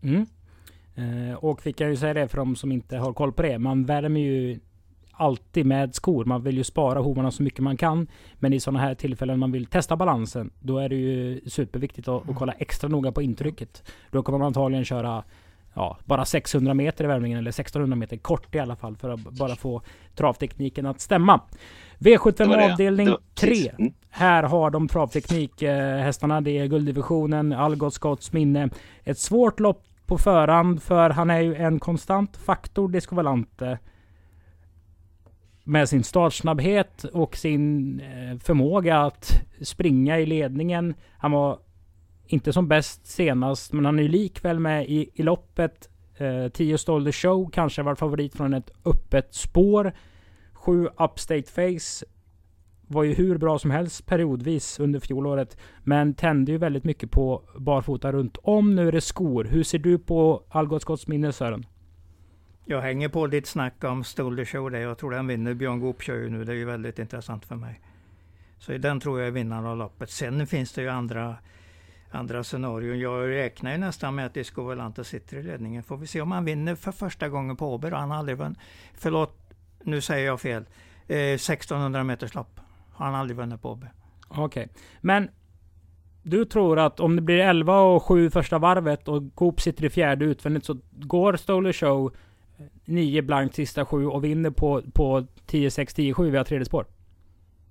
Mm. 0.02 0.26
Eh, 0.94 1.34
och 1.34 1.66
vi 1.66 1.72
kan 1.72 1.88
ju 1.88 1.96
säga 1.96 2.14
det 2.14 2.28
för 2.28 2.38
de 2.38 2.56
som 2.56 2.72
inte 2.72 2.96
har 2.96 3.12
koll 3.12 3.32
på 3.32 3.42
det. 3.42 3.58
Man 3.58 3.84
värmer 3.84 4.20
ju 4.20 4.60
alltid 5.12 5.66
med 5.66 5.94
skor. 5.94 6.24
Man 6.24 6.42
vill 6.42 6.56
ju 6.56 6.64
spara 6.64 7.00
hovarna 7.00 7.30
så 7.30 7.42
mycket 7.42 7.60
man 7.60 7.76
kan. 7.76 8.06
Men 8.34 8.52
i 8.52 8.60
sådana 8.60 8.80
här 8.80 8.94
tillfällen 8.94 9.38
man 9.38 9.52
vill 9.52 9.66
testa 9.66 9.96
balansen, 9.96 10.50
då 10.60 10.78
är 10.78 10.88
det 10.88 10.96
ju 10.96 11.40
superviktigt 11.46 12.08
att, 12.08 12.28
att 12.30 12.36
kolla 12.36 12.52
extra 12.52 12.88
noga 12.88 13.12
på 13.12 13.22
intrycket. 13.22 13.82
Då 14.10 14.22
kommer 14.22 14.38
man 14.38 14.46
antagligen 14.46 14.84
köra 14.84 15.24
ja, 15.74 15.98
bara 16.04 16.24
600 16.24 16.74
meter 16.74 17.04
i 17.04 17.06
värmningen, 17.06 17.38
eller 17.38 17.50
1600 17.50 17.96
meter 17.96 18.16
kort 18.16 18.54
i 18.54 18.58
alla 18.58 18.76
fall, 18.76 18.96
för 18.96 19.10
att 19.10 19.20
bara 19.20 19.56
få 19.56 19.82
travtekniken 20.14 20.86
att 20.86 21.00
stämma. 21.00 21.40
V75 21.98 22.72
avdelning 22.72 23.16
3. 23.34 23.68
Mm. 23.78 23.92
Här 24.10 24.42
har 24.42 24.70
de 24.70 24.88
travteknik, 24.88 25.62
eh, 25.62 25.98
hästarna. 25.98 26.40
Det 26.40 26.58
är 26.58 26.66
gulddivisionen, 26.66 27.52
Algot 27.52 27.94
Scotts 27.94 28.32
minne. 28.32 28.68
Ett 29.04 29.18
svårt 29.18 29.60
lopp 29.60 29.84
på 30.06 30.18
förhand, 30.18 30.82
för 30.82 31.10
han 31.10 31.30
är 31.30 31.40
ju 31.40 31.54
en 31.54 31.80
konstant 31.80 32.36
faktor, 32.36 32.88
Disco 32.88 33.14
Valante. 33.14 33.78
Med 35.64 35.88
sin 35.88 36.04
startsnabbhet 36.04 37.04
och 37.04 37.36
sin 37.36 38.00
eh, 38.00 38.38
förmåga 38.38 38.98
att 38.98 39.42
springa 39.60 40.18
i 40.18 40.26
ledningen. 40.26 40.94
Han 41.18 41.32
var 41.32 41.58
inte 42.26 42.52
som 42.52 42.68
bäst 42.68 43.06
senast, 43.06 43.72
men 43.72 43.84
han 43.84 43.98
är 43.98 44.02
ju 44.02 44.08
likväl 44.08 44.58
med 44.58 44.88
i, 44.88 45.10
i 45.14 45.22
loppet. 45.22 45.88
Eh, 46.16 46.48
tio 46.48 46.78
Stole 46.78 47.04
the 47.04 47.12
Show 47.12 47.50
kanske 47.50 47.82
var 47.82 47.94
favorit 47.94 48.36
från 48.36 48.54
ett 48.54 48.70
öppet 48.84 49.34
spår. 49.34 49.92
7 50.52 50.88
Upstate 50.98 51.42
Face 51.42 52.06
var 52.92 53.02
ju 53.02 53.14
hur 53.14 53.38
bra 53.38 53.58
som 53.58 53.70
helst 53.70 54.06
periodvis 54.06 54.80
under 54.80 55.00
fjolåret. 55.00 55.56
Men 55.84 56.14
tände 56.14 56.52
ju 56.52 56.58
väldigt 56.58 56.84
mycket 56.84 57.10
på 57.10 57.42
barfota 57.58 58.12
runt 58.12 58.36
om. 58.42 58.74
Nu 58.74 58.88
är 58.88 58.92
det 58.92 59.00
skor. 59.00 59.44
Hur 59.44 59.62
ser 59.62 59.78
du 59.78 59.98
på 59.98 60.42
Algot 60.48 60.82
Scotts 60.82 61.06
minne 61.06 61.32
Sören? 61.32 61.66
Jag 62.64 62.80
hänger 62.80 63.08
på 63.08 63.26
ditt 63.26 63.46
snack 63.46 63.84
om 63.84 64.04
Stolder 64.04 64.44
Show 64.44 64.70
där. 64.70 64.78
Jag 64.78 64.98
tror 64.98 65.10
den 65.10 65.26
vinner. 65.26 65.54
Björn 65.54 65.80
Goop 65.80 66.02
kör 66.02 66.16
ju 66.16 66.30
nu. 66.30 66.44
Det 66.44 66.52
är 66.52 66.56
ju 66.56 66.64
väldigt 66.64 66.98
intressant 66.98 67.44
för 67.44 67.56
mig. 67.56 67.80
Så 68.58 68.72
den 68.72 69.00
tror 69.00 69.18
jag 69.18 69.28
är 69.28 69.32
vinnaren 69.32 69.66
av 69.66 69.76
loppet. 69.76 70.10
Sen 70.10 70.46
finns 70.46 70.72
det 70.72 70.82
ju 70.82 70.88
andra 70.88 71.36
andra 72.14 72.44
scenarion. 72.44 72.98
Jag 72.98 73.28
räknar 73.28 73.72
ju 73.72 73.78
nästan 73.78 74.14
med 74.14 74.26
att 74.26 74.34
Disco 74.34 74.62
Volante 74.62 75.04
sitter 75.04 75.36
i 75.36 75.42
ledningen. 75.42 75.82
Får 75.82 75.96
vi 75.96 76.06
se 76.06 76.20
om 76.20 76.32
han 76.32 76.44
vinner 76.44 76.74
för 76.74 76.92
första 76.92 77.28
gången 77.28 77.56
på 77.56 77.74
Åby. 77.74 77.90
Han 77.90 78.10
har 78.10 78.18
aldrig 78.18 78.38
vunnit, 78.38 78.58
förlåt, 78.94 79.54
nu 79.84 80.00
säger 80.00 80.26
jag 80.26 80.40
fel. 80.40 80.64
Eh, 81.06 81.16
1600 81.16 82.04
meters 82.04 82.34
lopp. 82.34 82.60
Har 82.92 83.06
han 83.06 83.14
aldrig 83.14 83.36
vunnit 83.36 83.62
på 83.62 83.70
Åby. 83.70 83.86
Okej, 84.28 84.44
okay. 84.44 84.68
men 85.00 85.28
du 86.22 86.44
tror 86.44 86.78
att 86.78 87.00
om 87.00 87.16
det 87.16 87.22
blir 87.22 87.38
11 87.38 87.80
och 87.80 88.02
7 88.02 88.30
första 88.30 88.58
varvet 88.58 89.08
och 89.08 89.22
Coop 89.34 89.60
sitter 89.60 89.84
i 89.84 89.90
fjärde 89.90 90.24
utvändigt 90.24 90.64
så 90.64 90.78
går 90.92 91.36
Stoller 91.36 91.72
Show 91.72 92.16
9 92.84 93.22
blankt 93.22 93.54
sista 93.54 93.84
7 93.84 94.06
och 94.06 94.24
vinner 94.24 94.50
på, 94.50 94.82
på 94.92 95.20
10-6, 95.46 96.14
10-7 96.14 96.30
via 96.30 96.44
tredje 96.44 96.64
spår? 96.64 96.86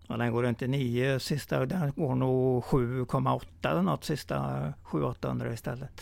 Ja, 0.07 0.17
den 0.17 0.31
går 0.31 0.47
inte 0.47 0.67
9 0.67 1.19
sista, 1.19 1.65
den 1.65 1.91
går 1.91 2.15
nog 2.15 2.63
7,8 2.63 3.41
eller 3.63 3.81
något 3.81 4.03
sista 4.03 4.63
7-800 4.83 5.53
istället. 5.53 6.01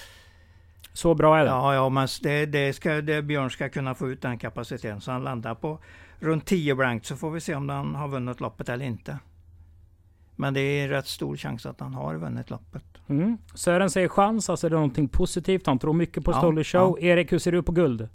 Så 0.93 1.15
bra 1.15 1.37
är 1.37 1.43
det? 1.43 1.49
Ja, 1.49 1.73
ja 1.73 1.89
men 1.89 2.07
det, 2.21 2.45
det 2.45 2.73
ska, 2.73 3.01
det, 3.01 3.21
Björn 3.21 3.49
ska 3.49 3.69
kunna 3.69 3.95
få 3.95 4.09
ut 4.09 4.21
den 4.21 4.37
kapaciteten. 4.37 5.01
Så 5.01 5.11
han 5.11 5.23
landar 5.23 5.55
på 5.55 5.79
runt 6.19 6.45
10 6.45 6.75
blankt 6.75 7.05
så 7.05 7.15
får 7.15 7.31
vi 7.31 7.39
se 7.39 7.55
om 7.55 7.69
han 7.69 7.95
har 7.95 8.07
vunnit 8.07 8.39
loppet 8.39 8.69
eller 8.69 8.85
inte. 8.85 9.19
Men 10.35 10.53
det 10.53 10.59
är 10.61 10.87
rätt 10.87 11.07
stor 11.07 11.37
chans 11.37 11.65
att 11.65 11.79
han 11.79 11.93
har 11.93 12.15
vunnit 12.15 12.49
loppet. 12.49 12.83
Mm. 13.07 13.37
Sören 13.53 13.89
säger 13.89 14.07
chans, 14.07 14.49
alltså 14.49 14.69
det 14.69 14.73
är 14.73 14.77
någonting 14.77 15.07
positivt. 15.07 15.65
Han 15.65 15.79
tror 15.79 15.93
mycket 15.93 16.25
på 16.25 16.31
ja, 16.31 16.37
Stolly 16.37 16.63
Show. 16.63 16.97
Ja. 16.99 17.07
Erik, 17.07 17.31
hur 17.31 17.39
ser 17.39 17.51
du 17.51 17.63
på 17.63 17.71
guld? 17.71 18.09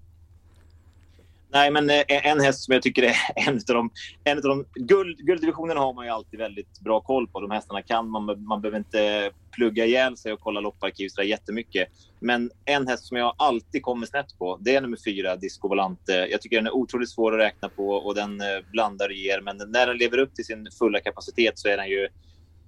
Nej, 1.55 1.71
men 1.71 1.91
eh, 1.91 2.05
en 2.09 2.41
häst 2.41 2.65
som 2.65 2.73
jag 2.73 2.83
tycker 2.83 3.03
är 3.03 3.17
en 3.49 3.55
av 3.55 3.75
de... 3.75 3.91
En 4.25 4.37
av 4.39 4.43
de 4.43 4.65
guld, 4.75 5.19
gulddivisionen 5.19 5.77
har 5.77 5.95
man 5.95 6.05
ju 6.05 6.11
alltid 6.11 6.41
väldigt 6.41 6.81
bra 6.81 7.01
koll 7.01 7.29
på. 7.29 7.41
De 7.41 7.51
hästarna 7.51 7.83
kan 7.83 8.11
man. 8.11 8.45
Man 8.45 8.61
behöver 8.61 8.79
inte 8.79 9.31
plugga 9.51 9.85
ihjäl 9.85 10.17
sig 10.17 10.33
och 10.33 10.41
kolla 10.41 10.61
lopparkiv 10.61 11.09
så 11.09 11.23
jättemycket. 11.23 11.89
Men 12.21 12.51
en 12.65 12.87
häst 12.87 13.07
som 13.07 13.17
jag 13.17 13.35
alltid 13.39 13.83
kommer 13.83 14.07
snett 14.07 14.39
på, 14.39 14.59
det 14.61 14.75
är 14.75 14.81
nummer 14.81 14.99
fyra, 15.05 15.37
Disco 15.37 15.69
Volante. 15.69 16.13
Jag 16.31 16.41
tycker 16.41 16.57
den 16.57 16.67
är 16.67 16.75
otroligt 16.75 17.11
svår 17.11 17.33
att 17.33 17.47
räkna 17.47 17.69
på 17.69 17.89
och 17.89 18.15
den 18.15 18.41
eh, 18.41 18.47
blandar 18.73 19.09
och 19.09 19.15
ger. 19.15 19.41
Men 19.41 19.57
när 19.57 19.87
den 19.87 19.97
lever 19.97 20.19
upp 20.19 20.35
till 20.35 20.45
sin 20.45 20.69
fulla 20.79 21.01
kapacitet 21.01 21.59
så 21.59 21.69
är 21.69 21.77
den 21.77 21.89
ju 21.89 22.09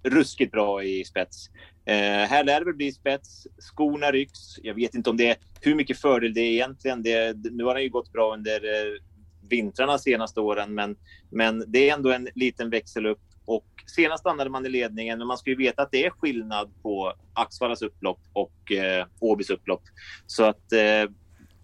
ruskigt 0.03 0.53
bra 0.53 0.83
i 0.83 1.05
spets. 1.05 1.51
Eh, 1.87 2.29
här 2.29 2.45
lär 2.45 2.59
det 2.59 2.65
väl 2.65 2.75
bli 2.75 2.93
spets. 2.93 3.47
Skorna 3.59 4.11
rycks. 4.11 4.59
Jag 4.63 4.75
vet 4.75 4.95
inte 4.95 5.11
om 5.11 5.17
det 5.17 5.31
är 5.31 5.37
hur 5.61 5.75
mycket 5.75 6.01
fördel 6.01 6.35
det 6.35 6.41
är 6.41 6.53
egentligen. 6.53 7.03
Det, 7.03 7.37
nu 7.53 7.65
har 7.65 7.75
den 7.75 7.83
ju 7.83 7.89
gått 7.89 8.13
bra 8.13 8.35
under 8.35 8.55
eh, 8.55 9.01
vintrarna 9.49 9.99
senaste 9.99 10.41
åren, 10.41 10.75
men, 10.75 10.97
men 11.31 11.65
det 11.67 11.91
är 11.91 11.95
ändå 11.95 12.13
en 12.13 12.29
liten 12.35 12.71
växel 12.71 13.07
upp. 13.07 13.21
Och 13.45 13.67
senast 13.87 14.21
stannade 14.21 14.51
man 14.51 14.67
i 14.67 14.69
ledningen, 14.69 15.19
men 15.19 15.27
man 15.27 15.39
ska 15.39 15.51
ju 15.51 15.57
veta 15.57 15.83
att 15.83 15.91
det 15.91 16.05
är 16.05 16.11
skillnad 16.11 16.71
på 16.83 17.13
Axvallas 17.33 17.83
upplopp 17.83 18.21
och 18.33 18.73
eh, 18.73 19.07
Åbys 19.21 19.51
upplopp. 19.51 19.83
Så 20.27 20.45
att 20.45 20.73
eh, 20.73 21.11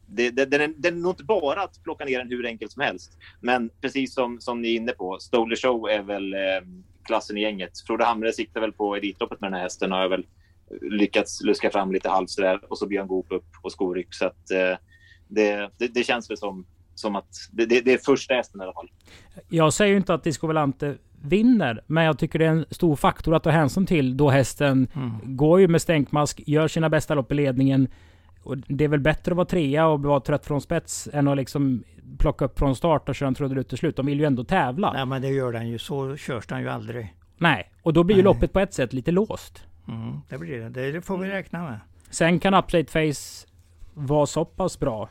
det, 0.07 0.31
det, 0.31 0.45
det, 0.45 0.67
det, 0.77 0.89
är 0.89 0.93
nog 0.93 1.13
inte 1.13 1.25
bara 1.25 1.63
att 1.63 1.83
plocka 1.83 2.05
ner 2.05 2.19
den 2.19 2.29
hur 2.29 2.47
enkelt 2.47 2.73
som 2.73 2.83
helst. 2.83 3.19
Men 3.41 3.71
precis 3.81 4.15
som, 4.15 4.41
som 4.41 4.63
ni 4.63 4.69
är 4.69 4.77
inne 4.77 4.93
på, 4.93 5.19
Stoler 5.19 5.57
Show 5.57 5.89
är 5.91 6.03
väl 6.03 6.35
eh, 6.35 6.39
klassen 7.05 7.37
i 7.37 7.41
gänget. 7.41 7.71
Frode 7.87 8.05
Hamre 8.05 8.33
siktar 8.33 8.61
väl 8.61 8.73
på 8.73 8.97
Elitloppet 8.97 9.41
med 9.41 9.51
den 9.51 9.57
här 9.57 9.63
hästen 9.63 9.93
och 9.93 9.99
har 9.99 10.09
väl 10.09 10.27
lyckats 10.81 11.43
luska 11.43 11.71
fram 11.71 11.93
lite 11.93 12.09
halvt 12.09 12.31
sådär 12.31 12.61
och 12.71 12.79
så 12.79 12.87
Björn 12.87 13.07
Goop 13.07 13.33
upp 13.33 13.47
och 13.63 13.73
skoryck. 13.73 14.15
Så 14.15 14.27
att, 14.27 14.51
eh, 14.51 14.79
det, 15.29 15.71
det, 15.79 15.89
det, 15.89 16.05
känns 16.05 16.31
väl 16.31 16.37
som, 16.37 16.67
som 16.95 17.17
att 17.17 17.29
det, 17.53 17.67
det, 17.67 17.81
det 17.81 17.93
är 17.93 17.99
första 17.99 18.35
hästen 18.35 18.61
i 18.61 18.65
alla 18.65 18.73
fall. 18.73 18.91
Jag 19.49 19.73
säger 19.73 19.91
ju 19.91 19.97
inte 19.97 20.15
att 20.15 20.25
Disco 20.25 20.47
Volante 20.47 20.97
vinner, 21.23 21.85
men 21.87 22.05
jag 22.05 22.19
tycker 22.19 22.39
det 22.39 22.45
är 22.45 22.51
en 22.51 22.67
stor 22.71 22.97
faktor 22.97 23.35
att 23.35 23.43
ta 23.43 23.51
hänsyn 23.51 23.87
till 23.87 24.17
då 24.17 24.31
hästen 24.31 24.89
mm. 24.95 25.37
går 25.37 25.61
ju 25.61 25.69
med 25.69 25.83
stänkmask, 25.83 26.43
gör 26.47 26.69
sina 26.69 26.89
bästa 26.89 27.15
lopp 27.15 27.33
i 27.33 27.35
ledningen. 27.35 27.89
Och 28.43 28.59
det 28.59 28.85
är 28.85 28.89
väl 28.89 29.01
bättre 29.01 29.33
att 29.33 29.37
vara 29.37 29.47
trea 29.47 29.87
och 29.87 30.03
vara 30.03 30.21
trött 30.21 30.47
från 30.47 30.61
spets 30.61 31.09
än 31.13 31.29
att 31.29 31.37
liksom 31.37 31.85
plocka 32.19 32.45
upp 32.45 32.59
från 32.59 32.77
start 32.77 33.09
och 33.09 33.15
köra 33.15 33.29
en 33.29 33.35
trudelutt 33.35 33.69
till 33.69 33.79
slut. 33.79 33.97
De 33.97 34.07
vill 34.07 34.21
ju 34.21 34.27
ändå 34.27 34.45
tävla. 34.45 34.93
Nej 34.93 35.07
men 35.07 35.23
det 35.23 35.29
gör 35.29 35.53
den 35.53 35.69
ju. 35.69 35.79
Så 35.79 36.17
körs 36.17 36.47
den 36.47 36.61
ju 36.61 36.69
aldrig. 36.69 37.15
Nej, 37.37 37.73
och 37.83 37.93
då 37.93 38.05
blir 38.05 38.17
ju 38.17 38.23
loppet 38.23 38.53
på 38.53 38.61
ett 38.61 38.75
sätt 38.75 38.93
lite 38.93 39.11
låst. 39.11 39.65
Mm, 39.89 40.21
det 40.29 40.39
blir 40.39 40.71
det. 40.71 40.93
Det 40.93 41.03
får 41.03 41.19
vi 41.19 41.29
räkna 41.29 41.63
med. 41.63 41.81
Sen 42.11 42.41
kan 42.41 42.55
Update 42.55 42.85
Face 42.85 43.47
vara 43.95 44.27
så 44.27 44.45
pass 44.45 44.79
bra. 44.79 45.09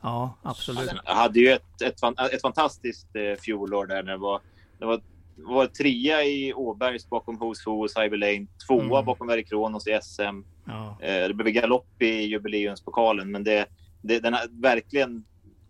Ja, 0.00 0.36
absolut. 0.42 0.86
Den 0.86 0.98
hade 1.04 1.40
ju 1.40 1.48
ett, 1.48 1.82
ett, 1.82 1.98
ett 2.32 2.42
fantastiskt 2.42 3.16
eh, 3.16 3.40
fjolår 3.40 3.86
där 3.86 4.02
när 4.02 4.12
det 4.12 4.18
var, 4.18 4.40
det 4.78 4.86
var 4.86 5.00
var 5.36 5.66
trea 5.66 6.24
i 6.24 6.54
Åbergs 6.54 7.08
bakom 7.08 7.38
Who's 7.38 7.66
Who 7.66 7.82
och 7.82 7.90
Cyber 7.90 8.16
Lane. 8.16 8.46
Tvåa 8.66 8.82
mm. 8.82 9.04
bakom 9.04 9.26
Very 9.26 9.44
Kronos 9.44 9.86
i 9.86 9.98
SM. 10.02 10.42
Ja. 10.64 10.98
Eh, 11.00 11.28
det 11.28 11.34
blev 11.34 11.48
galopp 11.48 12.02
i 12.02 12.22
jubileumspokalen, 12.22 13.30
men 13.30 13.44
det, 13.44 13.66
det, 14.02 14.18
den 14.18 14.32
har 14.32 14.62
verkligen 14.62 15.24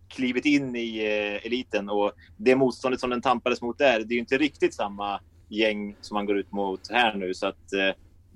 klivit 0.09 0.45
in 0.45 0.77
i 0.77 0.99
eh, 0.99 1.47
eliten 1.47 1.91
och 1.91 2.13
det 2.37 2.57
motståndet 2.57 3.01
som 3.01 3.11
den 3.11 3.23
tampades 3.23 3.63
mot 3.63 3.79
där, 3.79 3.99
det 3.99 4.13
är 4.13 4.17
ju 4.17 4.21
inte 4.21 4.39
riktigt 4.39 4.75
samma 4.75 5.21
gäng 5.49 5.97
som 6.01 6.15
man 6.15 6.27
går 6.27 6.39
ut 6.39 6.53
mot 6.53 6.91
här 6.91 7.15
nu. 7.15 7.35
Så 7.35 7.47
att 7.47 7.73
eh, 7.73 7.95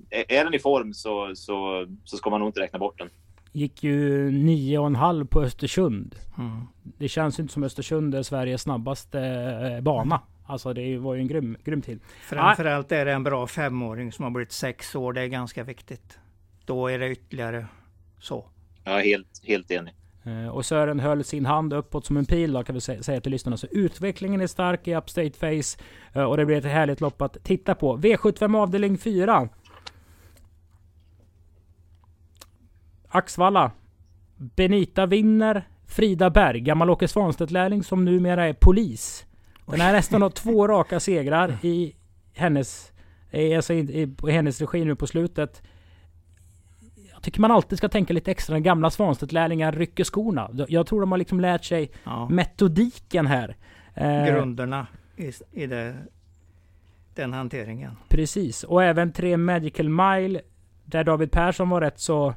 är 0.09 0.43
den 0.43 0.53
i 0.53 0.59
form 0.59 0.93
så, 0.93 1.31
så, 1.35 1.87
så 2.03 2.17
ska 2.17 2.29
man 2.29 2.39
nog 2.39 2.49
inte 2.49 2.59
räkna 2.59 2.79
bort 2.79 2.97
den. 2.97 3.09
Gick 3.51 3.83
ju 3.83 4.31
nio 4.31 4.79
och 4.79 4.87
en 4.87 4.95
halv 4.95 5.25
på 5.25 5.41
Östersund. 5.41 6.15
Mm. 6.37 6.61
Det 6.97 7.07
känns 7.07 7.39
inte 7.39 7.53
som 7.53 7.63
Östersund 7.63 8.15
är 8.15 8.23
Sveriges 8.23 8.61
snabbaste 8.61 9.21
eh, 9.21 9.83
bana. 9.83 10.21
Alltså 10.47 10.73
det 10.73 10.97
var 10.97 11.13
ju 11.13 11.21
en 11.21 11.27
grym, 11.27 11.57
grym 11.63 11.81
tid. 11.81 11.99
Framförallt 12.21 12.91
är 12.91 13.05
det 13.05 13.13
en 13.13 13.23
bra 13.23 13.47
femåring 13.47 14.11
som 14.11 14.23
har 14.23 14.31
blivit 14.31 14.51
sex 14.51 14.95
år. 14.95 15.13
Det 15.13 15.21
är 15.21 15.27
ganska 15.27 15.63
viktigt. 15.63 16.19
Då 16.65 16.87
är 16.87 16.99
det 16.99 17.11
ytterligare 17.11 17.67
så. 18.19 18.49
Ja, 18.83 18.97
helt, 18.97 19.41
helt 19.43 19.71
enig. 19.71 19.93
Eh, 20.23 20.47
och 20.47 20.65
Sören 20.65 20.99
höll 20.99 21.23
sin 21.23 21.45
hand 21.45 21.73
uppåt 21.73 22.05
som 22.05 22.17
en 22.17 22.25
pil 22.25 22.53
då, 22.53 22.63
kan 22.63 22.75
vi 22.75 22.81
säga 22.81 23.21
till 23.21 23.31
lyssnarna. 23.31 23.57
Så 23.57 23.67
utvecklingen 23.71 24.41
är 24.41 24.47
stark 24.47 24.87
i 24.87 24.95
Upstate 24.95 25.31
Face. 25.31 25.83
Eh, 26.13 26.23
och 26.23 26.37
det 26.37 26.45
blir 26.45 26.57
ett 26.57 26.65
härligt 26.65 27.01
lopp 27.01 27.21
att 27.21 27.43
titta 27.43 27.75
på. 27.75 27.97
V75 27.97 28.57
avdelning 28.57 28.97
4. 28.97 29.49
Axvalla. 33.07 33.71
Benita 34.37 35.05
vinner. 35.05 35.67
Frida 35.87 36.29
Berg, 36.29 36.59
gammal 36.59 36.89
Åke 36.89 37.07
Svanstedt-lärling 37.07 37.83
som 37.83 38.05
numera 38.05 38.45
är 38.45 38.53
polis. 38.53 39.25
Den 39.71 39.81
här 39.81 39.93
hästen 39.93 40.21
har 40.21 40.29
två 40.29 40.67
raka 40.67 40.99
segrar 40.99 41.57
i 41.61 41.95
hennes, 42.33 42.91
alltså 43.55 43.73
i, 43.73 43.79
i, 43.79 44.15
i 44.27 44.31
hennes 44.31 44.61
regi 44.61 44.85
nu 44.85 44.95
på 44.95 45.07
slutet. 45.07 45.61
Jag 47.13 47.23
tycker 47.23 47.41
man 47.41 47.51
alltid 47.51 47.77
ska 47.77 47.89
tänka 47.89 48.13
lite 48.13 48.31
extra 48.31 48.53
när 48.53 48.59
gamla 48.59 48.89
Svanstedt-lärlingar 48.89 49.71
rycker 49.71 50.03
skorna. 50.03 50.49
Jag 50.67 50.87
tror 50.87 50.99
de 50.99 51.11
har 51.11 51.17
liksom 51.17 51.39
lärt 51.39 51.63
sig 51.63 51.91
ja. 52.03 52.29
metodiken 52.29 53.27
här. 53.27 53.55
Eh, 53.93 54.25
Grunderna 54.25 54.87
i, 55.15 55.31
i 55.51 55.67
det, 55.67 55.95
den 57.15 57.33
hanteringen. 57.33 57.97
Precis, 58.09 58.63
och 58.63 58.83
även 58.83 59.11
tre 59.11 59.37
Magical 59.37 59.89
Mile 59.89 60.41
där 60.85 61.03
David 61.03 61.31
Persson 61.31 61.69
var 61.69 61.81
rätt 61.81 61.99
så 61.99 62.27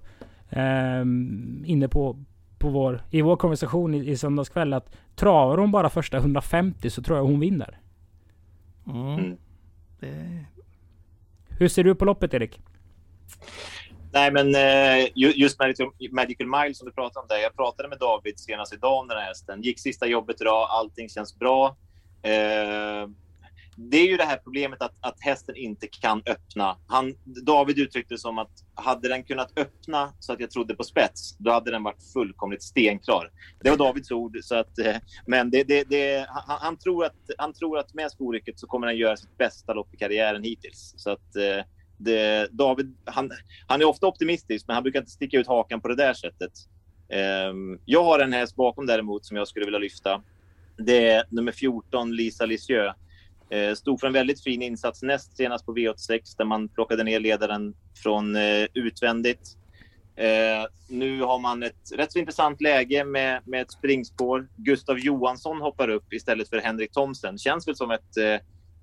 eh, 0.51 1.01
inne 1.64 1.88
på 1.88 2.25
på 2.61 2.68
vår, 2.68 3.03
i 3.11 3.23
vår 3.23 3.37
konversation 3.37 3.94
i, 3.94 4.11
i 4.11 4.16
söndagskväll 4.16 4.73
att 4.73 4.96
travar 5.16 5.59
hon 5.59 5.70
bara 5.73 5.90
första 5.90 6.16
150 6.16 6.90
så 6.90 7.03
tror 7.03 7.18
jag 7.18 7.25
hon 7.25 7.40
vinner. 7.40 7.79
Mm. 8.87 9.18
Mm. 9.18 9.37
Det, 10.01 10.44
Hur 11.59 11.68
ser 11.68 11.85
du 11.85 11.94
på 11.94 12.05
loppet 12.05 12.35
Erik? 12.35 12.61
Nej, 14.12 14.33
men 14.33 14.55
eh, 14.55 15.09
ju- 15.14 15.33
just 15.37 15.59
Magical, 15.59 15.92
Magical 16.11 16.46
Mile 16.46 16.75
som 16.75 16.87
du 16.87 16.92
pratade 16.92 17.20
om 17.23 17.27
där. 17.29 17.37
Jag 17.38 17.57
pratade 17.57 17.88
med 17.88 17.99
David 17.99 18.38
senast 18.38 18.73
idag 18.75 18.99
om 19.01 19.09
den 19.09 19.16
här 19.18 19.25
hästen. 19.27 19.62
Gick 19.62 19.79
sista 19.81 20.07
jobbet 20.07 20.40
idag, 20.40 20.66
allting 20.70 21.09
känns 21.09 21.38
bra. 21.38 21.77
Det 23.83 23.97
är 23.97 24.07
ju 24.07 24.16
det 24.16 24.25
här 24.25 24.37
problemet 24.37 24.83
att, 24.83 24.95
att 25.01 25.16
hästen 25.21 25.57
inte 25.57 25.87
kan 25.87 26.23
öppna. 26.27 26.77
Han, 26.87 27.14
David 27.25 27.79
uttryckte 27.79 28.14
det 28.14 28.19
som 28.19 28.38
att 28.38 28.51
hade 28.75 29.09
den 29.09 29.25
kunnat 29.25 29.59
öppna 29.59 30.12
så 30.19 30.33
att 30.33 30.40
jag 30.40 30.51
trodde 30.51 30.75
på 30.75 30.85
spets, 30.85 31.37
då 31.38 31.51
hade 31.51 31.71
den 31.71 31.83
varit 31.83 32.12
fullkomligt 32.12 32.62
stenklar. 32.62 33.31
Det 33.61 33.71
var 33.71 33.77
Davids 33.77 34.11
ord. 34.11 34.38
Så 34.43 34.55
att, 34.55 34.79
eh, 34.79 34.97
men 35.27 35.51
det, 35.51 35.64
det, 35.64 35.85
det, 35.88 36.27
han, 36.29 36.59
han, 36.61 36.77
tror 36.77 37.05
att, 37.05 37.14
han 37.38 37.53
tror 37.53 37.79
att 37.79 37.95
med 37.95 38.11
skorycket 38.11 38.59
så 38.59 38.66
kommer 38.66 38.87
han 38.87 38.97
göra 38.97 39.16
sitt 39.16 39.38
bästa 39.38 39.75
lopp 39.75 39.95
i 39.95 39.97
karriären 39.97 40.43
hittills. 40.43 40.95
Så 40.97 41.11
att, 41.11 41.37
eh, 41.37 41.64
det, 41.99 42.49
David, 42.53 42.97
han, 43.05 43.31
han 43.66 43.81
är 43.81 43.85
ofta 43.85 44.07
optimistisk, 44.07 44.66
men 44.69 44.75
han 44.75 44.83
brukar 44.83 45.01
inte 45.01 45.11
sticka 45.11 45.38
ut 45.38 45.47
hakan 45.47 45.81
på 45.81 45.88
det 45.88 45.97
där 45.97 46.14
sättet. 46.14 46.53
Ehm, 47.09 47.79
jag 47.85 48.05
har 48.05 48.19
en 48.19 48.33
häst 48.33 48.57
bakom 48.57 48.87
däremot 48.87 49.25
som 49.25 49.37
jag 49.37 49.49
skulle 49.49 49.64
vilja 49.64 49.79
lyfta. 49.79 50.23
Det 50.77 51.09
är 51.09 51.25
nummer 51.31 51.53
14, 51.53 52.16
Lisa 52.16 52.47
Lisieux. 52.47 52.95
Eh, 53.51 53.75
stod 53.75 54.01
för 54.01 54.07
en 54.07 54.13
väldigt 54.13 54.43
fin 54.43 54.63
insats 54.63 55.03
näst 55.03 55.37
senast 55.37 55.67
på 55.67 55.75
V86 55.75 56.21
där 56.39 56.45
man 56.45 56.69
plockade 56.69 57.05
ner 57.05 57.21
ledaren 57.21 57.75
från 58.03 58.37
eh, 58.37 58.67
utvändigt. 58.75 59.57
Eh, 60.17 60.67
nu 60.89 61.23
har 61.23 61.39
man 61.39 61.63
ett 61.63 61.93
rätt 61.95 62.13
så 62.13 62.19
intressant 62.19 62.61
läge 62.61 63.05
med, 63.05 63.43
med 63.47 63.63
ett 63.63 63.73
springspår. 63.73 64.49
Gustav 64.57 64.99
Johansson 64.99 65.61
hoppar 65.61 65.89
upp 65.89 66.13
istället 66.13 66.49
för 66.49 66.59
Henrik 66.59 66.93
Thomsen. 66.93 67.39
Känns 67.39 67.69
väl 67.69 67.77
som 67.77 67.91
ett, 67.91 68.17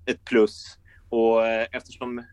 ett 0.06 0.24
plus. 0.24 0.78
Och 1.08 1.46
eftersom 1.46 2.24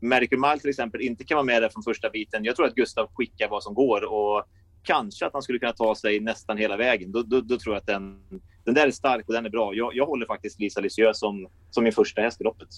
Merkel 0.00 0.38
Mile 0.38 0.58
till 0.58 0.70
exempel 0.70 1.00
inte 1.00 1.24
kan 1.24 1.36
vara 1.36 1.44
med 1.44 1.62
där 1.62 1.68
från 1.68 1.82
första 1.82 2.10
biten. 2.10 2.44
Jag 2.44 2.56
tror 2.56 2.66
att 2.66 2.74
Gustav 2.74 3.10
skickar 3.14 3.48
vad 3.48 3.62
som 3.62 3.74
går 3.74 4.04
och 4.12 4.44
kanske 4.86 5.26
att 5.26 5.32
han 5.32 5.42
skulle 5.42 5.58
kunna 5.58 5.72
ta 5.72 5.94
sig 5.94 6.20
nästan 6.20 6.58
hela 6.58 6.76
vägen. 6.76 7.12
Då, 7.12 7.22
då, 7.22 7.40
då 7.40 7.58
tror 7.58 7.74
jag 7.74 7.80
att 7.80 7.86
den, 7.86 8.20
den 8.64 8.74
där 8.74 8.86
är 8.86 8.90
stark 8.90 9.28
och 9.28 9.34
den 9.34 9.46
är 9.46 9.50
bra. 9.50 9.74
Jag, 9.74 9.94
jag 9.94 10.06
håller 10.06 10.26
faktiskt 10.26 10.60
Lisa 10.60 10.80
Lisieux 10.80 11.18
som, 11.18 11.48
som 11.70 11.84
min 11.84 11.92
första 11.92 12.20
häst 12.20 12.40
i 12.40 12.44
loppet. 12.44 12.68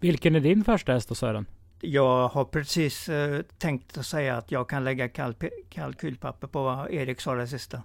Vilken 0.00 0.34
är 0.34 0.40
din 0.40 0.64
första 0.64 0.92
häst 0.92 1.08
då 1.08 1.14
Sören? 1.14 1.46
jag 1.84 2.28
har 2.28 2.44
precis 2.44 3.08
eh, 3.08 3.42
tänkt 3.58 3.98
att 3.98 4.06
säga 4.06 4.36
att 4.36 4.50
jag 4.50 4.68
kan 4.68 4.84
lägga 4.84 5.08
kalp- 5.08 5.50
kalkylpapper 5.70 6.46
på 6.46 6.62
vad 6.62 6.90
Erik 6.90 7.20
sa 7.20 7.34
det 7.34 7.46
sista. 7.46 7.82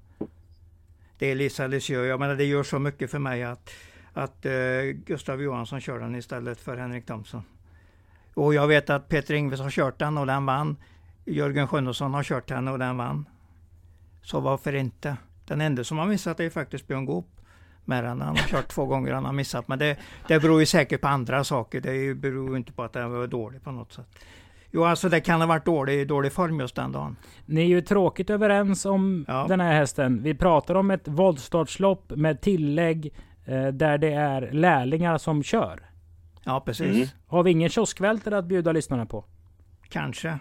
Det 1.17 1.31
är 1.31 1.35
Lisa 1.35 1.67
Lisieux. 1.67 2.07
Jag 2.07 2.19
menar 2.19 2.35
det 2.35 2.45
gör 2.45 2.63
så 2.63 2.79
mycket 2.79 3.11
för 3.11 3.19
mig 3.19 3.43
att, 3.43 3.69
att 4.13 4.45
eh, 4.45 4.51
Gustav 5.05 5.41
Johansson 5.41 5.81
kör 5.81 5.99
den 5.99 6.15
istället 6.15 6.59
för 6.59 6.77
Henrik 6.77 7.05
Thomsson. 7.05 7.43
Och 8.33 8.53
jag 8.53 8.67
vet 8.67 8.89
att 8.89 9.09
Peter 9.09 9.33
Ingves 9.33 9.59
har 9.59 9.69
kört 9.69 9.99
den 9.99 10.17
och 10.17 10.27
den 10.27 10.45
vann. 10.45 10.77
Jörgen 11.25 11.67
Sjunnesson 11.67 12.13
har 12.13 12.23
kört 12.23 12.47
den 12.47 12.67
och 12.67 12.79
den 12.79 12.97
vann. 12.97 13.25
Så 14.21 14.39
varför 14.39 14.75
inte? 14.75 15.17
Den 15.45 15.61
enda 15.61 15.83
som 15.83 15.97
har 15.97 16.05
missat 16.05 16.39
är 16.39 16.49
faktiskt 16.49 16.87
Björn 16.87 17.05
Goop. 17.05 17.27
Med 17.85 18.03
den. 18.03 18.21
Han 18.21 18.37
har 18.37 18.47
kört 18.47 18.67
två 18.67 18.85
gånger 18.85 19.13
han 19.13 19.25
har 19.25 19.33
missat. 19.33 19.67
Men 19.67 19.79
det, 19.79 19.97
det 20.27 20.39
beror 20.39 20.59
ju 20.59 20.65
säkert 20.65 21.01
på 21.01 21.07
andra 21.07 21.43
saker. 21.43 21.81
Det 21.81 22.13
beror 22.15 22.49
ju 22.51 22.57
inte 22.57 22.71
på 22.71 22.83
att 22.83 22.93
den 22.93 23.11
var 23.11 23.27
dålig 23.27 23.63
på 23.63 23.71
något 23.71 23.93
sätt. 23.93 24.07
Jo, 24.71 24.83
alltså 24.83 25.09
det 25.09 25.19
kan 25.21 25.39
ha 25.41 25.47
varit 25.47 25.65
dålig, 25.65 26.07
dålig 26.07 26.31
form 26.33 26.59
just 26.59 26.75
den 26.75 26.91
dagen. 26.91 27.15
Ni 27.45 27.61
är 27.61 27.65
ju 27.65 27.81
tråkigt 27.81 28.29
överens 28.29 28.85
om 28.85 29.25
Ja. 29.27 29.45
den 29.47 29.59
här 29.59 29.73
hästen. 29.73 30.23
Vi 30.23 30.33
pratar 30.35 30.75
om 30.75 30.91
ett 30.91 31.07
voltstartslopp 31.07 32.09
med 32.15 32.41
tillägg 32.41 33.13
eh, 33.45 33.67
där 33.67 33.97
det 33.97 34.13
är 34.13 34.51
lärlingar 34.51 35.17
som 35.17 35.43
kör. 35.43 35.89
Ja, 36.43 36.59
precis. 36.65 36.95
Mm. 36.95 37.07
Har 37.27 37.43
vi 37.43 37.51
ingen 37.51 37.69
kioskvältare 37.69 38.37
att 38.37 38.45
bjuda 38.45 38.71
lyssnarna 38.71 39.05
på? 39.05 39.25
Kanske. 39.89 40.39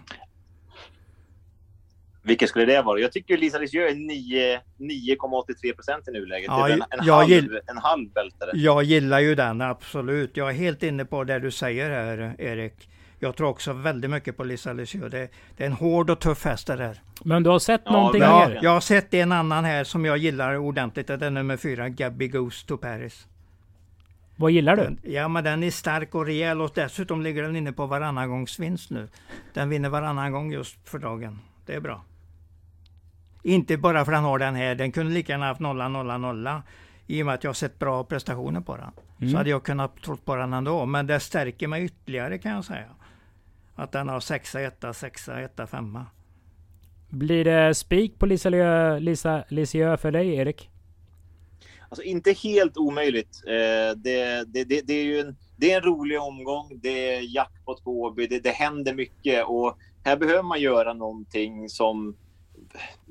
Vilka 2.21 2.47
skulle 2.47 2.65
det 2.65 2.81
vara? 2.81 2.99
Jag 2.99 3.11
tycker 3.11 3.37
Lisa 3.37 3.57
Lisieux 3.57 3.91
är 3.91 3.95
9 3.95 4.59
9,83 4.79 5.75
procent 5.75 6.07
i 6.07 6.11
nuläget. 6.11 6.45
Ja, 6.47 6.67
det 6.67 6.73
är 6.73 6.75
en, 6.75 6.81
en, 6.89 7.05
jag 7.05 7.13
halv, 7.13 7.29
gill- 7.29 7.59
en 7.67 7.77
halv 7.77 8.13
vältare. 8.13 8.51
Jag 8.53 8.83
gillar 8.83 9.19
ju 9.19 9.35
den, 9.35 9.61
absolut. 9.61 10.37
Jag 10.37 10.49
är 10.49 10.53
helt 10.53 10.83
inne 10.83 11.05
på 11.05 11.23
det 11.23 11.39
du 11.39 11.51
säger 11.51 11.89
här, 11.89 12.35
Erik. 12.39 12.89
Jag 13.19 13.35
tror 13.35 13.47
också 13.47 13.73
väldigt 13.73 14.11
mycket 14.11 14.37
på 14.37 14.43
Lisa 14.43 14.73
Lisieux. 14.73 15.11
Det, 15.11 15.29
det 15.57 15.63
är 15.63 15.67
en 15.67 15.73
hård 15.73 16.09
och 16.09 16.19
tuff 16.19 16.45
häst 16.45 16.67
det 16.67 16.75
där. 16.75 17.01
Men 17.23 17.43
du 17.43 17.49
har 17.49 17.59
sett 17.59 17.81
Ja, 17.85 17.91
någonting 17.91 18.21
verkligen. 18.21 18.55
Ja, 18.55 18.59
jag 18.63 18.71
har 18.71 18.81
sett 18.81 19.13
en 19.13 19.31
annan 19.31 19.65
här 19.65 19.83
som 19.83 20.05
jag 20.05 20.17
gillar 20.17 20.55
ordentligt. 20.57 21.07
Det 21.07 21.25
är 21.25 21.29
nummer 21.29 21.57
fyra, 21.57 21.89
Gabby 21.89 22.27
Goes 22.27 22.63
to 22.63 22.77
Paris. 22.77 23.27
Vad 24.35 24.51
gillar 24.51 24.75
du? 24.75 24.83
Den, 24.83 24.99
ja, 25.03 25.27
men 25.27 25.43
den 25.43 25.63
är 25.63 25.71
stark 25.71 26.15
och 26.15 26.25
rejäl 26.25 26.61
och 26.61 26.71
dessutom 26.75 27.21
ligger 27.21 27.43
den 27.43 27.55
inne 27.55 27.71
på 27.71 27.85
varannan 27.85 28.29
gångs 28.29 28.59
vinst 28.59 28.89
nu. 28.89 29.07
Den 29.53 29.69
vinner 29.69 29.89
varannan 29.89 30.31
gång 30.31 30.51
just 30.51 30.89
för 30.89 30.99
dagen. 30.99 31.39
Det 31.65 31.73
är 31.73 31.79
bra. 31.79 32.03
Inte 33.43 33.77
bara 33.77 34.05
för 34.05 34.11
att 34.11 34.17
den 34.17 34.23
har 34.23 34.39
den 34.39 34.55
här. 34.55 34.75
Den 34.75 34.91
kunde 34.91 35.13
lika 35.13 35.33
gärna 35.33 35.45
haft 35.45 35.61
nolla, 35.61 35.87
nolla, 35.87 36.17
nolla. 36.17 36.63
I 37.07 37.21
och 37.21 37.25
med 37.25 37.35
att 37.35 37.43
jag 37.43 37.49
har 37.49 37.53
sett 37.55 37.79
bra 37.79 38.03
prestationer 38.03 38.61
på 38.61 38.75
den. 38.75 38.91
Mm. 39.19 39.31
Så 39.31 39.37
hade 39.37 39.49
jag 39.49 39.63
kunnat 39.63 40.01
trott 40.01 40.25
på 40.25 40.35
den 40.35 40.53
ändå. 40.53 40.85
Men 40.85 41.07
det 41.07 41.19
stärker 41.19 41.67
mig 41.67 41.83
ytterligare 41.83 42.37
kan 42.37 42.51
jag 42.51 42.65
säga. 42.65 42.89
Att 43.75 43.91
den 43.91 44.09
har 44.09 44.19
sexa, 44.19 44.61
etta, 44.61 44.93
sexa, 44.93 45.41
etta, 45.41 45.67
femma. 45.67 46.05
Blir 47.09 47.45
det 47.45 47.75
spik 47.75 48.19
på 48.19 48.25
Lisa, 48.25 48.49
Lö, 48.49 48.99
Lisa 48.99 49.43
Lisieux 49.49 50.01
för 50.01 50.11
dig 50.11 50.35
Erik? 50.35 50.69
Alltså 51.89 52.03
inte 52.03 52.31
helt 52.31 52.77
omöjligt. 52.77 53.43
Eh, 53.47 53.97
det, 53.97 54.43
det, 54.47 54.63
det, 54.63 54.81
det 54.87 54.93
är 54.93 55.03
ju 55.03 55.19
en, 55.19 55.35
det 55.55 55.71
är 55.71 55.77
en 55.77 55.83
rolig 55.83 56.21
omgång. 56.21 56.79
Det 56.81 57.15
är 57.15 57.35
jackpot 57.35 57.83
på 57.83 58.01
Åby. 58.01 58.27
Det, 58.27 58.39
det 58.39 58.49
händer 58.49 58.93
mycket 58.93 59.45
och 59.45 59.77
här 60.03 60.17
behöver 60.17 60.43
man 60.43 60.61
göra 60.61 60.93
någonting 60.93 61.69
som, 61.69 62.15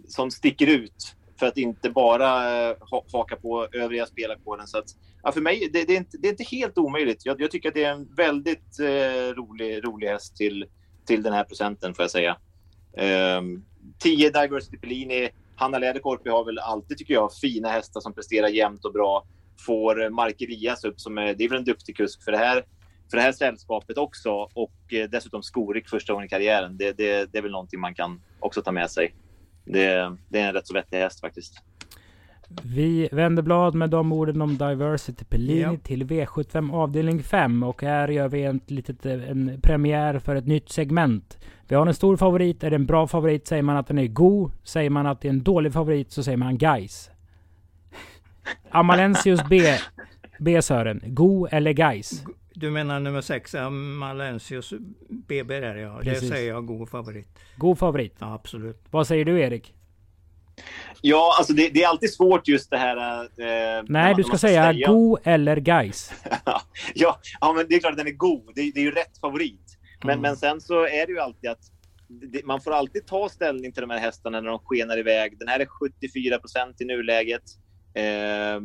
som 0.08 0.30
sticker 0.30 0.66
ut 0.66 1.14
för 1.38 1.46
att 1.46 1.58
inte 1.58 1.90
bara 1.90 2.60
eh, 2.68 2.76
ha, 2.80 3.04
haka 3.12 3.36
på 3.36 3.68
övriga 3.72 4.06
spelarkåren. 4.06 4.66
Så 4.66 4.78
att, 4.78 4.86
ja, 5.22 5.32
för 5.32 5.40
mig 5.40 5.70
det, 5.72 5.84
det, 5.84 5.92
är 5.92 5.96
inte, 5.96 6.18
det 6.18 6.28
är 6.28 6.30
inte 6.30 6.44
helt 6.44 6.78
omöjligt. 6.78 7.26
Jag, 7.26 7.40
jag 7.40 7.50
tycker 7.50 7.68
att 7.68 7.74
det 7.74 7.84
är 7.84 7.92
en 7.92 8.14
väldigt 8.14 8.80
eh, 8.80 9.34
rolig, 9.34 9.84
rolig 9.84 10.08
häst 10.08 10.36
till, 10.36 10.66
till 11.06 11.22
den 11.22 11.32
här 11.32 11.44
procenten 11.44 11.94
får 11.94 12.02
jag 12.02 12.10
säga. 12.10 12.36
Ehm, 12.96 13.44
um, 13.44 13.64
10 13.98 14.30
Diversity 14.30 14.76
Pellini. 14.76 15.28
Hanna 15.56 15.78
Läderkorpi 15.78 16.30
har 16.30 16.44
väl 16.44 16.58
alltid, 16.58 16.98
tycker 16.98 17.14
jag, 17.14 17.32
fina 17.32 17.68
hästar 17.68 18.00
som 18.00 18.14
presterar 18.14 18.48
jämnt 18.48 18.84
och 18.84 18.92
bra. 18.92 19.26
Får 19.66 20.10
Mark 20.10 20.42
Elias 20.42 20.84
upp 20.84 21.00
som 21.00 21.18
är, 21.18 21.34
det 21.34 21.44
är 21.44 21.48
väl 21.48 21.58
en 21.58 21.64
duktig 21.64 21.96
kusk 21.96 22.24
för 22.24 22.32
det 22.32 22.38
här, 22.38 22.64
för 23.10 23.16
det 23.16 23.22
här 23.22 23.32
sällskapet 23.32 23.98
också. 23.98 24.30
Och 24.54 24.92
eh, 24.92 25.08
dessutom 25.08 25.42
Skorik 25.42 25.88
första 25.88 26.12
gången 26.12 26.26
i 26.26 26.28
karriären. 26.28 26.76
Det, 26.76 26.92
det, 26.92 27.32
det 27.32 27.38
är 27.38 27.42
väl 27.42 27.50
någonting 27.50 27.80
man 27.80 27.94
kan 27.94 28.22
också 28.40 28.62
ta 28.62 28.72
med 28.72 28.90
sig. 28.90 29.14
Det, 29.68 30.16
det 30.28 30.40
är 30.40 30.48
en 30.48 30.54
rätt 30.54 30.66
så 30.66 30.74
vettig 30.74 30.96
häst 30.96 31.20
faktiskt. 31.20 31.62
Vi 32.62 33.08
vänder 33.12 33.42
blad 33.42 33.74
med 33.74 33.90
de 33.90 34.12
orden 34.12 34.42
om 34.42 34.58
Diversity 34.58 35.24
Pellini 35.24 35.60
Ja. 35.60 35.76
till 35.82 36.04
V75 36.04 36.74
avdelning 36.74 37.22
5 37.22 37.62
och 37.62 37.82
här 37.82 38.08
gör 38.08 38.28
vi 38.28 38.42
en, 38.44 38.60
litet, 38.66 39.06
eh, 39.06 39.30
en 39.30 39.60
premiär 39.62 40.18
för 40.18 40.36
ett 40.36 40.46
nytt 40.46 40.68
segment. 40.68 41.38
Vi 41.68 41.74
har 41.74 41.86
en 41.86 41.94
stor 41.94 42.16
favorit. 42.16 42.64
Är 42.64 42.70
det 42.70 42.76
en 42.76 42.86
bra 42.86 43.06
favorit 43.06 43.46
säger 43.46 43.62
man 43.62 43.76
att 43.76 43.86
den 43.86 43.98
är 43.98 44.06
god. 44.06 44.52
Säger 44.64 44.90
man 44.90 45.06
att 45.06 45.20
det 45.20 45.28
är 45.28 45.32
en 45.32 45.42
dålig 45.42 45.72
favorit 45.72 46.12
så 46.12 46.22
säger 46.22 46.38
man 46.38 46.58
guys. 46.58 47.10
Amalensius 48.70 49.40
B. 49.48 49.62
B 50.38 50.62
Sören. 50.62 51.02
God 51.06 51.48
eller 51.52 51.72
guys? 51.72 52.24
Du 52.60 52.70
menar 52.70 53.00
nummer 53.00 53.20
sex, 53.20 53.54
Malensius 53.98 54.72
BB 55.08 55.60
där 55.60 55.76
ja. 55.76 56.00
Precis. 56.02 56.20
Det 56.20 56.36
säger 56.36 56.48
jag 56.52 56.66
god 56.66 56.88
favorit. 56.88 57.28
God 57.56 57.78
favorit. 57.78 58.14
Ja, 58.18 58.34
absolut. 58.34 58.82
Vad 58.90 59.06
säger 59.06 59.24
du 59.24 59.40
Erik? 59.40 59.74
Ja, 61.00 61.34
alltså 61.38 61.52
det, 61.52 61.68
det 61.68 61.82
är 61.82 61.88
alltid 61.88 62.12
svårt 62.12 62.48
just 62.48 62.70
det 62.70 62.76
här... 62.78 62.96
Eh, 63.22 63.26
Nej, 63.38 63.82
man- 63.88 64.10
du 64.10 64.16
när 64.16 64.22
ska 64.22 64.28
man 64.32 64.38
säga 64.38 64.72
god 64.86 65.18
eller 65.24 65.56
guys. 65.56 66.12
ja, 66.94 67.20
ja, 67.40 67.52
men 67.52 67.66
det 67.68 67.74
är 67.74 67.80
klart 67.80 67.92
att 67.92 67.98
den 67.98 68.06
är 68.06 68.10
god. 68.12 68.52
Det, 68.54 68.70
det 68.74 68.80
är 68.80 68.84
ju 68.84 68.90
rätt 68.90 69.18
favorit. 69.20 69.78
Men, 70.04 70.10
Mm. 70.10 70.22
men 70.22 70.36
sen 70.36 70.60
så 70.60 70.82
är 70.86 71.06
det 71.06 71.12
ju 71.12 71.18
alltid 71.18 71.50
att 71.50 71.60
det, 72.08 72.44
man 72.44 72.60
får 72.60 72.70
alltid 72.72 73.06
ta 73.06 73.28
ställning 73.28 73.72
till 73.72 73.80
de 73.80 73.90
här 73.90 73.98
hästarna 73.98 74.40
när 74.40 74.48
de 74.50 74.58
skenar 74.64 74.98
iväg. 74.98 75.38
Den 75.38 75.48
här 75.48 75.60
är 75.60 75.66
74 75.66 76.38
procent 76.38 76.80
i 76.80 76.84
nuläget. 76.84 77.42
Eh, 77.94 78.60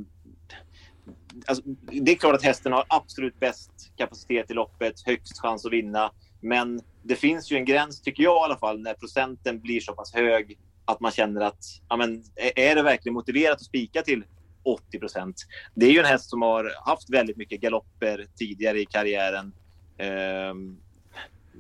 alltså, 1.46 1.64
det 1.92 2.12
är 2.12 2.16
klart 2.16 2.36
att 2.36 2.44
hästen 2.44 2.72
har 2.72 2.86
absolut 2.90 3.40
bäst 3.40 3.72
kapacitet 3.98 4.52
i 4.52 4.54
loppet, 4.54 4.94
högst 5.06 5.40
chans 5.42 5.66
att 5.66 5.74
vinna. 5.74 6.12
Men 6.42 6.82
det 7.04 7.16
finns 7.16 7.52
ju 7.52 7.58
en 7.58 7.66
gräns, 7.66 8.02
tycker 8.02 8.24
jag 8.24 8.36
i 8.42 8.44
alla 8.46 8.58
fall, 8.58 8.80
när 8.82 8.94
procenten 8.94 9.60
blir 9.62 9.80
så 9.80 9.94
pass 9.94 10.14
hög 10.14 10.58
att 10.86 11.00
man 11.00 11.12
känner 11.12 11.42
att 11.42 11.64
ja, 11.90 11.98
men, 11.98 12.24
är- 12.56 12.76
det 12.76 12.84
verkligen 12.84 13.14
motiverat 13.14 13.56
att 13.56 13.64
spika 13.64 14.02
till 14.02 14.24
80 14.64 15.00
procent? 15.00 15.36
Det 15.76 15.86
är 15.86 15.92
ju 15.92 16.00
en 16.00 16.06
häst 16.06 16.30
som 16.30 16.42
har 16.42 16.72
haft 16.86 17.10
väldigt 17.10 17.38
mycket 17.38 17.62
galopper 17.62 18.28
tidigare 18.36 18.80
i 18.80 18.86
karriären. 18.86 19.54
Ehm, 19.98 20.78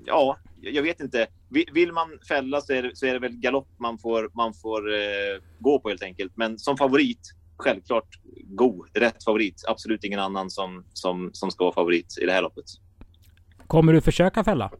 ja, 0.05 0.37
jag 0.61 0.83
vet 0.83 0.99
inte. 0.99 1.27
Vill 1.73 1.91
man 1.91 2.19
fälla 2.27 2.61
så 2.61 2.73
är 2.73 2.83
det, 2.83 2.95
så 2.95 3.05
är 3.05 3.13
det 3.13 3.19
väl 3.19 3.37
galopp 3.37 3.69
man 3.77 3.97
får, 3.97 4.31
man 4.33 4.53
får 4.53 4.93
eh, 4.93 5.41
gå 5.59 5.79
på 5.79 5.89
helt 5.89 6.03
enkelt. 6.03 6.37
Men 6.37 6.59
som 6.59 6.77
favorit, 6.77 7.19
självklart 7.57 8.07
god, 8.45 8.87
rätt 8.93 9.23
favorit. 9.23 9.63
Absolut 9.67 10.03
ingen 10.03 10.19
annan 10.19 10.49
som, 10.49 10.85
som, 10.93 11.29
som 11.33 11.51
ska 11.51 11.63
vara 11.63 11.73
favorit 11.73 12.17
i 12.21 12.25
det 12.25 12.31
här 12.31 12.41
loppet. 12.41 12.65
Kommer 13.67 13.93
du 13.93 14.01
försöka 14.01 14.43
fälla? 14.43 14.71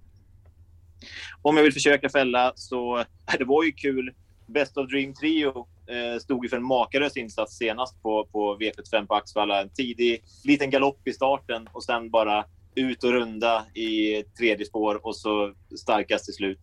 Om 1.41 1.57
jag 1.57 1.63
vill 1.63 1.73
försöka 1.73 2.09
fälla 2.09 2.51
så, 2.55 3.03
det 3.37 3.45
var 3.45 3.63
ju 3.63 3.71
kul. 3.71 4.13
Best 4.47 4.77
of 4.77 4.89
Dream 4.89 5.13
Trio 5.13 5.67
eh, 5.87 6.19
stod 6.19 6.45
ju 6.45 6.49
för 6.49 6.57
en 6.57 6.65
makalös 6.65 7.17
insats 7.17 7.57
senast 7.57 8.01
på, 8.01 8.27
på 8.31 8.57
V75 8.59 9.07
på 9.07 9.15
Axvalla. 9.15 9.61
En 9.61 9.69
tidig 9.69 10.23
liten 10.43 10.69
galopp 10.69 11.07
i 11.07 11.13
starten 11.13 11.67
och 11.71 11.83
sen 11.83 12.09
bara 12.09 12.45
ut 12.75 13.03
och 13.03 13.11
runda 13.11 13.65
i 13.73 14.23
tredje 14.37 14.65
spår 14.65 15.05
och 15.05 15.15
så 15.15 15.53
starkast 15.77 16.25
till 16.25 16.33
slut. 16.33 16.59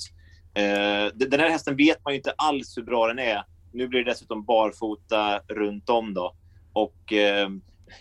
Eh, 0.55 1.15
den 1.15 1.41
här 1.41 1.49
hästen 1.49 1.77
vet 1.77 2.05
man 2.05 2.13
ju 2.13 2.17
inte 2.17 2.35
alls 2.37 2.77
hur 2.77 2.83
bra 2.83 3.07
den 3.07 3.19
är. 3.19 3.43
Nu 3.73 3.89
blir 3.89 4.05
det 4.05 4.11
dessutom 4.11 4.45
barfota 4.45 5.41
runt 5.49 5.91
om 5.91 6.15
då. 6.15 6.35
Och 6.73 7.13
eh, 7.13 7.49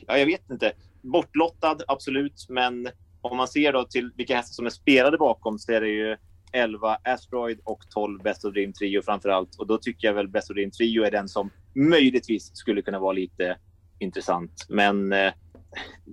ja, 0.08 0.18
jag 0.18 0.26
vet 0.26 0.50
inte. 0.52 0.72
Bortlottad, 1.02 1.78
absolut. 1.88 2.46
Men 2.50 2.88
om 3.22 3.38
man 3.38 3.48
ser 3.48 3.74
då 3.74 3.84
till 3.84 4.12
vilka 4.16 4.36
hästar 4.36 4.54
som 4.54 4.66
är 4.66 4.70
spelade 4.70 5.18
bakom 5.18 5.60
så 5.60 5.72
är 5.72 5.82
det 5.82 5.90
ju 5.90 6.18
11 6.52 6.98
Asteroid 7.04 7.60
och 7.64 7.90
12 7.90 8.22
Best 8.22 8.46
of 8.46 8.54
Dream 8.54 8.74
Trio 8.74 9.02
framför 9.02 9.30
allt. 9.30 9.56
Och 9.56 9.68
då 9.68 9.78
tycker 9.78 10.08
jag 10.08 10.14
väl 10.14 10.28
Best 10.28 10.50
of 10.50 10.56
Dream 10.56 10.72
Trio 10.72 11.04
är 11.04 11.12
den 11.12 11.28
som 11.28 11.50
möjligtvis 11.74 12.56
skulle 12.56 12.82
kunna 12.82 13.00
vara 13.00 13.14
lite 13.14 13.58
intressant. 14.00 14.66
Men 14.70 15.14
eh, 15.14 15.34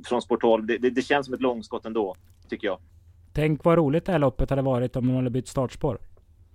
från 0.07 0.23
sport 0.23 0.41
12, 0.41 0.67
det, 0.67 0.79
det, 0.79 0.91
det, 0.91 1.03
känns 1.03 1.27
som 1.27 1.35
ett 1.35 1.41
långskott 1.41 1.87
ändå, 1.87 2.15
tycker 2.49 2.67
jag. 2.67 2.79
Tänk 3.33 3.65
vad 3.65 3.79
roligt 3.79 4.05
det 4.05 4.13
här 4.13 4.19
loppet 4.19 4.51
hade 4.51 4.63
varit 4.63 4.97
om 4.97 5.07
de 5.07 5.15
hade 5.17 5.31
bytt 5.31 5.49
startspår. 5.49 5.99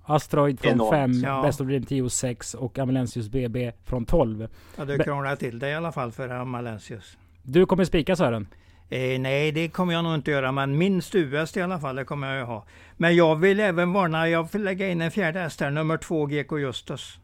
Asteroid 0.04 0.60
från 0.60 0.90
5, 0.90 1.12
ja. 1.12 1.42
Best 1.42 1.62
of 1.62 1.68
Dream 1.68 1.84
10 1.84 2.10
6 2.10 2.54
och 2.54 2.80
Amalensius 2.80 3.30
BB 3.30 3.72
från 3.86 4.06
12. 4.06 4.48
Ja, 4.78 4.86
du 4.86 4.98
krånglar 4.98 5.36
till 5.36 5.60
det 5.60 5.70
i 5.70 5.74
alla 5.74 5.92
fall 5.92 6.12
för 6.12 6.30
Amalensius. 6.30 7.18
Du 7.44 7.66
kommer 7.66 7.86
spika 7.86 8.16
Sören? 8.16 8.48
Eh, 8.90 9.20
nej, 9.20 9.52
det 9.52 9.70
kommer 9.70 9.94
jag 9.94 10.04
nog 10.04 10.16
inte 10.16 10.32
göra, 10.32 10.52
men 10.52 10.78
minst 10.78 11.16
US 11.16 11.58
i 11.58 11.62
alla 11.62 11.80
fall, 11.80 11.96
det 11.96 12.06
kommer 12.06 12.28
jag 12.28 12.38
ju 12.38 12.44
ha. 12.44 12.66
Men 12.98 13.16
jag 13.16 13.36
vill 13.36 13.60
även 13.60 13.94
varna, 13.94 14.30
jag 14.30 14.52
vill 14.52 14.64
lägga 14.64 14.90
in 14.90 15.02
en 15.02 15.12
fjärde 15.12 15.40
häst 15.40 15.62
här, 15.62 15.72
nummer 15.72 15.98
två 15.98 16.26
GK 16.26 16.60
Justus. 16.60 17.20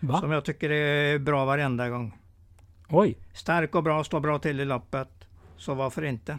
Va? 0.00 0.20
Som 0.20 0.32
jag 0.32 0.44
tycker 0.44 0.70
är 0.70 1.18
bra 1.18 1.44
varenda 1.44 1.88
gång. 1.88 2.16
Oj! 2.88 3.18
Stark 3.32 3.74
och 3.74 3.82
bra, 3.82 4.04
står 4.04 4.20
bra 4.20 4.38
till 4.38 4.60
i 4.60 4.64
loppet. 4.64 5.08
Så 5.56 5.74
varför 5.74 6.04
inte? 6.04 6.38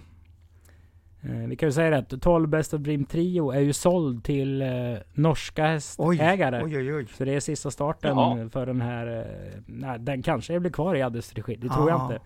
Eh, 1.22 1.48
vi 1.48 1.56
kan 1.56 1.70
ju 1.70 1.74
säga 1.74 1.98
att 1.98 2.22
12 2.22 2.50
Best 2.50 2.74
of 2.74 2.82
Dream 2.82 3.06
Trio 3.06 3.52
är 3.52 3.60
ju 3.60 3.74
såld 3.74 4.24
till 4.24 4.62
eh, 4.62 4.68
norska 5.14 5.66
hästägare. 5.66 6.64
Oj, 6.64 6.78
oj, 6.78 6.94
oj. 6.94 7.08
Så 7.18 7.26
det 7.26 7.36
är 7.36 7.40
sista 7.40 7.72
starten 7.72 8.18
Jaha. 8.18 8.50
för 8.50 8.66
den 8.66 8.82
här. 8.82 9.08
Eh, 9.18 9.62
nej, 9.66 10.00
den 10.00 10.24
kanske 10.24 10.60
blir 10.60 10.72
kvar 10.72 10.96
i 10.96 11.02
Addes 11.02 11.34
regi. 11.34 11.56
Det 11.56 11.70
tror 11.70 11.90
jag 11.90 12.02
inte. 12.02 12.20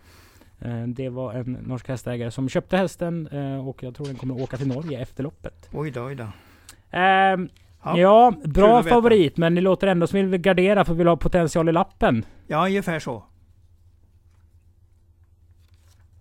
Eh, 0.60 0.88
det 0.88 1.10
var 1.10 1.34
en 1.34 1.52
norsk 1.52 1.88
hästägare 1.88 2.32
som 2.32 2.50
köpte 2.50 2.78
hästen 2.78 3.28
eh, 3.28 3.68
och 3.68 3.84
jag 3.84 3.96
tror 3.96 4.06
den 4.06 4.16
kommer 4.16 4.42
åka 4.42 4.58
till 4.58 4.68
Norge 4.68 5.02
efter 5.02 5.24
loppet. 5.24 5.70
Oj 5.74 5.92
då, 5.92 6.04
oj 6.04 6.16
då. 6.16 6.28
Ehm, 6.92 7.50
ja, 7.84 7.98
ja, 7.98 8.34
bra 8.44 8.84
favorit 8.84 9.38
men 9.38 9.56
det 9.56 9.62
låter 9.62 9.88
ändå 9.88 10.08
som 10.08 10.20
att 10.20 10.26
vi 10.26 10.30
vill 10.30 10.42
gardera 10.42 10.86
för 10.86 10.94
vi 10.94 10.98
vill 10.98 11.08
ha 11.08 11.18
potential 11.18 11.70
i 11.70 11.72
lappen. 11.72 12.26
Ja, 12.48 12.66
ungefär 12.66 13.00
så. 13.00 13.24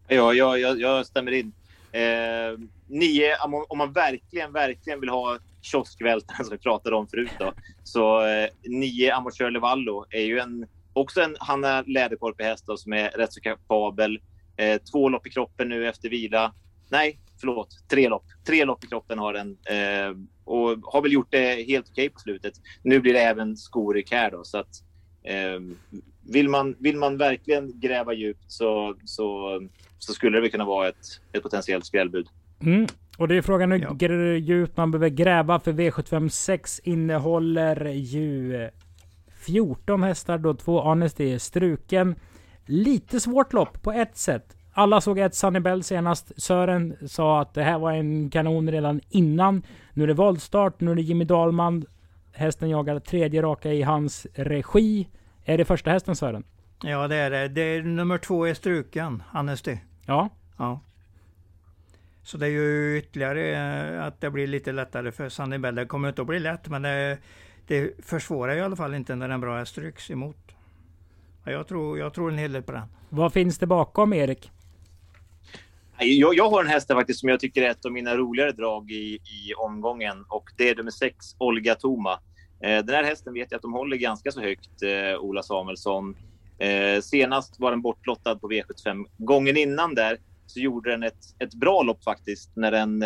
Ja, 0.08 0.32
jag, 0.32 0.60
jag, 0.60 0.80
jag 0.80 1.06
stämmer 1.06 1.32
in. 1.32 1.52
Eh, 1.92 2.58
nio, 2.86 3.36
om 3.68 3.78
man 3.78 3.92
verkligen, 3.92 4.52
verkligen 4.52 5.00
vill 5.00 5.08
ha 5.08 5.38
kioskvältaren 5.62 6.44
som 6.44 6.56
vi 6.56 6.58
pratade 6.58 6.96
om 6.96 7.08
förut 7.08 7.30
då. 7.38 7.52
Så 7.84 8.26
eh, 8.26 8.48
nio 8.62 9.14
Amatör 9.14 9.50
Levallo 9.50 10.06
är 10.10 10.22
ju 10.22 10.38
en, 10.38 10.66
också 10.92 11.20
en 11.20 11.36
Hanna 11.40 11.82
läderkorpig 11.82 12.44
häst 12.44 12.64
då, 12.66 12.76
som 12.76 12.92
är 12.92 13.10
rätt 13.10 13.32
så 13.32 13.40
kapabel. 13.40 14.20
Eh, 14.56 14.80
två 14.92 15.08
lopp 15.08 15.26
i 15.26 15.30
kroppen 15.30 15.68
nu 15.68 15.88
efter 15.88 16.08
vila. 16.08 16.54
Nej, 16.88 17.18
förlåt. 17.40 17.68
Tre 17.90 18.08
lopp. 18.08 18.24
Tre 18.46 18.64
lopp 18.64 18.84
i 18.84 18.86
kroppen 18.86 19.18
har 19.18 19.32
den. 19.32 19.58
Eh, 19.64 20.16
och 20.44 20.78
har 20.92 21.02
väl 21.02 21.12
gjort 21.12 21.30
det 21.30 21.66
helt 21.66 21.88
okej 21.90 22.06
okay 22.06 22.08
på 22.08 22.20
slutet. 22.20 22.54
Nu 22.82 23.00
blir 23.00 23.12
det 23.12 23.20
även 23.20 23.56
skoryck 23.56 24.12
här 24.12 24.30
då. 24.30 24.44
Så 24.44 24.58
att, 24.58 24.82
eh, 25.22 25.60
vill, 26.22 26.48
man, 26.48 26.76
vill 26.78 26.96
man 26.96 27.18
verkligen 27.18 27.80
gräva 27.80 28.12
djupt 28.12 28.44
så, 28.52 28.96
så, 29.04 29.60
så 29.98 30.12
skulle 30.12 30.36
det 30.36 30.40
väl 30.40 30.50
kunna 30.50 30.64
vara 30.64 30.88
ett, 30.88 31.20
ett 31.32 31.42
potentiellt 31.42 31.86
spelbud. 31.86 32.26
Mm. 32.60 32.86
Och 33.18 33.28
det 33.28 33.36
är 33.36 33.42
frågan 33.42 33.72
hur 33.72 33.98
ja. 34.00 34.38
djupt 34.38 34.76
man 34.76 34.90
behöver 34.90 35.08
gräva 35.08 35.60
för 35.60 35.72
V756 35.72 36.80
innehåller 36.84 37.86
ju 37.86 38.68
14 39.46 40.02
hästar 40.02 40.38
då 40.38 40.54
två 40.54 40.80
Honesty 40.80 41.32
är 41.32 41.38
struken. 41.38 42.14
Lite 42.66 43.20
svårt 43.20 43.52
lopp 43.52 43.82
på 43.82 43.92
ett 43.92 44.16
sätt. 44.16 44.56
Alla 44.72 45.00
såg 45.00 45.18
ett 45.18 45.34
Sunnybell 45.34 45.82
senast. 45.82 46.42
Sören 46.42 46.96
sa 47.06 47.40
att 47.40 47.54
det 47.54 47.62
här 47.62 47.78
var 47.78 47.92
en 47.92 48.30
kanon 48.30 48.70
redan 48.70 49.00
innan. 49.08 49.62
Nu 49.92 50.02
är 50.02 50.06
det 50.06 50.14
voltstart, 50.14 50.80
nu 50.80 50.90
är 50.90 50.94
det 50.94 51.02
Jimmy 51.02 51.24
Dahlman. 51.24 51.84
Hästen 52.32 52.70
jagar 52.70 52.98
tredje 52.98 53.42
raka 53.42 53.72
i 53.72 53.82
hans 53.82 54.26
regi. 54.34 55.08
Är 55.44 55.58
det 55.58 55.64
första 55.64 55.90
hästen 55.90 56.16
Sören? 56.16 56.44
Ja 56.82 57.08
det 57.08 57.16
är 57.16 57.30
det. 57.30 57.48
det 57.48 57.60
är, 57.62 57.82
nummer 57.82 58.18
två 58.18 58.46
är 58.46 58.54
struken, 58.54 59.22
Annesty. 59.32 59.76
Ja. 60.06 60.28
ja. 60.58 60.80
Så 62.22 62.38
det 62.38 62.46
är 62.46 62.50
ju 62.50 62.98
ytterligare 62.98 63.50
eh, 63.50 64.04
att 64.06 64.20
det 64.20 64.30
blir 64.30 64.46
lite 64.46 64.72
lättare 64.72 65.12
för 65.12 65.28
Sunnybell. 65.28 65.74
Det 65.74 65.86
kommer 65.86 66.08
inte 66.08 66.20
att 66.20 66.26
bli 66.26 66.40
lätt 66.40 66.68
men 66.68 66.82
det, 66.82 67.18
det 67.66 68.04
försvårar 68.04 68.56
i 68.56 68.60
alla 68.60 68.76
fall 68.76 68.94
inte 68.94 69.14
när 69.14 69.28
en 69.28 69.40
bra 69.40 69.58
häst 69.58 69.72
stryks 69.72 70.10
emot. 70.10 70.36
Jag 71.44 71.68
tror, 71.68 71.98
jag 71.98 72.14
tror 72.14 72.30
en 72.30 72.38
hel 72.38 72.52
del 72.52 72.62
på 72.62 72.72
den. 72.72 72.86
Vad 73.08 73.32
finns 73.32 73.58
det 73.58 73.66
bakom 73.66 74.12
Erik? 74.12 74.50
Jag, 75.98 76.34
jag 76.34 76.50
har 76.50 76.64
en 76.64 76.70
häst 76.70 76.88
faktiskt 76.88 77.20
som 77.20 77.28
jag 77.28 77.40
tycker 77.40 77.62
är 77.62 77.70
ett 77.70 77.84
av 77.84 77.92
mina 77.92 78.16
roligare 78.16 78.52
drag 78.52 78.90
i, 78.90 79.14
i 79.14 79.54
omgången 79.56 80.24
och 80.28 80.50
det 80.56 80.68
är 80.68 80.76
nummer 80.76 80.90
sex, 80.90 81.16
Olga 81.38 81.74
Toma. 81.74 82.18
Eh, 82.62 82.84
den 82.84 82.94
här 82.94 83.04
hästen 83.04 83.34
vet 83.34 83.50
jag 83.50 83.56
att 83.56 83.62
de 83.62 83.72
håller 83.72 83.96
ganska 83.96 84.32
så 84.32 84.40
högt, 84.40 84.82
eh, 84.82 85.18
Ola 85.20 85.42
Samuelsson. 85.42 86.16
Eh, 86.58 87.00
senast 87.00 87.60
var 87.60 87.70
den 87.70 87.82
bortlottad 87.82 88.38
på 88.38 88.50
V75. 88.50 89.06
Gången 89.18 89.56
innan 89.56 89.94
där 89.94 90.18
så 90.46 90.60
gjorde 90.60 90.90
den 90.90 91.02
ett, 91.02 91.24
ett 91.38 91.54
bra 91.54 91.82
lopp 91.82 92.04
faktiskt 92.04 92.56
när 92.56 92.70
den 92.70 93.04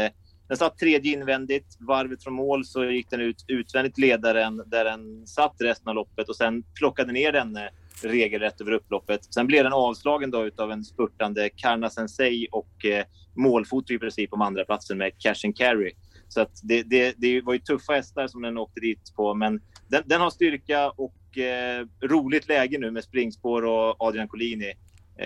den 0.48 0.57
satt 0.57 0.78
tredje 0.78 1.12
invändigt. 1.12 1.76
Varvet 1.78 2.22
från 2.24 2.34
mål 2.34 2.64
så 2.64 2.84
gick 2.84 3.11
den 3.11 3.20
ut 3.20 3.44
utvändigt 3.48 3.98
ledaren 3.98 4.62
där 4.66 4.84
den 4.84 5.26
satt 5.26 5.54
resten 5.59 5.88
av 5.88 5.94
loppet 5.94 6.28
och 6.28 6.36
sen 6.36 6.62
plockade 6.74 7.12
ner 7.12 7.32
den 7.32 7.59
regelrätt 8.02 8.61
över 8.61 8.72
upploppet. 8.72 9.34
Sen 9.34 9.46
blev 9.46 9.64
den 9.64 9.72
avslagen 9.72 10.30
då 10.30 10.46
utav 10.46 10.72
en 10.72 10.84
spurtande 10.84 11.50
Karna 11.57 11.90
Sensei 11.90 12.48
och 12.52 12.84
eh, 12.84 13.04
målfoto 13.34 13.92
i 13.92 13.98
princip 13.98 14.32
om 14.32 14.42
andra 14.42 14.64
platsen 14.64 14.98
med 14.98 15.12
Cash 15.18 15.44
and 15.44 15.57
Carry. 15.57 15.92
Så 16.29 16.41
att 16.41 16.61
det, 16.62 16.83
det, 16.83 17.14
det 17.18 17.41
var 17.41 17.53
ju 17.53 17.59
tuffa 17.59 17.93
hästar 17.93 18.27
som 18.29 18.43
den 18.43 18.59
åkte 18.59 18.81
dit 18.81 19.12
på, 19.16 19.35
men 19.35 19.61
den, 19.89 20.03
den 20.07 20.20
har 20.20 20.31
styrka 20.31 20.91
och 20.91 21.39
eh, 21.39 21.87
roligt 22.03 22.49
läge 22.49 22.79
nu 22.79 22.91
med 22.91 23.05
springspår 23.05 23.64
och 23.64 23.97
Adrian 23.99 24.29
Collini. 24.29 24.72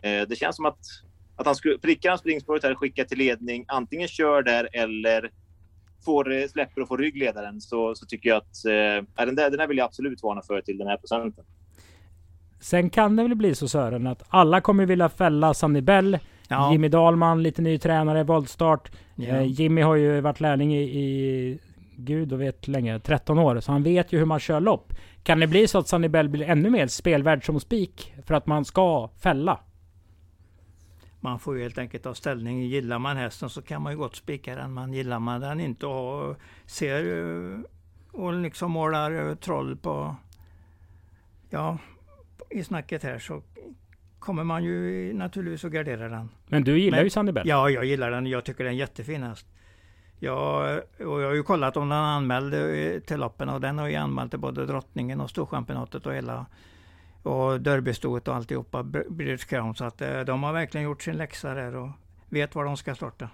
Eh, 0.02 0.28
det 0.28 0.38
känns 0.38 0.56
som 0.56 0.66
att 0.66 0.78
att 1.40 1.46
han 1.46 1.54
skulle 1.54 1.78
pricka 1.78 2.18
springspåret 2.18 2.62
här, 2.62 2.72
och 2.72 2.78
skicka 2.78 3.04
till 3.04 3.18
ledning, 3.18 3.64
antingen 3.68 4.08
kör 4.08 4.42
där 4.42 4.68
eller 4.72 5.30
får, 6.04 6.32
eh, 6.32 6.46
släpper 6.46 6.80
och 6.80 6.88
får 6.88 6.98
ryggledaren 6.98 7.60
så, 7.60 7.94
så 7.94 8.06
tycker 8.06 8.28
jag 8.28 8.36
att 8.36 8.64
eh, 8.64 9.24
den, 9.26 9.34
där, 9.34 9.50
den 9.50 9.58
där 9.58 9.66
vill 9.66 9.78
jag 9.78 9.84
absolut 9.84 10.22
varna 10.22 10.42
för 10.42 10.60
till 10.60 10.78
den 10.78 10.86
här 10.86 10.96
procenten. 10.96 11.44
Sen 12.60 12.90
kan 12.90 13.16
det 13.16 13.22
väl 13.22 13.34
bli 13.34 13.54
så 13.54 13.68
Sören 13.68 14.06
att 14.06 14.22
alla 14.28 14.60
kommer 14.60 14.86
vilja 14.86 15.08
fälla 15.08 15.54
Sanibel 15.54 15.84
Bell. 15.84 16.18
Ja. 16.50 16.72
Jimmy 16.72 16.88
Dahlman, 16.88 17.42
lite 17.42 17.62
ny 17.62 17.78
tränare, 17.78 18.24
voltstart. 18.24 18.90
Ja. 19.14 19.26
Eh, 19.26 19.42
Jimmy 19.42 19.82
har 19.82 19.94
ju 19.94 20.20
varit 20.20 20.40
lärling 20.40 20.74
i, 20.74 20.82
i 20.82 21.58
gud 21.96 22.32
och 22.32 22.40
vet 22.40 22.68
länge, 22.68 22.98
13 22.98 23.38
år. 23.38 23.60
Så 23.60 23.72
han 23.72 23.82
vet 23.82 24.12
ju 24.12 24.18
hur 24.18 24.26
man 24.26 24.40
kör 24.40 24.60
lopp. 24.60 24.92
Kan 25.22 25.40
det 25.40 25.46
bli 25.46 25.68
så 25.68 25.78
att 25.78 25.88
Sunny 25.88 26.08
Bell 26.08 26.28
blir 26.28 26.48
ännu 26.48 26.70
mer 26.70 26.86
spelvärd 26.86 27.46
som 27.46 27.60
spik 27.60 28.14
för 28.26 28.34
att 28.34 28.46
man 28.46 28.64
ska 28.64 29.10
fälla? 29.22 29.60
man 31.20 31.38
får 31.38 31.56
ju 31.56 31.62
helt 31.62 31.78
enkelt 31.78 32.02
ta 32.04 32.14
ställning. 32.14 32.62
Gillar 32.62 32.98
man 32.98 33.16
hästen 33.16 33.50
så 33.50 33.62
kan 33.62 33.82
man 33.82 33.92
ju 33.92 33.98
gott 33.98 34.16
spika 34.16 34.54
den. 34.54 34.74
Men 34.74 34.92
gillar 34.92 35.18
man 35.18 35.40
den 35.40 35.60
inte 35.60 35.86
och 35.86 36.36
ser 36.66 37.18
eh, 37.18 37.60
och 38.12 38.32
liksom 38.32 38.70
målar 38.70 39.28
eh, 39.28 39.34
troll 39.34 39.76
på 39.76 40.16
ja, 41.50 41.78
i 42.50 42.64
snacket 42.64 43.02
här 43.02 43.18
så 43.18 43.42
kommer 44.20 44.44
man 44.44 44.64
ju 44.64 45.12
naturligtvis 45.12 45.64
att 45.64 45.72
gardera 45.72 46.08
den. 46.08 46.28
Men 46.46 46.64
du 46.64 46.78
gillar 46.78 46.98
Men, 46.98 47.04
ju 47.04 47.10
Sandibell? 47.10 47.48
Ja, 47.48 47.70
jag 47.70 47.84
gillar 47.84 48.10
den. 48.10 48.26
Jag 48.26 48.44
tycker 48.44 48.64
den 48.64 48.72
är 48.72 48.78
jättefin 48.78 49.22
häst. 49.22 49.46
Ja, 50.18 50.66
och 50.98 51.20
jag 51.20 51.26
har 51.26 51.34
ju 51.34 51.42
kollat 51.42 51.76
om 51.76 51.88
den 51.88 51.98
anmäld 51.98 52.54
eh, 52.54 53.00
till 53.00 53.20
loppen 53.20 53.48
och 53.48 53.60
den 53.60 53.78
har 53.78 53.88
ju 53.88 53.96
anmält 53.96 54.30
till 54.30 54.40
både 54.40 54.66
drottningen 54.66 55.20
och 55.20 55.30
storchampionatet 55.30 56.06
och 56.06 56.14
hela 56.14 56.46
och 57.22 57.60
derbystoet 57.60 58.28
och 58.28 58.34
alltihopa, 58.34 58.82
British 59.08 59.48
Crown. 59.48 59.74
Så 59.74 59.84
att 59.84 60.02
eh, 60.02 60.20
de 60.20 60.42
har 60.42 60.52
verkligen 60.52 60.84
gjort 60.84 61.02
sin 61.02 61.16
läxa 61.16 61.54
där 61.54 61.76
och 61.76 61.90
vet 62.28 62.54
var 62.54 62.64
de 62.64 62.76
ska 62.76 62.94
starta. 62.94 63.28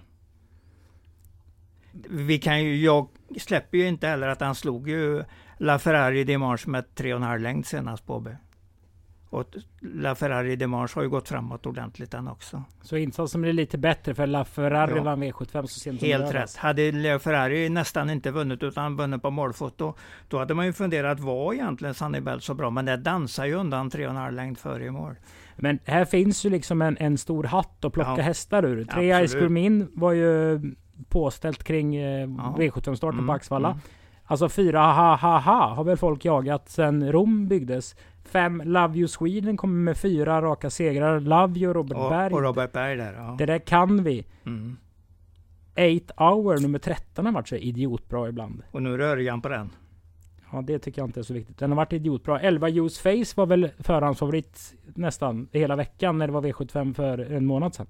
vi 2.09 2.39
kan 2.39 2.63
ju, 2.63 2.75
jag 2.75 3.07
släpper 3.39 3.77
ju 3.77 3.87
inte 3.87 4.07
heller 4.07 4.27
att 4.27 4.41
han 4.41 4.55
slog 4.55 4.89
ju 4.89 5.23
LaFerrari 5.57 6.23
Dimanche 6.23 6.69
med 6.69 6.85
3,5 6.95 7.39
längd 7.39 7.65
senast 7.65 8.05
på 8.05 8.15
Åby. 8.15 8.31
Och 9.29 9.45
LaFerrari 9.81 10.55
Dimanche 10.55 10.91
har 10.95 11.01
ju 11.03 11.09
gått 11.09 11.29
framåt 11.29 11.65
ordentligt 11.65 12.11
den 12.11 12.27
också. 12.27 12.63
Så 12.81 12.97
insatsen 12.97 13.41
blir 13.41 13.53
lite 13.53 13.77
bättre 13.77 14.15
för 14.15 14.27
LaFerrari 14.27 14.93
Ja. 14.95 15.03
vann 15.03 15.23
V75 15.23 15.61
så 15.61 15.79
sent 15.79 16.01
Helt 16.01 16.33
rätt. 16.33 16.55
Hade 16.55 16.91
LaFerrari 16.91 17.69
nästan 17.69 18.09
inte 18.09 18.31
vunnit 18.31 18.63
utan 18.63 18.97
vunnit 18.97 19.21
på 19.21 19.29
målfoto, 19.31 19.93
då 20.27 20.37
hade 20.39 20.53
man 20.53 20.65
ju 20.65 20.73
funderat, 20.73 21.19
var 21.19 21.53
egentligen 21.53 21.93
Sunny 21.93 22.19
Bell 22.19 22.41
så 22.41 22.53
bra? 22.53 22.69
Men 22.69 22.85
det 22.85 22.97
dansar 22.97 23.45
ju 23.45 23.53
undan 23.53 23.89
3,5 23.91 24.31
längd 24.31 24.57
före 24.57 24.85
i 24.85 24.91
mål. 24.91 25.15
Men 25.55 25.79
här 25.85 26.05
finns 26.05 26.45
ju 26.45 26.49
liksom 26.49 26.81
en, 26.81 26.97
en 26.99 27.17
stor 27.17 27.43
hatt 27.43 27.85
att 27.85 27.93
plocka 27.93 28.13
Ja. 28.17 28.21
hästar 28.23 28.65
ur. 28.65 28.83
Tre 28.85 29.11
Absolut. 29.11 29.29
Ice 29.31 29.33
Gourmin 29.35 29.87
var 29.93 30.11
ju 30.11 30.61
påställt 31.09 31.63
kring 31.63 31.95
eh, 31.95 32.19
Ja. 32.19 32.55
V75-starten 32.57 33.09
Mm, 33.19 33.27
på 33.27 33.33
Axvalla. 33.33 33.67
mm. 33.69 33.79
Alltså 34.29 34.49
fyra 34.49 34.79
ha 34.79 35.15
ha 35.15 35.39
ha 35.39 35.73
har 35.75 35.83
väl 35.83 35.97
folk 35.97 36.25
jagat 36.25 36.69
sedan 36.69 37.11
Rom 37.11 37.47
byggdes. 37.47 37.95
Fem 38.27 38.61
Love 38.65 38.97
You 38.97 39.07
Sweden 39.07 39.57
kommer 39.57 39.75
med 39.83 39.97
fyra 39.97 40.41
raka 40.41 40.69
segrar. 40.69 41.19
Love 41.19 41.59
You 41.59 41.73
Robert 41.73 41.97
Och, 41.97 42.09
Berg. 42.09 42.33
och 42.33 42.41
Robert 42.41 42.71
Berg 42.71 42.97
där. 42.97 43.13
Ja. 43.13 43.35
Det 43.37 43.45
där 43.45 43.59
kan 43.59 44.03
vi. 44.03 44.25
Mm. 44.45 44.77
8 46.07 46.13
Hour 46.23 46.57
nummer 46.61 46.79
13 46.79 47.25
har 47.25 47.33
varit 47.33 47.47
så 47.47 47.55
idiotbra 47.55 48.29
ibland. 48.29 48.63
Och 48.71 48.83
nu 48.83 48.97
rör 48.97 49.17
jag 49.17 49.43
på 49.43 49.49
den. 49.49 49.69
Ja, 50.51 50.61
det 50.61 50.79
tycker 50.79 51.01
jag 51.01 51.07
inte 51.09 51.19
är 51.19 51.23
så 51.23 51.33
viktigt. 51.33 51.57
Den 51.57 51.71
har 51.71 51.75
varit 51.75 51.93
idiotbra. 51.93 52.39
11 52.41 52.69
Use 52.69 53.01
Face 53.01 53.33
var 53.35 53.45
väl 53.45 53.69
förhandsfavorit 53.79 54.73
nästan 54.95 55.47
hela 55.51 55.75
veckan 55.75 56.17
när 56.17 56.27
det 56.27 56.33
var 56.33 56.41
V75 56.41 56.93
för 56.93 57.17
en 57.31 57.45
månad 57.45 57.75
sedan. 57.75 57.87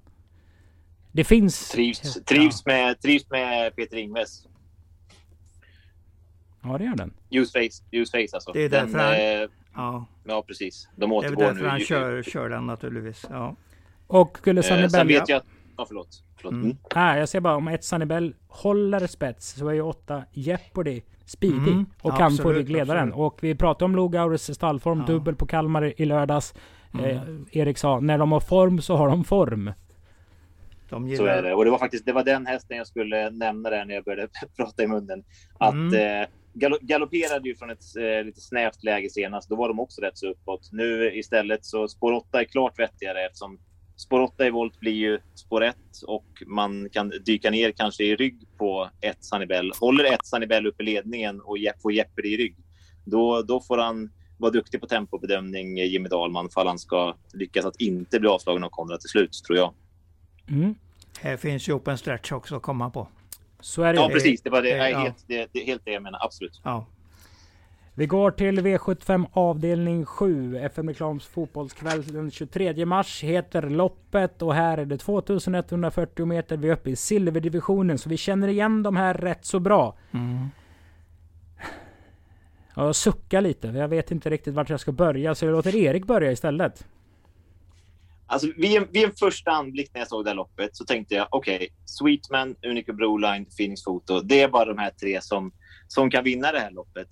Det 1.12 1.24
finns... 1.24 1.68
Trivs, 1.68 2.24
trivs, 2.24 2.66
med, 2.66 3.00
trivs 3.00 3.30
med 3.30 3.76
Peter 3.76 3.96
Ingves. 3.96 4.46
Ja, 6.62 6.78
det 6.78 6.84
gör 6.84 6.96
den. 6.96 7.12
Use 7.30 7.52
face, 7.52 7.82
use 7.92 8.10
face 8.12 8.36
alltså. 8.36 8.52
Det 8.52 8.64
är 8.64 8.68
Den, 8.68 8.92
därför 8.92 8.98
han- 8.98 9.42
eh, 9.42 9.48
Ja, 9.78 10.06
ja, 10.24 10.42
precis. 10.46 10.88
De 10.96 11.10
det 11.10 11.14
är 11.14 11.18
återgår 11.18 11.36
väl 11.36 11.46
därför 11.46 11.62
nu. 11.62 11.68
han 11.68 11.80
kör, 11.80 12.22
kör 12.22 12.48
den 12.48 12.66
naturligtvis. 12.66 13.26
Ja. 13.30 13.56
Och 14.06 14.38
skulle 14.38 14.62
Sunny 14.62 14.82
Eh, 14.82 15.04
vet 15.04 15.28
jag 15.28 15.36
att... 15.36 15.44
Ja, 15.76 15.84
förlåt. 15.88 16.22
förlåt. 16.36 16.52
Mm. 16.52 16.64
Mm. 16.64 16.76
Nej, 16.94 17.18
jag 17.18 17.28
ser 17.28 17.40
bara 17.40 17.56
om 17.56 17.68
ett 17.68 17.84
Sunny 17.84 18.04
Bell 18.04 18.34
håller 18.48 19.06
spets 19.06 19.54
så 19.54 19.68
är 19.68 19.72
ju 19.72 19.82
8 19.82 20.22
Jeopardy 20.32 21.00
speedy 21.24 21.70
Mm, 21.70 21.86
och 22.02 22.10
kan 22.10 22.18
få 22.18 22.24
absolut, 22.24 22.56
ryggledaren. 22.56 23.08
absolut. 23.08 23.16
Och 23.32 23.38
vi 23.42 23.54
pratade 23.54 23.84
om 23.84 23.96
Logaurus 23.96 24.54
stallform, 24.54 24.98
Ja. 25.00 25.06
dubbel 25.06 25.34
på 25.34 25.46
Kalmar 25.46 26.00
i- 26.00 26.04
lördags. 26.04 26.54
Mm. 26.94 27.04
Eh, 27.10 27.22
Erik 27.58 27.78
sa, 27.78 28.00
när 28.00 28.18
de 28.18 28.32
har 28.32 28.40
form 28.40 28.80
så 28.80 28.96
har 28.96 29.08
de 29.08 29.24
form. 29.24 29.72
De 30.88 31.16
Så 31.16 31.24
är 31.26 31.42
det. 31.42 31.54
Och 31.54 31.64
det 31.64 31.70
var 31.70 31.78
faktiskt 31.78 32.06
det 32.06 32.12
var 32.12 32.24
den 32.24 32.46
hästen 32.46 32.76
jag 32.76 32.86
skulle 32.86 33.30
nämna 33.30 33.70
där 33.70 33.84
när 33.84 33.94
jag 33.94 34.04
började 34.04 34.28
prata 34.56 34.82
i 34.82 34.86
munnen. 34.86 35.24
Att 35.58 35.72
Mm. 35.72 36.20
eh, 36.22 36.28
galopperade 36.80 37.48
ju 37.48 37.56
från 37.56 37.70
ett 37.70 37.96
eh, 37.96 38.24
lite 38.24 38.40
snävt 38.40 38.84
läge 38.84 39.10
senast. 39.10 39.48
Då 39.48 39.56
var 39.56 39.68
de 39.68 39.80
också 39.80 40.00
rätt 40.00 40.18
så 40.18 40.28
uppåt. 40.30 40.68
Nu 40.72 41.12
istället 41.14 41.64
så 41.64 41.88
spår 41.88 42.12
8 42.12 42.40
är 42.40 42.44
klart 42.44 42.78
vettigare 42.78 43.26
eftersom 43.26 43.58
spår 43.96 44.20
8 44.20 44.46
i 44.46 44.50
volt 44.50 44.80
blir 44.80 44.92
ju 44.92 45.18
spår 45.34 45.64
1 45.64 45.76
och 46.06 46.26
man 46.46 46.88
kan 46.90 47.12
dyka 47.24 47.50
ner 47.50 47.70
kanske 47.72 48.04
i 48.04 48.16
rygg 48.16 48.48
på 48.58 48.90
ett 49.00 49.24
Sanibel. 49.24 49.72
Håller 49.80 50.04
ett 50.04 50.26
Sanibel 50.26 50.66
upp 50.66 50.80
i 50.80 50.84
ledningen 50.84 51.40
och 51.40 51.58
Je- 51.58 51.80
får 51.82 51.92
Jeopardy 51.92 52.28
i 52.28 52.36
rygg. 52.36 52.56
Då, 53.04 53.42
då 53.42 53.60
får 53.60 53.78
han 53.78 54.10
vara 54.38 54.50
duktig 54.52 54.80
på 54.80 54.86
tempobedömning, 54.86 55.78
eh, 55.78 55.86
Jimmy 55.86 56.08
Dahlman, 56.08 56.48
för 56.50 56.66
han 56.66 56.78
ska 56.78 57.16
lyckas 57.32 57.64
att 57.64 57.80
inte 57.80 58.20
bli 58.20 58.28
avslagen 58.28 58.64
av 58.64 58.68
Konrad 58.68 59.00
till 59.00 59.10
slut, 59.10 59.32
tror 59.46 59.58
jag. 59.58 59.74
Mm. 60.48 60.74
här 61.20 61.36
finns 61.36 61.68
ju 61.68 61.72
open 61.72 61.98
stretch 61.98 62.32
också 62.32 62.56
att 62.56 62.62
komma 62.62 62.90
på. 62.90 63.08
Så 63.60 63.82
är 63.82 63.92
det 63.92 64.00
Ja, 64.00 64.08
precis. 64.08 64.42
Det 64.42 64.50
var 64.50 64.62
det. 64.62 64.72
eh, 64.72 64.78
Nej, 64.78 64.92
ja. 64.92 64.98
helt, 64.98 65.24
det, 65.26 65.48
det 65.52 65.62
är 65.62 65.66
helt 65.66 65.84
det 65.84 65.90
jag 65.92 66.02
menar. 66.02 66.18
Absolut. 66.24 66.60
Ja. 66.64 66.86
Vi 67.94 68.06
går 68.06 68.30
till 68.30 68.60
V75 68.60 69.26
avdelning 69.32 70.04
7. 70.04 70.56
FM 70.56 70.88
Reklams 70.88 71.26
fotbollskväll 71.26 72.02
den 72.06 72.30
23 72.30 72.86
mars 72.86 73.22
heter 73.22 73.62
loppet 73.62 74.42
och 74.42 74.54
här 74.54 74.78
är 74.78 74.84
det 74.84 74.98
2140 74.98 76.26
meter. 76.26 76.56
Vi 76.56 76.68
är 76.68 76.72
uppe 76.72 76.90
i 76.90 76.96
silverdivisionen 76.96 77.98
så 77.98 78.08
vi 78.08 78.16
känner 78.16 78.48
igen 78.48 78.82
de 78.82 78.96
här 78.96 79.14
rätt 79.14 79.44
så 79.44 79.60
bra. 79.60 79.96
Mm. 80.12 80.46
Ja, 82.76 82.84
Jag 82.86 82.96
suckar 82.96 83.40
lite, 83.40 83.68
jag 83.68 83.88
vet 83.88 84.10
inte 84.10 84.30
riktigt 84.30 84.54
vart 84.54 84.70
jag 84.70 84.80
ska 84.80 84.92
börja 84.92 85.34
så 85.34 85.44
jag 85.44 85.52
låter 85.52 85.76
Erik 85.76 86.06
börja 86.06 86.32
istället. 86.32 86.86
Alltså, 88.30 88.48
vid, 88.56 88.76
en, 88.76 88.88
vid 88.92 89.04
en 89.04 89.12
första 89.12 89.50
anblick 89.50 89.90
när 89.94 90.00
jag 90.00 90.08
såg 90.08 90.24
det 90.24 90.30
här 90.30 90.34
loppet 90.34 90.76
så 90.76 90.84
tänkte 90.84 91.14
jag 91.14 91.28
okej, 91.30 91.68
Sweetman, 91.84 92.56
Unico 92.66 92.92
Broline, 92.92 93.46
Phoenix 93.58 93.84
Photo. 93.84 94.20
Det 94.20 94.40
är 94.40 94.48
bara 94.48 94.64
de 94.64 94.78
här 94.78 94.90
tre 94.90 95.20
som, 95.22 95.52
som 95.88 96.10
kan 96.10 96.24
vinna 96.24 96.52
det 96.52 96.58
här 96.58 96.70
loppet. 96.70 97.08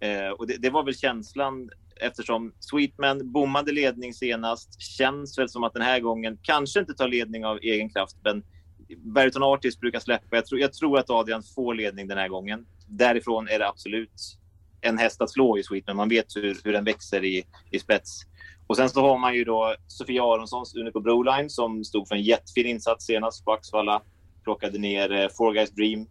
Eh, 0.00 0.28
och 0.28 0.46
det, 0.46 0.56
det 0.56 0.70
var 0.70 0.84
väl 0.84 0.96
känslan 0.96 1.70
eftersom 2.00 2.52
Sweetman 2.60 3.32
bommade 3.32 3.72
ledning 3.72 4.14
senast. 4.14 4.82
Känns 4.82 5.38
väl 5.38 5.48
som 5.48 5.64
att 5.64 5.74
den 5.74 5.82
här 5.82 6.00
gången 6.00 6.38
kanske 6.42 6.80
inte 6.80 6.94
tar 6.94 7.08
ledning 7.08 7.44
av 7.44 7.58
egen 7.62 7.90
kraft, 7.90 8.16
men 8.24 8.42
Berton 9.14 9.42
Artis 9.42 9.80
brukar 9.80 10.00
släppa. 10.00 10.36
Jag 10.36 10.46
tror, 10.46 10.60
jag 10.60 10.72
tror 10.72 10.98
att 10.98 11.10
Adrian 11.10 11.42
får 11.54 11.74
ledning 11.74 12.08
den 12.08 12.18
här 12.18 12.28
gången. 12.28 12.66
Därifrån 12.88 13.48
är 13.48 13.58
det 13.58 13.68
absolut 13.68 14.39
en 14.80 14.98
häst 14.98 15.20
att 15.20 15.30
slå 15.30 15.58
i 15.58 15.62
Sweetman. 15.62 15.96
Man 15.96 16.08
vet 16.08 16.36
hur, 16.36 16.60
hur 16.64 16.72
den 16.72 16.84
växer 16.84 17.24
i, 17.24 17.44
i 17.70 17.78
spets. 17.78 18.20
Och 18.66 18.76
sen 18.76 18.90
så 18.90 19.00
har 19.00 19.18
man 19.18 19.34
ju 19.34 19.44
då 19.44 19.74
Sofia 19.86 20.22
Aronssons 20.22 20.74
Unico 20.74 21.00
Broline 21.00 21.50
som 21.50 21.84
stod 21.84 22.08
för 22.08 22.14
en 22.14 22.22
jättefin 22.22 22.66
insats 22.66 23.06
senast 23.06 23.44
på 23.44 23.52
Axvalla. 23.52 24.02
Plockade 24.44 24.78
ner 24.78 25.12
eh, 25.12 25.28
Four 25.28 25.52
Guys 25.52 25.70
Dream. 25.70 26.06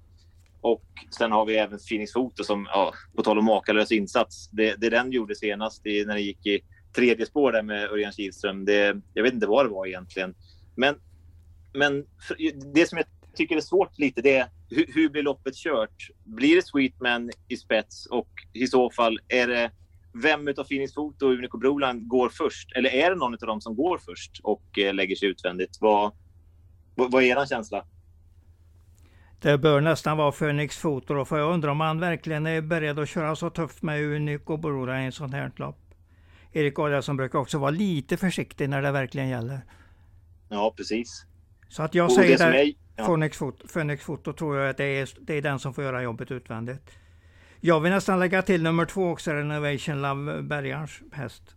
Och 0.61 0.83
sen 1.17 1.31
har 1.31 1.45
vi 1.45 1.55
även 1.57 1.79
Phoenix 1.89 2.13
Foto 2.13 2.43
som, 2.43 2.67
ja, 2.71 2.93
på 3.15 3.23
tal 3.23 3.39
om 3.39 3.45
makalös 3.45 3.91
insats. 3.91 4.49
Det, 4.51 4.75
det 4.75 4.89
den 4.89 5.11
gjorde 5.11 5.35
senast 5.35 5.85
i, 5.85 6.05
när 6.05 6.13
den 6.13 6.23
gick 6.23 6.45
i 6.45 6.59
tredje 6.95 7.25
spår 7.25 7.51
där 7.51 7.63
med 7.63 7.91
Örjan 7.91 8.11
Kihlström. 8.11 8.65
Det, 8.65 9.01
jag 9.13 9.23
vet 9.23 9.33
inte 9.33 9.47
vad 9.47 9.65
det 9.65 9.69
var 9.69 9.87
egentligen. 9.87 10.35
Men, 10.75 10.95
men 11.73 12.05
det 12.73 12.89
som 12.89 12.97
jag 12.97 13.07
tycker 13.35 13.57
är 13.57 13.61
svårt 13.61 13.99
lite 13.99 14.21
det 14.21 14.35
är 14.35 14.47
hur, 14.69 14.85
hur 14.93 15.09
blir 15.09 15.23
loppet 15.23 15.55
kört? 15.55 16.09
Blir 16.23 16.55
det 16.55 16.65
Sweetman 16.65 17.31
i 17.47 17.57
spets 17.57 18.05
och 18.05 18.29
i 18.53 18.67
så 18.67 18.91
fall 18.91 19.19
är 19.27 19.47
det 19.47 19.71
vem 20.13 20.47
utav 20.47 20.63
Phoenix 20.63 20.93
Foto 20.93 21.25
och 21.25 21.31
Unico 21.31 21.57
Broline 21.57 22.07
går 22.07 22.29
först? 22.29 22.71
Eller 22.75 22.89
är 22.89 23.09
det 23.09 23.15
någon 23.15 23.33
av 23.33 23.39
dem 23.39 23.61
som 23.61 23.75
går 23.75 23.97
först 23.97 24.39
och 24.43 24.79
eh, 24.79 24.93
lägger 24.93 25.15
sig 25.15 25.29
utvändigt? 25.29 25.77
Vad, 25.81 26.11
vad, 26.95 27.11
vad 27.11 27.23
är 27.23 27.41
er 27.41 27.45
känsla? 27.45 27.85
Det 29.41 29.57
bör 29.57 29.81
nästan 29.81 30.17
vara 30.17 30.31
Phoenix 30.31 30.77
Foto 30.77 31.13
då, 31.13 31.25
för 31.25 31.37
jag 31.37 31.53
undrar 31.53 31.71
om 31.71 31.79
han 31.79 31.99
verkligen 31.99 32.45
är 32.45 32.61
beredd 32.61 32.99
att 32.99 33.09
köra 33.09 33.35
så 33.35 33.49
tufft 33.49 33.81
med 33.81 34.03
Unico 34.03 34.57
Brora 34.57 35.01
i 35.01 35.05
en 35.05 35.11
sån 35.11 35.33
här 35.33 35.51
lopp. 35.55 35.77
Erik 36.51 36.79
Adielsson 36.79 37.17
brukar 37.17 37.39
också 37.39 37.57
vara 37.57 37.71
lite 37.71 38.17
försiktig 38.17 38.69
när 38.69 38.81
det 38.81 38.91
verkligen 38.91 39.29
gäller. 39.29 39.61
Ja, 40.49 40.73
precis. 40.77 41.25
Så 41.69 41.83
att 41.83 41.95
jag 41.95 42.11
säger 42.11 42.37
det 42.37 42.61
är, 42.61 42.73
ja. 42.95 43.05
Phoenix, 43.05 43.37
Foto, 43.37 43.67
Phoenix 43.67 44.03
Foto 44.03 44.33
tror 44.33 44.57
jag 44.57 44.69
att 44.69 44.77
det 44.77 44.83
är, 44.83 45.09
det 45.19 45.33
är 45.33 45.41
den 45.41 45.59
som 45.59 45.73
får 45.73 45.83
göra 45.83 46.03
jobbet 46.03 46.31
utvändigt. 46.31 46.91
Jag 47.61 47.79
vill 47.79 47.91
nästan 47.91 48.19
lägga 48.19 48.41
till 48.41 48.63
nummer 48.63 48.85
två 48.85 49.09
också, 49.09 49.31
Renovation 49.31 50.01
Love 50.01 50.41
Bergans 50.41 51.01
häst. 51.11 51.55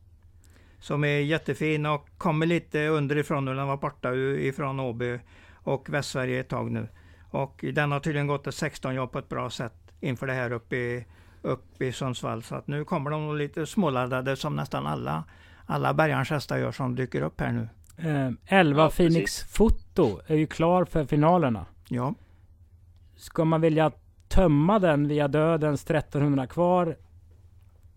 Som 0.78 1.04
är 1.04 1.18
jättefin 1.18 1.86
och 1.86 2.08
kommer 2.18 2.46
lite 2.46 2.86
underifrån 2.86 3.44
nu. 3.44 3.54
Den 3.54 3.66
var 3.66 3.76
borta 3.76 4.14
ifrån 4.14 4.80
Åby 4.80 5.18
och 5.54 5.90
Västsverige 5.90 6.40
ett 6.40 6.48
tag 6.48 6.70
nu. 6.70 6.88
Och 7.30 7.64
den 7.72 7.92
har 7.92 8.00
tydligen 8.00 8.26
gått 8.26 8.46
ett 8.46 8.54
16 8.54 8.94
jobb 8.94 9.12
på 9.12 9.18
ett 9.18 9.28
bra 9.28 9.50
sätt 9.50 9.74
inför 10.00 10.26
det 10.26 10.32
här 10.32 10.52
uppe 10.52 10.76
i, 10.76 11.06
uppe 11.42 11.86
i 11.86 11.92
Sundsvall. 11.92 12.42
Så 12.42 12.54
att 12.54 12.66
nu 12.66 12.84
kommer 12.84 13.10
de 13.10 13.36
lite 13.36 13.66
småladdade 13.66 14.36
som 14.36 14.56
nästan 14.56 14.86
alla, 14.86 15.24
alla 15.66 15.94
Bergans 15.94 16.30
hästar 16.30 16.58
gör 16.58 16.72
som 16.72 16.94
dyker 16.94 17.22
upp 17.22 17.40
här 17.40 17.52
nu. 17.52 17.68
Eh, 17.96 18.30
11 18.46 18.82
Ja, 18.82 18.90
Phoenix 18.90 19.14
precis. 19.40 19.44
Foto 19.56 20.20
är 20.26 20.36
ju 20.36 20.46
klar 20.46 20.84
för 20.84 21.04
finalerna. 21.04 21.66
Ja, 21.88 22.14
Ska 23.16 23.44
man 23.44 23.60
vilja 23.60 23.92
tömma 24.28 24.78
den 24.78 25.08
via 25.08 25.28
dödens 25.28 25.84
1300 25.90 26.46
kvar? 26.46 26.96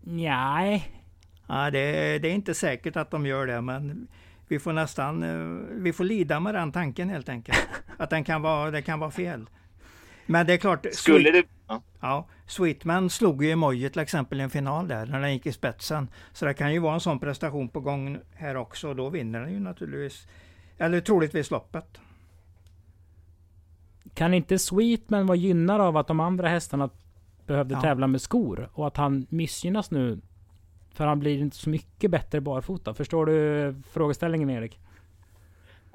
Nej. 0.00 1.02
Ja, 1.46 1.70
det, 1.70 1.78
är- 1.78 2.18
det 2.20 2.28
är 2.28 2.32
inte 2.32 2.54
säkert 2.54 2.96
att 2.96 3.10
de 3.10 3.26
gör 3.26 3.46
det, 3.46 3.60
men 3.60 4.08
vi 4.48 4.58
får 4.58 4.72
nästan 4.72 5.22
eh, 5.22 5.66
vi 5.82 5.92
får 5.92 6.04
lida 6.04 6.40
med 6.40 6.54
den 6.54 6.72
tanken 6.72 7.08
helt 7.08 7.28
enkelt. 7.28 7.58
Att 7.98 8.10
den 8.10 8.24
kan 8.24 8.42
vara, 8.42 8.70
det 8.70 8.82
kan 8.82 9.00
vara 9.00 9.10
fel. 9.10 9.46
Men 10.26 10.46
det 10.46 10.52
är 10.52 10.56
klart, 10.56 10.86
Skulle 10.92 11.30
Sweet, 11.30 11.44
det... 11.46 11.52
Ja. 11.68 11.82
ja, 12.00 12.26
Sweetman 12.46 13.10
slog 13.10 13.44
ju 13.44 13.50
Emoji 13.50 13.90
till 13.90 14.00
exempel 14.00 14.40
i 14.40 14.42
en 14.42 14.50
final 14.50 14.88
där, 14.88 15.06
när 15.06 15.20
den 15.20 15.32
gick 15.32 15.46
i 15.46 15.52
spetsen. 15.52 16.08
Så 16.32 16.44
det 16.44 16.54
kan 16.54 16.72
ju 16.72 16.78
vara 16.78 16.94
en 16.94 17.00
sån 17.00 17.18
prestation 17.18 17.68
på 17.68 17.80
gång 17.80 18.18
här 18.34 18.56
också, 18.56 18.88
och 18.88 18.96
då 18.96 19.08
vinner 19.10 19.40
den 19.40 19.52
ju 19.52 19.60
naturligtvis, 19.60 20.26
eller 20.78 21.00
troligtvis 21.00 21.50
loppet. 21.50 21.98
Kan 24.14 24.34
inte 24.34 24.58
Sweetman 24.58 25.26
vara 25.26 25.36
gynnad 25.36 25.80
av 25.80 25.96
att 25.96 26.06
de 26.06 26.20
andra 26.20 26.48
hästarna 26.48 26.90
behövde 27.46 27.74
Ja. 27.74 27.80
tävla 27.80 28.06
med 28.06 28.20
skor? 28.20 28.68
Och 28.72 28.86
att 28.86 28.96
han 28.96 29.26
missgynnas 29.28 29.90
nu? 29.90 30.20
För 30.94 31.06
han 31.06 31.18
blir 31.18 31.38
inte 31.38 31.56
så 31.56 31.70
mycket 31.70 32.10
bättre 32.10 32.40
barfota. 32.40 32.94
Förstår 32.94 33.26
du 33.26 33.74
frågeställningen 33.90 34.50
Erik? 34.50 34.80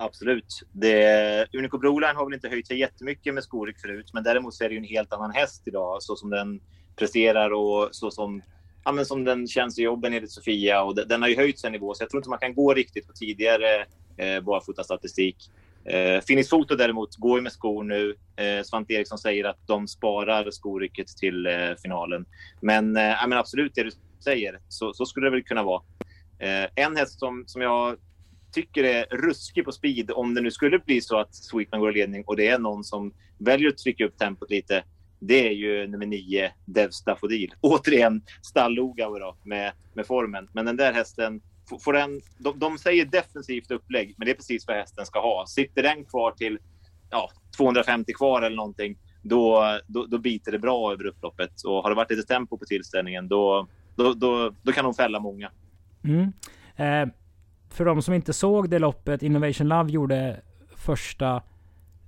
Absolut. 0.02 0.62
Det, 0.72 1.47
Unico 1.54 1.78
Broline 1.78 2.16
har 2.16 2.26
väl 2.26 2.34
inte 2.34 2.49
höjt 2.49 2.68
sig 2.68 2.80
jättemycket 2.80 3.34
med 3.34 3.43
Skorik 3.43 3.80
förut, 3.80 4.10
men 4.14 4.24
däremot 4.24 4.54
så 4.54 4.64
är 4.64 4.70
det 4.70 4.76
ju 4.76 4.80
en 4.80 4.84
helt 4.84 5.14
annan 5.14 5.32
häst 5.32 5.64
idag, 5.66 6.04
så 6.04 6.16
som 6.16 6.30
den 6.30 6.62
presterar 6.95 7.52
och 7.54 7.89
så 7.91 8.12
som, 8.12 8.41
ja, 8.84 8.91
men 8.91 9.06
som 9.06 9.24
den 9.24 9.47
känns 9.47 9.80
i 9.80 9.82
jobben 9.82 10.14
enligt 10.14 10.32
Sofia. 10.32 10.84
Och 10.84 11.08
den 11.08 11.22
har 11.22 11.30
ju 11.30 11.36
höjt 11.36 11.60
sig 11.60 11.72
nivå, 11.72 11.93
så 11.93 12.04
jag 12.04 12.10
tror 12.10 12.20
inte 12.20 12.30
man 12.30 12.39
kan 12.39 12.56
gå 12.56 12.74
riktigt 12.74 13.08
på 13.08 13.14
tidigare 13.14 13.86
eh, 14.18 14.41
barfotastatistik. 14.41 15.36
Eh, 15.86 16.22
Finis 16.22 16.49
Foto 16.49 16.76
däremot 16.76 17.16
går 17.16 17.38
ju 17.38 17.43
med 17.43 17.52
skor 17.52 17.84
nu. 17.84 18.16
Eh, 18.36 18.64
Svante 18.64 18.93
Eriksson 18.93 19.18
säger 19.18 19.45
att 19.45 19.68
de 19.68 19.88
sparar 19.88 20.52
skorycket 20.52 21.08
till 21.08 21.45
eh, 21.45 21.54
finalen. 21.84 22.26
Men, 22.62 22.97
eh, 22.97 23.28
men 23.28 23.34
absolut, 23.34 23.76
det 23.76 23.84
du 23.84 23.91
säger, 24.24 24.60
så, 24.68 24.93
så 24.93 25.06
skulle 25.06 25.28
det 25.28 25.32
väl 25.32 25.43
kunna 25.43 25.64
vara. 25.64 25.84
Eh, 26.39 26.70
en 26.76 26.97
häst 26.97 27.20
som, 27.20 27.43
som 27.47 27.62
jag 27.62 27.97
tycker 28.52 28.84
är 28.84 29.06
ruskig 29.06 29.66
på 29.66 29.72
speed, 29.72 30.12
om 30.12 30.34
det 30.34 30.41
nu 30.41 30.52
skulle 30.52 30.80
bli 30.80 31.02
så 31.02 31.20
att 31.20 31.36
Sweetman 31.36 31.82
går 31.82 31.91
i 31.91 31.93
ledning 31.93 32.24
och 32.28 32.36
det 32.36 32.47
är 32.47 32.60
någon 32.60 32.84
som 32.84 33.14
väljer 33.38 33.70
att 33.70 33.78
trycka 33.78 34.06
upp 34.06 34.18
tempot 34.18 34.49
lite, 34.49 34.84
det 35.20 35.47
är 35.47 35.52
ju 35.52 35.88
nummer 35.88 36.06
nio, 36.06 36.52
Dev 36.66 36.89
Staffodil. 36.89 37.54
Återigen 37.62 38.22
stall-Lugauer 38.41 39.36
med, 39.43 39.72
med 39.93 40.06
formen. 40.08 40.49
Men 40.54 40.66
den 40.66 40.78
där 40.78 40.93
hästen, 40.93 41.41
får 41.80 41.93
den, 41.93 42.22
de, 42.38 42.60
de 42.60 42.78
säger 42.78 43.06
defensivt 43.06 43.72
upplägg, 43.72 44.16
men 44.18 44.26
det 44.26 44.32
är 44.32 44.36
precis 44.36 44.68
vad 44.68 44.78
hästen 44.78 45.06
ska 45.06 45.22
ha. 45.22 45.45
Sitter 45.47 45.84
den 45.84 46.06
kvar 46.06 46.32
till 46.32 46.60
ja, 47.10 47.30
250 47.58 48.14
kvar 48.14 48.41
eller 48.41 48.56
någonting, 48.56 48.97
då, 49.22 49.64
då, 49.88 50.06
då 50.06 50.18
biter 50.18 50.52
det 50.52 50.60
bra 50.60 50.93
över 50.93 51.06
upploppet. 51.06 51.64
Och 51.66 51.84
har 51.84 51.89
det 51.89 51.95
varit 51.95 52.12
lite 52.12 52.28
tempo 52.28 52.58
på 52.58 52.66
tillställningen, 52.66 53.28
då, 53.28 53.68
då, 53.95 54.14
då, 54.14 54.56
då 54.62 54.72
kan 54.72 54.86
de 54.86 54.93
fälla 54.93 55.20
många. 55.20 55.52
Mm. 56.04 56.34
Eh, 56.76 57.14
för 57.74 57.86
de 57.86 58.01
som 58.01 58.13
inte 58.13 58.34
såg 58.34 58.69
det 58.69 58.80
loppet 58.80 59.24
Innovation 59.24 59.67
Love 59.67 59.91
gjorde 59.91 60.39
första 60.76 61.41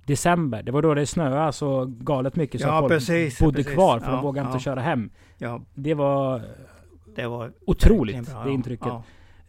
december. 0.06 0.62
Det 0.62 0.72
var 0.72 0.82
då 0.82 0.94
det 0.94 1.06
snöade 1.06 1.52
så 1.52 1.84
galet 1.86 2.36
mycket 2.36 2.60
så 2.60 2.66
ja, 2.66 2.80
folk 2.80 2.92
precis, 2.92 3.38
bodde 3.38 3.56
precis. 3.56 3.72
kvar 3.72 3.98
för 4.00 4.06
ja, 4.06 4.12
de 4.12 4.22
vågade 4.24 4.48
ja. 4.48 4.52
inte 4.52 4.64
köra 4.64 4.80
hem. 4.80 5.10
Ja, 5.38 5.60
Det 5.74 5.94
var 5.94 6.42
det 7.16 7.26
var 7.26 7.52
otroligt, 7.66 8.32
bra, 8.32 8.44
det 8.44 8.50
intrycket. 8.50 8.92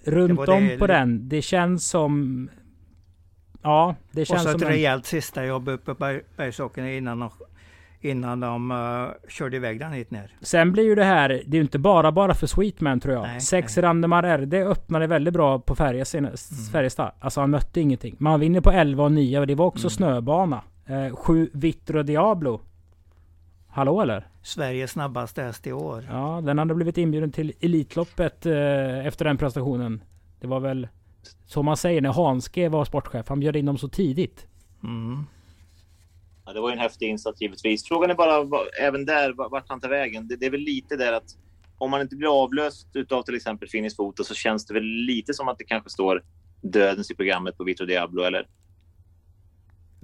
Runt 0.03 0.45
Det 0.45 0.51
om 0.51 0.67
det- 0.67 0.77
på 0.77 0.87
den, 0.87 1.29
det 1.29 1.41
känns 1.41 1.87
som... 1.89 2.49
Ja, 3.61 3.95
det 4.11 4.21
Och 4.21 4.27
känns 4.27 4.43
så 4.43 4.49
som 4.49 4.55
ett 4.57 4.61
en, 4.61 4.67
rejält 4.71 5.05
sista 5.05 5.45
jobb 5.45 5.67
uppe 5.67 5.95
på 5.95 6.03
Berg- 6.03 6.97
innan 6.97 7.19
de, 7.19 7.29
innan 8.01 8.39
de 8.39 8.71
uh, 8.71 9.09
körde 9.29 9.55
iväg 9.57 9.79
den 9.79 9.91
hit 9.91 10.11
ner. 10.11 10.31
Sen 10.41 10.71
blir 10.71 10.83
ju 10.83 10.95
det 10.95 11.03
här, 11.03 11.29
det 11.29 11.35
är 11.35 11.55
ju 11.55 11.61
inte 11.61 11.79
bara 11.79 12.11
bara 12.11 12.33
för 12.33 12.47
Sweetman 12.47 12.99
tror 12.99 13.13
jag. 13.13 13.23
Nej, 13.23 13.41
Sex 13.41 13.75
nej. 13.77 13.83
Randemar 13.83 14.37
RD 14.37 14.53
öppnade 14.53 15.07
väldigt 15.07 15.33
bra 15.33 15.59
på 15.59 15.75
Färjestad. 15.75 16.19
Mm. 16.19 16.33
Färjestad. 16.71 17.11
Alltså 17.19 17.41
han 17.41 17.49
mötte 17.49 17.81
ingenting. 17.81 18.15
Man 18.19 18.39
vinner 18.39 18.61
på 18.61 18.71
11 18.71 19.03
och 19.03 19.11
9 19.11 19.39
och 19.39 19.47
det 19.47 19.55
var 19.55 19.65
också 19.65 19.85
Mm. 19.87 19.89
snöbana. 19.89 20.61
Eh, 20.85 21.15
sju 21.15 21.49
Vitro 21.53 22.03
Diablo. 22.03 22.61
Hallå 23.67 24.01
eller? 24.01 24.27
Sveriges 24.41 24.91
snabbaste 24.91 25.41
häst 25.43 25.67
i 25.67 25.71
år. 25.73 26.07
Ja, 26.11 26.41
den 26.43 26.57
hade 26.57 26.75
blivit 26.75 26.97
inbjuden 26.97 27.31
till 27.31 27.53
Elitloppet 27.61 28.45
eh, 28.45 29.05
efter 29.07 29.25
den 29.25 29.37
prestationen. 29.37 30.03
Det 30.39 30.47
var 30.47 30.59
väl 30.59 30.87
som 31.45 31.65
man 31.65 31.77
säger 31.77 32.01
när 32.01 32.13
Hanske 32.13 32.69
var 32.69 32.85
sportchef. 32.85 33.29
Han 33.29 33.39
bjöd 33.39 33.55
in 33.55 33.65
dem 33.65 33.77
så 33.77 33.87
tidigt. 33.87 34.47
Mm. 34.83 35.25
Ja, 36.45 36.53
det 36.53 36.59
var 36.61 36.69
ju 36.69 36.73
en 36.73 36.79
häftig 36.79 37.09
insats 37.09 37.41
givetvis. 37.41 37.85
Frågan 37.87 38.09
är 38.09 38.15
bara 38.15 38.65
även 38.81 39.05
där 39.05 39.33
va- 39.33 39.47
vart 39.51 39.65
han 39.69 39.79
tar 39.81 39.89
vägen. 39.89 40.27
Det, 40.27 40.35
det 40.35 40.45
är 40.45 40.49
väl 40.49 40.59
lite 40.59 40.95
där 40.95 41.13
att 41.13 41.37
om 41.77 41.91
man 41.91 42.01
inte 42.01 42.15
blir 42.15 42.43
avlöst 42.43 42.87
utav 42.93 43.23
till 43.23 43.35
exempel 43.35 43.67
Finis 43.69 43.95
Foto 43.95 44.23
så 44.23 44.33
känns 44.35 44.65
det 44.65 44.73
väl 44.73 44.83
lite 44.83 45.33
som 45.33 45.47
att 45.47 45.57
det 45.57 45.63
kanske 45.63 45.89
står 45.89 46.23
dödens 46.61 47.11
i 47.11 47.15
programmet 47.15 47.57
på 47.57 47.63
Vitro 47.63 47.85
Diablo, 47.85 48.21
eller? 48.23 48.47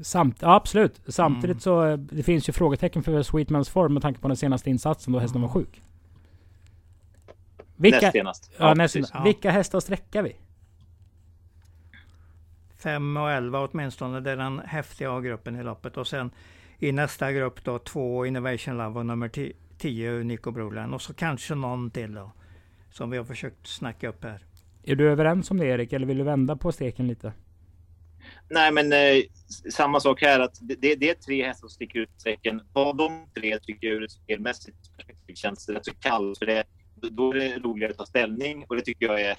Samt, 0.02 0.38
ja, 0.42 0.56
absolut. 0.56 1.02
Samtidigt 1.08 1.44
Mm. 1.46 1.60
så 1.60 1.86
eh, 1.86 1.98
det 1.98 2.24
finns 2.24 2.50
ju 2.50 2.54
frågetecken 2.54 3.04
för 3.04 3.24
Sweetmans 3.24 3.70
form 3.70 3.94
med 3.94 4.02
tanke 4.02 4.20
på 4.20 4.28
den 4.28 4.38
senaste 4.38 4.70
insatsen 4.70 5.14
då 5.14 5.20
hästen 5.20 5.42
var 5.42 5.50
sjuk. 5.50 5.82
Vilka, 7.76 8.00
Näst 8.00 8.12
senast. 8.12 8.52
ja, 8.58 8.74
näst. 8.74 8.96
Ja. 8.96 9.24
vilka 9.24 9.52
hästar 9.52 9.80
sträckar 9.80 10.24
vi? 10.24 10.36
5 12.84 13.18
och 13.18 13.32
11 13.32 13.68
åtminstone, 13.72 14.20
det 14.20 14.32
är 14.32 14.38
den 14.38 14.60
häftiga 14.60 15.12
A-gruppen 15.12 15.60
i 15.60 15.64
loppet. 15.64 15.98
Och 15.98 16.08
sen 16.08 16.32
i 16.80 16.92
nästa 16.92 17.32
grupp 17.32 17.64
då 17.64 17.80
två 17.80 18.26
Innovation 18.26 18.78
Love 18.78 19.00
och 19.00 19.06
nummer 19.06 19.52
10 19.78 20.24
Nico 20.24 20.52
Broline. 20.52 20.94
Och 20.94 21.02
så 21.02 21.14
kanske 21.14 21.56
någon 21.56 21.92
till 21.92 22.14
då. 22.14 22.32
Som 22.92 23.10
vi 23.10 23.18
har 23.18 23.26
försökt 23.26 23.68
snacka 23.68 24.10
upp 24.10 24.24
här. 24.24 24.46
Är 24.84 24.96
du 24.96 25.10
överens 25.12 25.52
om 25.52 25.58
det 25.58 25.66
Erik, 25.66 25.94
eller 25.94 26.08
vill 26.08 26.18
du 26.18 26.24
vända 26.24 26.56
på 26.56 26.72
steken 26.72 27.08
lite? 27.08 27.34
Nej, 28.50 28.72
men 28.72 28.94
eh, 28.94 29.24
samma 29.72 30.00
sak 30.00 30.22
här. 30.22 30.40
att 30.40 30.58
det, 30.62 30.76
det, 30.76 30.96
det 30.96 31.10
är 31.10 31.14
tre 31.14 31.46
hästar 31.46 31.60
som 31.60 31.70
sticker 31.70 32.00
ut 32.00 32.10
i 32.18 32.20
sträcken. 32.20 32.62
Av 32.74 32.96
de 32.96 33.28
tre 33.36 33.60
tycker 33.60 33.88
jag 33.88 33.96
ur 33.96 34.04
ett 34.04 34.12
spelmässigt 34.12 34.98
perspektiv 34.98 35.34
känns 35.36 35.66
det 35.66 35.74
rätt 35.74 35.86
så 35.86 35.94
kallt. 35.94 36.40
För 36.40 36.46
det, 36.46 36.64
då 36.96 37.32
är 37.32 37.36
det 37.36 37.60
roligare 37.60 37.92
att 37.92 37.98
ta 37.98 38.06
ställning 38.06 38.66
och 38.70 38.76
det 38.76 38.82
tycker 38.82 39.06
jag 39.06 39.22
är 39.22 39.38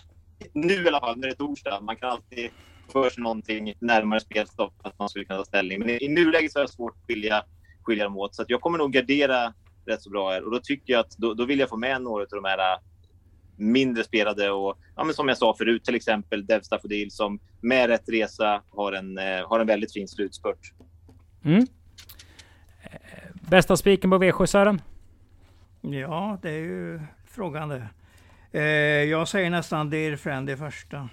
nu 0.53 0.75
i 0.75 0.89
alla 0.89 1.01
fall 1.01 1.19
när 1.19 1.29
det 1.29 1.33
är 1.33 1.37
torsdag. 1.37 1.81
Man 1.81 1.97
kan 1.97 2.11
alltid 2.11 2.51
få 2.87 3.03
för 3.03 3.11
sig 3.11 3.23
någonting 3.23 3.75
närmare 3.79 4.21
spelstopp 4.21 4.75
att 4.83 4.99
man 4.99 5.09
skulle 5.09 5.25
kunna 5.25 5.39
ta 5.39 5.45
ställning. 5.45 5.79
Men 5.79 5.91
i, 5.91 6.05
i 6.05 6.09
nuläget 6.09 6.53
så 6.53 6.59
är 6.59 6.63
det 6.63 6.73
svårt 6.73 6.97
att 6.97 7.07
skilja, 7.07 7.45
skilja 7.83 8.05
dem 8.05 8.17
åt. 8.17 8.35
Så 8.35 8.43
att 8.43 8.51
jag 8.51 8.61
kommer 8.61 8.79
nog 8.79 8.93
gardera 8.93 9.55
rätt 9.87 10.03
så 10.03 10.11
bra 10.11 10.31
här 10.31 10.45
och 10.45 10.51
då 10.51 10.59
tycker 10.59 10.93
jag 10.93 11.01
att 11.01 11.17
då, 11.17 11.35
då 11.35 11.45
vill 11.45 11.59
jag 11.59 11.69
få 11.69 11.77
med 11.77 12.03
några 12.03 12.23
av 12.23 12.29
de 12.31 12.45
här 12.45 12.79
mindre 13.57 14.05
spelade 14.05 14.51
och 14.51 14.79
ja, 14.97 15.05
men 15.05 15.15
som 15.15 15.29
jag 15.29 15.39
sa 15.39 15.55
förut, 15.59 15.85
till 15.85 15.95
exempel 15.95 16.47
Dev 16.47 16.61
Staffodil 16.61 17.11
som 17.11 17.41
med 17.61 17.89
rätt 17.89 18.09
resa 18.09 18.63
har 18.71 18.93
en, 18.93 19.19
eh, 19.19 19.49
har 19.49 19.61
en 19.61 19.67
väldigt 19.67 19.93
fin 19.93 20.09
slutspurt. 20.09 20.73
Mm. 21.45 21.67
Bästa 23.51 23.77
spiken 23.77 24.11
på 24.11 24.19
V7 24.19 24.47
Sören? 24.47 24.83
Ja, 25.81 26.39
det 26.43 26.51
är 26.51 26.59
ju 26.59 27.01
frågan 27.27 27.69
det. 27.69 27.89
Eh, 28.53 28.63
jag 29.11 29.29
säger 29.29 29.51
nästan 29.51 29.91
Dear 29.91 30.17
Friend 30.17 30.51
i 30.51 30.57
första. 30.57 31.09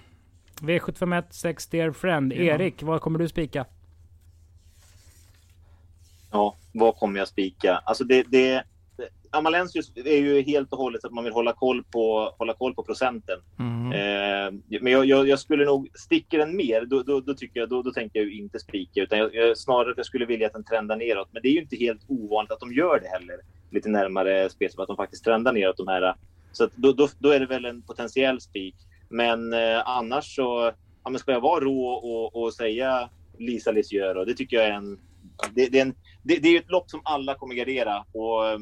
V751 0.60 1.24
6 1.30 1.66
Dear 1.66 1.92
Friend. 1.92 2.32
Ja. 2.32 2.38
Erik, 2.38 2.82
vad 2.82 3.00
kommer 3.00 3.18
du 3.18 3.28
spika? 3.28 3.66
Ja, 6.30 6.56
vad 6.72 6.96
kommer 6.96 7.18
jag 7.18 7.28
spika? 7.28 7.76
Alltså 7.76 8.04
det, 8.04 8.22
det, 8.22 8.64
Amalensius 9.30 9.92
är 9.96 10.16
ju 10.16 10.42
helt 10.42 10.72
och 10.72 10.78
hållet 10.78 11.04
att 11.04 11.12
man 11.12 11.24
vill 11.24 11.32
hålla 11.32 11.52
koll 11.52 11.84
på, 11.84 12.34
hålla 12.38 12.54
koll 12.54 12.74
på 12.74 12.82
procenten. 12.82 13.38
Mm. 13.58 13.92
Eh, 13.92 14.80
men 14.80 14.92
jag, 14.92 15.04
jag, 15.04 15.28
jag 15.28 15.38
skulle 15.38 15.64
nog, 15.64 15.88
sticker 15.94 16.38
den 16.38 16.56
mer, 16.56 16.84
då, 16.84 17.02
då, 17.02 17.20
då, 17.20 17.34
tycker 17.34 17.60
jag, 17.60 17.68
då, 17.68 17.82
då 17.82 17.92
tänker 17.92 18.18
jag 18.18 18.28
ju 18.28 18.38
inte 18.38 18.58
spika. 18.58 19.02
Utan 19.02 19.18
jag, 19.18 19.34
jag, 19.34 19.58
snarare 19.58 19.90
att 19.90 19.96
jag 19.96 20.06
skulle 20.06 20.26
vilja 20.26 20.46
att 20.46 20.52
den 20.52 20.64
trendar 20.64 20.96
neråt. 20.96 21.28
Men 21.32 21.42
det 21.42 21.48
är 21.48 21.52
ju 21.52 21.60
inte 21.60 21.76
helt 21.76 22.02
ovanligt 22.08 22.52
att 22.52 22.60
de 22.60 22.72
gör 22.72 23.00
det 23.00 23.08
heller. 23.08 23.36
Lite 23.70 23.88
närmare 23.88 24.50
spelstopp, 24.50 24.82
att 24.82 24.88
de 24.88 24.96
faktiskt 24.96 25.24
trendar 25.24 25.52
neråt 25.52 25.76
de 25.76 25.88
här. 25.88 26.14
Så 26.52 26.64
att 26.64 26.72
då, 26.76 26.92
då, 26.92 27.08
då 27.18 27.30
är 27.30 27.40
det 27.40 27.46
väl 27.46 27.64
en 27.64 27.82
potentiell 27.82 28.40
spik. 28.40 28.74
Men 29.10 29.52
eh, 29.52 29.88
annars 29.88 30.34
så, 30.34 30.72
ja, 31.04 31.10
men 31.10 31.18
ska 31.18 31.32
jag 31.32 31.40
vara 31.40 31.64
rå 31.64 31.86
och, 31.86 32.42
och 32.42 32.54
säga 32.54 33.10
Lisa 33.38 33.72
Lisieux, 33.72 34.26
det 34.26 34.34
tycker 34.34 34.56
jag 34.56 34.66
är 34.66 34.72
en... 34.72 34.98
Det, 35.54 35.66
det, 35.66 35.78
är 35.78 35.82
en 35.82 35.94
det, 36.22 36.36
det 36.36 36.48
är 36.48 36.52
ju 36.52 36.58
ett 36.58 36.70
lopp 36.70 36.90
som 36.90 37.00
alla 37.04 37.34
kommer 37.34 37.54
gardera. 37.54 38.04
Och, 38.12 38.48
eh, 38.48 38.58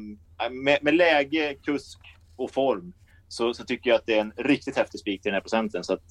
med, 0.51 0.77
med 0.81 0.95
läge, 0.95 1.55
kusk 1.63 1.99
och 2.35 2.51
form 2.51 2.93
så, 3.27 3.53
så 3.53 3.63
tycker 3.63 3.89
jag 3.89 3.97
att 3.97 4.05
det 4.05 4.13
är 4.13 4.21
en 4.21 4.33
riktigt 4.37 4.77
häftig 4.77 4.99
spik 4.99 5.21
till 5.21 5.29
den 5.29 5.35
här 5.35 5.41
procenten. 5.41 5.83
Så 5.83 5.93
att 5.93 6.05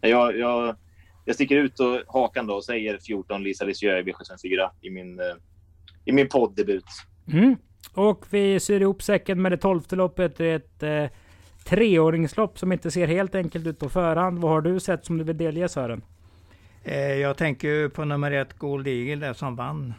eh, 0.00 0.10
jag, 0.10 0.38
jag, 0.38 0.76
jag 1.24 1.34
sticker 1.34 1.56
ut 1.56 1.80
och 1.80 2.00
hakan 2.08 2.46
då 2.46 2.54
och 2.54 2.64
säger 2.64 2.98
14 2.98 3.42
Lisa 3.42 3.64
Lisieux 3.64 4.08
i 4.08 4.12
V754 4.12 4.70
i 4.80 4.90
min, 4.90 5.20
eh, 5.20 5.36
i 6.04 6.12
min 6.12 6.28
poddebut. 6.28 6.84
Mm. 7.32 7.56
Och 7.94 8.24
vi 8.30 8.60
syr 8.60 8.80
ihop 8.80 9.02
säcken 9.02 9.42
med 9.42 9.52
det 9.52 9.56
tolfte 9.56 9.96
loppet. 9.96 10.36
Det 10.36 10.46
är 10.46 10.56
ett 10.56 10.82
eh, 10.82 11.18
treåringslopp 11.64 12.58
som 12.58 12.72
inte 12.72 12.90
ser 12.90 13.06
helt 13.06 13.34
enkelt 13.34 13.66
ut 13.66 13.78
på 13.78 13.88
förhand. 13.88 14.38
Vad 14.38 14.50
har 14.50 14.60
du 14.60 14.80
sett 14.80 15.04
som 15.04 15.18
du 15.18 15.24
vill 15.24 15.36
delge 15.36 15.68
Sören? 15.68 16.02
Eh, 16.84 17.14
jag 17.14 17.36
tänker 17.36 17.88
på 17.88 18.04
nummer 18.04 18.30
ett 18.30 18.58
Gold 18.58 18.88
Eagle 18.88 19.26
där 19.26 19.32
som 19.32 19.56
vann. 19.56 19.94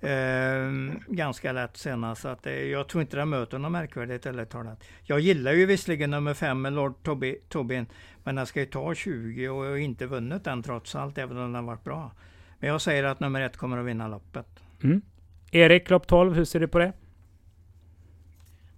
Eh, 0.00 0.94
ganska 1.06 1.52
lätt 1.52 1.76
senast. 1.76 2.22
Så 2.22 2.28
att, 2.28 2.46
eh, 2.46 2.52
jag 2.52 2.88
tror 2.88 3.02
inte 3.02 3.16
den 3.16 3.28
möter 3.28 3.58
något 3.58 3.72
märkvärdigt 3.72 4.26
eller 4.26 4.44
talat. 4.44 4.84
Jag 5.02 5.20
gillar 5.20 5.52
ju 5.52 5.66
visserligen 5.66 6.10
nummer 6.10 6.34
fem 6.34 6.62
med 6.62 6.72
Lord 6.72 7.02
Tobi, 7.02 7.36
Tobin. 7.48 7.86
Men 8.24 8.34
den 8.34 8.46
ska 8.46 8.60
ju 8.60 8.66
ta 8.66 8.94
20 8.94 9.48
och 9.48 9.64
jag 9.64 9.70
har 9.70 9.76
inte 9.76 10.06
vunnit 10.06 10.44
den 10.44 10.62
trots 10.62 10.94
allt, 10.94 11.18
även 11.18 11.36
om 11.36 11.52
den 11.52 11.66
varit 11.66 11.84
bra. 11.84 12.12
Men 12.58 12.70
jag 12.70 12.80
säger 12.80 13.04
att 13.04 13.20
nummer 13.20 13.40
ett 13.40 13.56
kommer 13.56 13.78
att 13.78 13.86
vinna 13.86 14.08
loppet. 14.08 14.46
Mm. 14.82 15.02
Erik, 15.50 15.90
lopp 15.90 16.06
12, 16.06 16.34
hur 16.34 16.44
ser 16.44 16.60
du 16.60 16.68
på 16.68 16.78
det? 16.78 16.92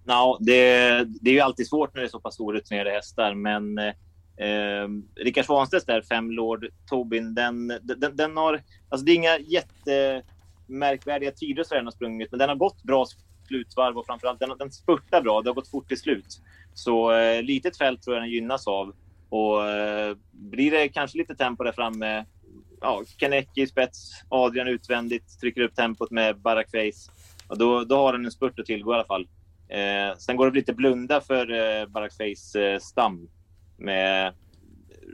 No, 0.05 0.37
det, 0.39 0.59
det 1.21 1.29
är 1.29 1.33
ju 1.33 1.39
alltid 1.39 1.67
svårt 1.67 1.93
när 1.93 2.01
det 2.01 2.07
är 2.07 2.09
så 2.09 2.19
pass 2.19 2.39
orutinerade 2.39 2.91
hästar, 2.91 3.33
men 3.33 3.77
eh, 3.77 4.87
Rickard 5.15 5.45
Svanstedts 5.45 5.85
där, 5.85 6.01
fem 6.01 6.31
Lord 6.31 6.67
Tobin, 6.89 7.35
den, 7.35 7.67
den, 7.67 8.15
den 8.15 8.37
har... 8.37 8.61
Alltså 8.89 9.05
det 9.05 9.11
är 9.11 9.15
inga 9.15 9.39
jättemärkvärdiga 9.39 11.31
tider 11.31 11.63
så 11.63 11.75
den 11.75 11.85
har 11.85 11.91
sprungit, 11.91 12.31
men 12.31 12.39
den 12.39 12.49
har 12.49 12.55
gått 12.55 12.83
bra 12.83 13.05
slutvarv 13.47 13.97
och 13.97 14.05
framförallt 14.05 14.39
den, 14.39 14.57
den 14.59 14.71
spurtar 14.71 15.21
bra. 15.21 15.41
Det 15.41 15.49
har 15.49 15.55
gått 15.55 15.71
fort 15.71 15.87
till 15.87 15.99
slut. 15.99 16.41
Så 16.73 17.11
eh, 17.11 17.43
litet 17.43 17.77
fält 17.77 18.01
tror 18.01 18.15
jag 18.15 18.23
den 18.23 18.31
gynnas 18.31 18.67
av. 18.67 18.93
Och 19.29 19.69
eh, 19.69 20.17
blir 20.31 20.71
det 20.71 20.89
kanske 20.89 21.17
lite 21.17 21.35
tempo 21.35 21.63
där 21.63 21.71
framme, 21.71 22.25
ja, 22.81 23.03
Kaneki 23.17 23.61
i 23.61 23.67
spets, 23.67 24.11
Adrian 24.29 24.67
utvändigt, 24.67 25.39
trycker 25.39 25.61
upp 25.61 25.75
tempot 25.75 26.11
med 26.11 26.41
Barak 26.41 26.71
Face. 26.71 27.11
Då, 27.55 27.83
då 27.83 27.97
har 27.97 28.13
den 28.13 28.25
en 28.25 28.31
spurt 28.31 28.59
att 28.59 28.65
tillgå 28.65 28.91
i 28.91 28.95
alla 28.95 29.05
fall. 29.05 29.27
Eh, 29.73 30.17
sen 30.17 30.37
går 30.37 30.51
det 30.51 30.57
lite 30.59 30.73
blunda 30.73 31.21
för 31.21 31.51
eh, 31.51 31.87
Barak 31.87 32.11
eh, 32.55 32.79
stam 32.79 33.29
med 33.77 34.33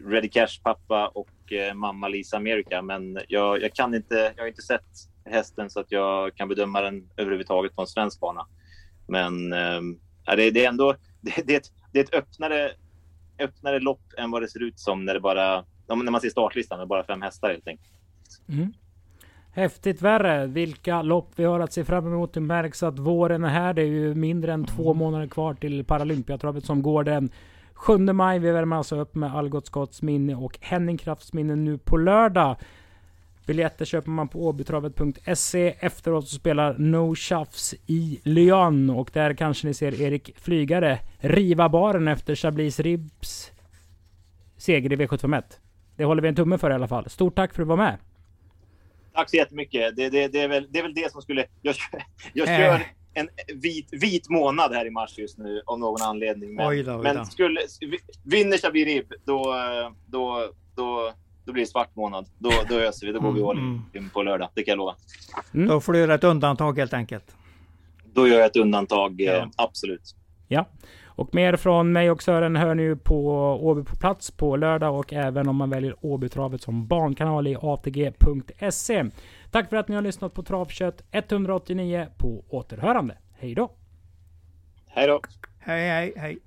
Ready 0.05 0.29
Cash 0.29 0.61
pappa 0.63 1.07
och 1.07 1.53
eh, 1.53 1.73
mamma 1.73 2.07
Lisa 2.07 2.37
America. 2.37 2.81
Men 2.81 3.19
jag, 3.27 3.61
jag, 3.61 3.73
kan 3.73 3.95
inte, 3.95 4.33
jag 4.35 4.43
har 4.43 4.47
inte 4.47 4.61
sett 4.61 4.87
hästen 5.25 5.69
så 5.69 5.79
att 5.79 5.91
jag 5.91 6.35
kan 6.35 6.47
bedöma 6.47 6.81
den 6.81 7.09
överhuvudtaget 7.17 7.75
på 7.75 7.81
en 7.81 7.87
svensk 7.87 8.19
bana. 8.19 8.47
Men 9.07 9.53
eh, 9.53 9.81
det, 10.35 10.51
det, 10.51 10.65
är 10.65 10.69
ändå 10.69 10.95
det, 11.21 11.47
det, 11.47 11.53
är 11.53 11.57
ett, 11.57 11.71
det 11.93 11.99
är 11.99 12.03
ett 12.03 12.13
öppnare, 12.13 12.71
öppnare 13.39 13.79
lopp 13.79 14.13
än 14.17 14.31
vad 14.31 14.41
det 14.41 14.49
ser 14.49 14.63
ut 14.63 14.79
som 14.79 15.05
när, 15.05 15.13
det 15.13 15.19
bara, 15.19 15.65
när 15.87 16.11
man 16.11 16.21
ser 16.21 16.29
startlistan 16.29 16.79
med 16.79 16.87
bara 16.87 17.03
fem 17.03 17.21
hästar 17.21 17.49
helt 17.49 17.67
enkelt. 17.67 17.93
Mm. 18.49 18.73
Häftigt 19.51 20.01
värre. 20.01 20.47
Vilka 20.47 21.01
lopp 21.01 21.31
vi 21.35 21.43
har 21.43 21.59
att 21.59 21.73
se 21.73 21.85
fram 21.85 22.07
emot. 22.07 22.33
Det 22.33 22.39
märks 22.39 22.83
att 22.83 22.99
våren 22.99 23.43
är 23.43 23.49
här. 23.49 23.73
Det 23.73 23.81
är 23.81 23.85
ju 23.85 24.15
mindre 24.15 24.53
än 24.53 24.65
två 24.65 24.93
månader 24.93 25.27
kvar 25.27 25.53
till 25.53 25.83
Paralympiatravet 25.83 26.65
som 26.65 26.81
går 26.81 27.03
den 27.03 27.31
7 27.73 27.97
maj. 27.97 28.39
Vi 28.39 28.51
värmer 28.51 28.75
alltså 28.75 28.99
upp 28.99 29.15
med 29.15 29.35
Algot 29.35 29.67
Scotts 29.67 30.01
minne 30.01 30.35
och 30.35 30.57
Henning 30.61 30.97
Krafts 30.97 31.33
minne 31.33 31.55
nu 31.55 31.77
på 31.77 31.97
lördag. 31.97 32.55
Biljetter 33.45 33.85
köper 33.85 34.09
man 34.09 34.27
på 34.27 34.47
åbytravet.se. 34.47 35.75
Efteråt 35.79 36.27
så 36.27 36.35
spelar 36.35 36.75
No 36.77 37.15
Tjafs 37.15 37.75
i 37.85 38.19
Lyon 38.23 38.89
och 38.89 39.09
där 39.13 39.33
kanske 39.33 39.67
ni 39.67 39.73
ser 39.73 40.01
Erik 40.01 40.31
Flygare 40.37 40.99
riva 41.17 41.69
baren 41.69 42.07
efter 42.07 42.35
Chablis 42.35 42.79
Ribs 42.79 43.51
seger 44.57 44.93
i 44.93 44.95
V751. 44.95 45.43
Det 45.95 46.05
håller 46.05 46.21
vi 46.21 46.29
en 46.29 46.35
tumme 46.35 46.57
för 46.57 46.71
i 46.71 46.73
alla 46.73 46.87
fall. 46.87 47.09
Stort 47.09 47.35
tack 47.35 47.53
för 47.53 47.61
att 47.61 47.67
du 47.67 47.69
var 47.69 47.77
med. 47.77 47.97
Tack 49.13 49.29
så 49.29 49.35
jättemycket. 49.35 49.95
Det, 49.95 50.09
det, 50.09 50.27
det, 50.27 50.41
är, 50.41 50.47
väl, 50.47 50.67
det 50.69 50.79
är 50.79 50.83
väl 50.83 50.93
det 50.93 51.11
som 51.11 51.21
skulle... 51.21 51.45
Jag, 51.61 51.75
jag 52.33 52.47
kör 52.47 52.75
äh. 52.75 52.81
en 53.13 53.29
vit, 53.61 53.87
vit 53.91 54.29
månad 54.29 54.73
här 54.73 54.85
i 54.85 54.89
mars 54.89 55.17
just 55.17 55.37
nu 55.37 55.61
av 55.65 55.79
någon 55.79 56.01
anledning. 56.01 56.55
Men, 56.55 56.67
oj 56.67 56.83
då, 56.83 56.91
oj 56.91 56.97
då. 56.97 57.03
men 57.03 57.25
skulle, 57.25 57.61
vinner 58.25 58.57
Shabir 58.57 58.85
Rib, 58.85 59.05
då, 59.25 59.55
då, 60.07 60.51
då 60.75 61.13
då 61.49 61.53
blir 61.53 61.63
det 61.63 61.69
svart 61.69 61.95
månad. 61.95 62.25
Då, 62.37 62.51
då 62.69 62.75
öser 62.75 63.07
vi. 63.07 63.13
Då 63.13 63.19
går 63.19 63.31
vi 63.31 63.41
all 63.41 63.57
mm. 63.57 63.81
in 63.93 64.09
på 64.09 64.23
lördag. 64.23 64.49
Det 64.53 64.63
kan 64.63 64.71
jag 64.71 64.77
lova. 64.77 64.95
Mm. 65.53 65.67
Då 65.67 65.81
får 65.81 65.93
du 65.93 65.99
göra 65.99 66.15
ett 66.15 66.23
undantag 66.23 66.77
helt 66.77 66.93
enkelt. 66.93 67.35
Då 68.13 68.27
gör 68.27 68.37
jag 68.37 68.45
ett 68.45 68.55
undantag, 68.55 69.21
ja. 69.21 69.33
eh, 69.33 69.47
absolut. 69.55 70.15
Ja. 70.47 70.65
Och 71.19 71.35
mer 71.35 71.55
från 71.55 71.91
mig 71.91 72.11
och 72.11 72.23
Sören 72.23 72.55
hör 72.55 72.75
ni 72.75 72.95
på 72.95 73.27
Åby 73.61 73.83
på 73.83 73.95
plats 73.95 74.31
på 74.31 74.55
lördag 74.55 74.99
och 74.99 75.13
även 75.13 75.47
om 75.47 75.55
man 75.55 75.69
väljer 75.69 75.95
Åbytravet 76.05 76.61
som 76.61 76.87
barnkanal 76.87 77.47
i 77.47 77.57
ATG.se. 77.61 79.05
Tack 79.51 79.69
för 79.69 79.77
att 79.77 79.87
ni 79.87 79.95
har 79.95 80.01
lyssnat 80.01 80.33
på 80.33 80.43
Travkött 80.43 81.03
189 81.11 82.07
på 82.17 82.43
återhörande. 82.49 83.17
Hej 83.37 83.55
då! 83.55 83.71
Hej 84.87 85.07
då! 85.07 85.21
Hej 85.59 85.89
hej 85.89 86.13
hej! 86.15 86.37